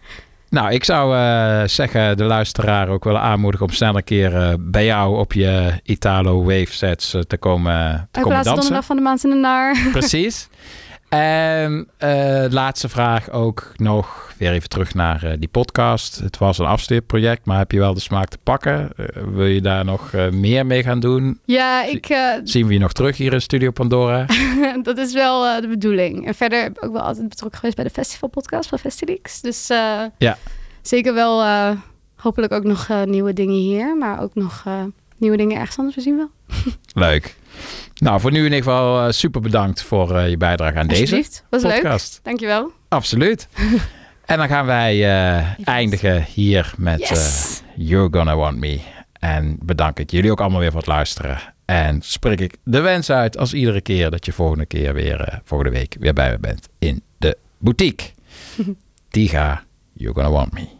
Nou, 0.50 0.72
ik 0.72 0.84
zou 0.84 1.16
eh, 1.16 1.62
zeggen, 1.68 2.16
de 2.16 2.24
luisteraar 2.24 2.88
ook 2.88 3.04
willen 3.04 3.20
aanmoedigen 3.20 3.66
om 3.66 3.72
snel 3.72 3.96
een 3.96 4.04
keer 4.04 4.36
eh, 4.36 4.54
bij 4.58 4.84
jou 4.84 5.18
op 5.18 5.32
je 5.32 5.72
Italo 5.82 6.42
Wave 6.42 6.72
sets 6.72 7.14
eh, 7.14 7.20
te 7.20 7.36
komen, 7.36 8.08
te 8.10 8.20
komen 8.20 8.36
dansen. 8.36 8.54
donderdag 8.54 8.84
van 8.84 8.96
de 8.96 9.02
maand 9.02 9.24
in 9.24 9.30
de 9.30 9.36
naar. 9.36 9.88
Precies. 9.92 10.48
En 11.10 11.88
eh, 11.96 12.44
laatste 12.50 12.88
vraag 12.88 13.30
ook 13.30 13.72
nog 13.76 14.32
weer 14.38 14.52
even 14.52 14.68
terug 14.68 14.94
naar 14.94 15.22
eh, 15.24 15.32
die 15.38 15.48
podcast. 15.48 16.18
Het 16.18 16.38
was 16.38 16.58
een 16.58 16.66
afstudeerproject, 16.66 17.44
maar 17.44 17.58
heb 17.58 17.72
je 17.72 17.78
wel 17.78 17.94
de 17.94 18.00
smaak 18.00 18.28
te 18.28 18.38
pakken? 18.42 18.90
Eh, 18.96 19.06
wil 19.32 19.46
je 19.46 19.60
daar 19.60 19.84
nog 19.84 20.12
meer 20.30 20.66
mee 20.66 20.82
gaan 20.82 21.00
doen? 21.00 21.40
Ja, 21.44 21.84
ik, 21.84 22.06
Zien 22.44 22.66
we 22.66 22.72
je 22.72 22.78
nog 22.78 22.92
terug 22.92 23.16
hier 23.16 23.32
in 23.32 23.40
Studio 23.40 23.70
Pandora? 23.70 24.26
dat 24.82 24.98
is 24.98 25.12
wel 25.12 25.60
de 25.60 25.68
bedoeling. 25.68 26.26
En 26.26 26.34
verder 26.34 26.62
heb 26.62 26.76
ik 26.76 26.84
ook 26.84 26.92
wel 26.92 27.02
altijd 27.02 27.28
betrokken 27.28 27.58
geweest 27.58 27.76
bij 27.76 27.86
de 27.86 27.92
festivalpodcast 27.94 28.68
van 28.68 28.78
Festilix. 28.78 29.40
Dus 29.40 29.66
Ja. 30.18 30.36
zeker 30.82 31.14
wel 31.14 31.44
hopelijk 32.16 32.52
ook 32.52 32.64
nog 32.64 32.88
nieuwe 33.04 33.32
dingen 33.32 33.54
hier. 33.54 33.96
Maar 33.96 34.20
ook 34.22 34.34
nog 34.34 34.64
nieuwe 35.16 35.36
dingen 35.36 35.56
ergens 35.56 35.78
anders. 35.78 35.96
We 35.96 36.02
zien 36.02 36.16
wel. 36.16 36.30
Leuk. 37.08 37.36
Nou, 38.00 38.20
voor 38.20 38.30
nu 38.30 38.38
in 38.38 38.44
ieder 38.44 38.58
geval 38.58 39.06
eh, 39.06 39.12
super 39.12 39.40
bedankt 39.40 39.82
voor 39.82 40.16
eh, 40.16 40.28
je 40.28 40.36
bijdrage 40.36 40.78
aan 40.78 40.86
deze. 40.86 41.24
Was 41.50 41.62
leuk. 41.62 41.74
podcast. 41.74 42.20
Dankjewel. 42.22 42.72
Absoluut. 42.88 43.48
En 44.24 44.38
dan 44.38 44.48
gaan 44.48 44.66
wij 44.66 44.94
eh, 44.94 45.46
eindigen 45.64 46.24
hier 46.24 46.72
met 46.76 47.08
Yes. 47.08 47.62
You're 47.76 48.08
Gonna 48.10 48.36
Want 48.36 48.58
Me. 48.58 48.80
En 49.12 49.58
bedank 49.62 49.98
ik 49.98 50.10
jullie 50.10 50.30
ook 50.30 50.40
allemaal 50.40 50.60
weer 50.60 50.70
voor 50.70 50.80
het 50.80 50.88
luisteren. 50.88 51.38
En 51.64 52.02
spreek 52.02 52.40
ik 52.40 52.56
de 52.64 52.80
wens 52.80 53.10
uit 53.10 53.38
als 53.38 53.52
iedere 53.54 53.80
keer 53.80 54.10
dat 54.10 54.26
je 54.26 54.32
volgende 54.32 54.66
keer 54.66 54.94
weer, 54.94 55.40
volgende 55.44 55.72
week 55.72 55.96
weer 55.98 56.12
bij 56.12 56.30
me 56.30 56.38
bent 56.38 56.68
in 56.78 57.02
de 57.18 57.36
boutique. 57.58 58.10
Tiga, 59.08 59.64
You're 59.92 60.14
Gonna 60.14 60.30
Want 60.30 60.52
Me. 60.52 60.79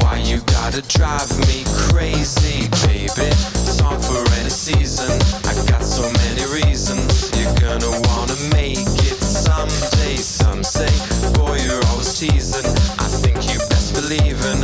Why 0.00 0.18
you 0.18 0.40
gotta 0.46 0.82
drive 0.82 1.30
me 1.48 1.64
crazy, 1.88 2.68
baby. 2.86 3.30
Song 3.68 4.00
for 4.00 4.22
any 4.40 4.50
season. 4.50 5.10
I 5.44 5.54
got 5.68 5.82
so 5.82 6.02
many 6.24 6.44
reasons. 6.52 7.30
You're 7.36 7.54
gonna 7.60 7.90
wanna 8.08 8.36
make 8.54 8.86
it 9.08 9.18
someday. 9.20 10.16
Some 10.16 10.62
say, 10.62 10.90
boy, 11.34 11.58
you're 11.64 11.84
always 11.90 12.18
teasing. 12.18 12.66
I 12.98 13.08
think 13.22 13.36
you 13.52 13.58
best 13.70 13.94
believe 13.94 14.40
in 14.52 14.60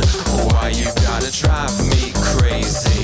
why 0.51 0.69
you 0.69 0.85
gotta 1.07 1.31
drive 1.31 1.73
me 1.89 2.11
crazy. 2.15 2.99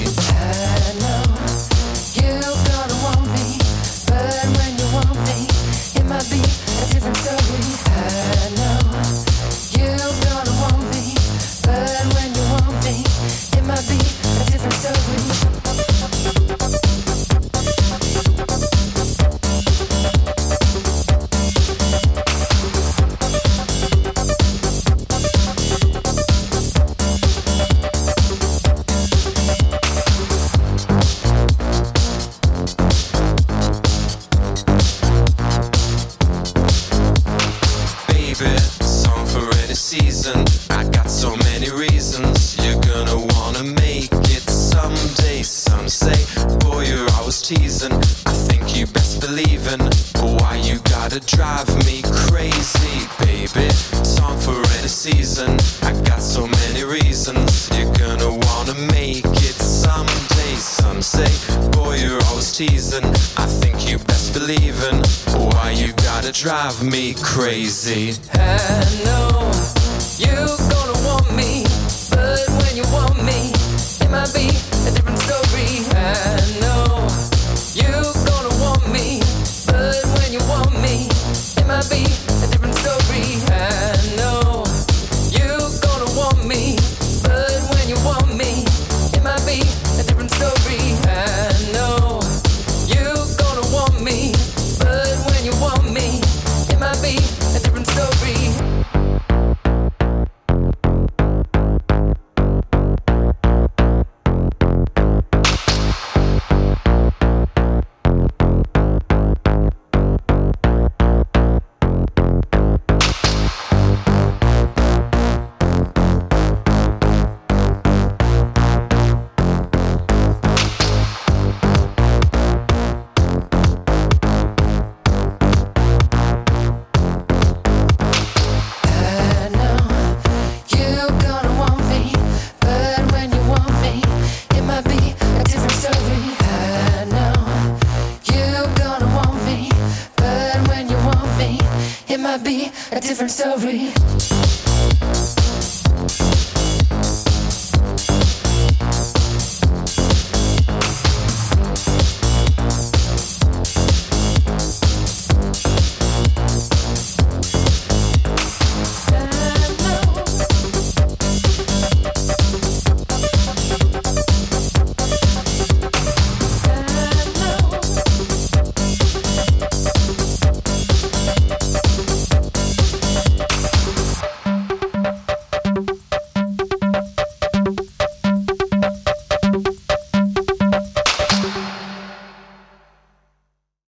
Me 66.86 67.14
crazy. 67.16 68.14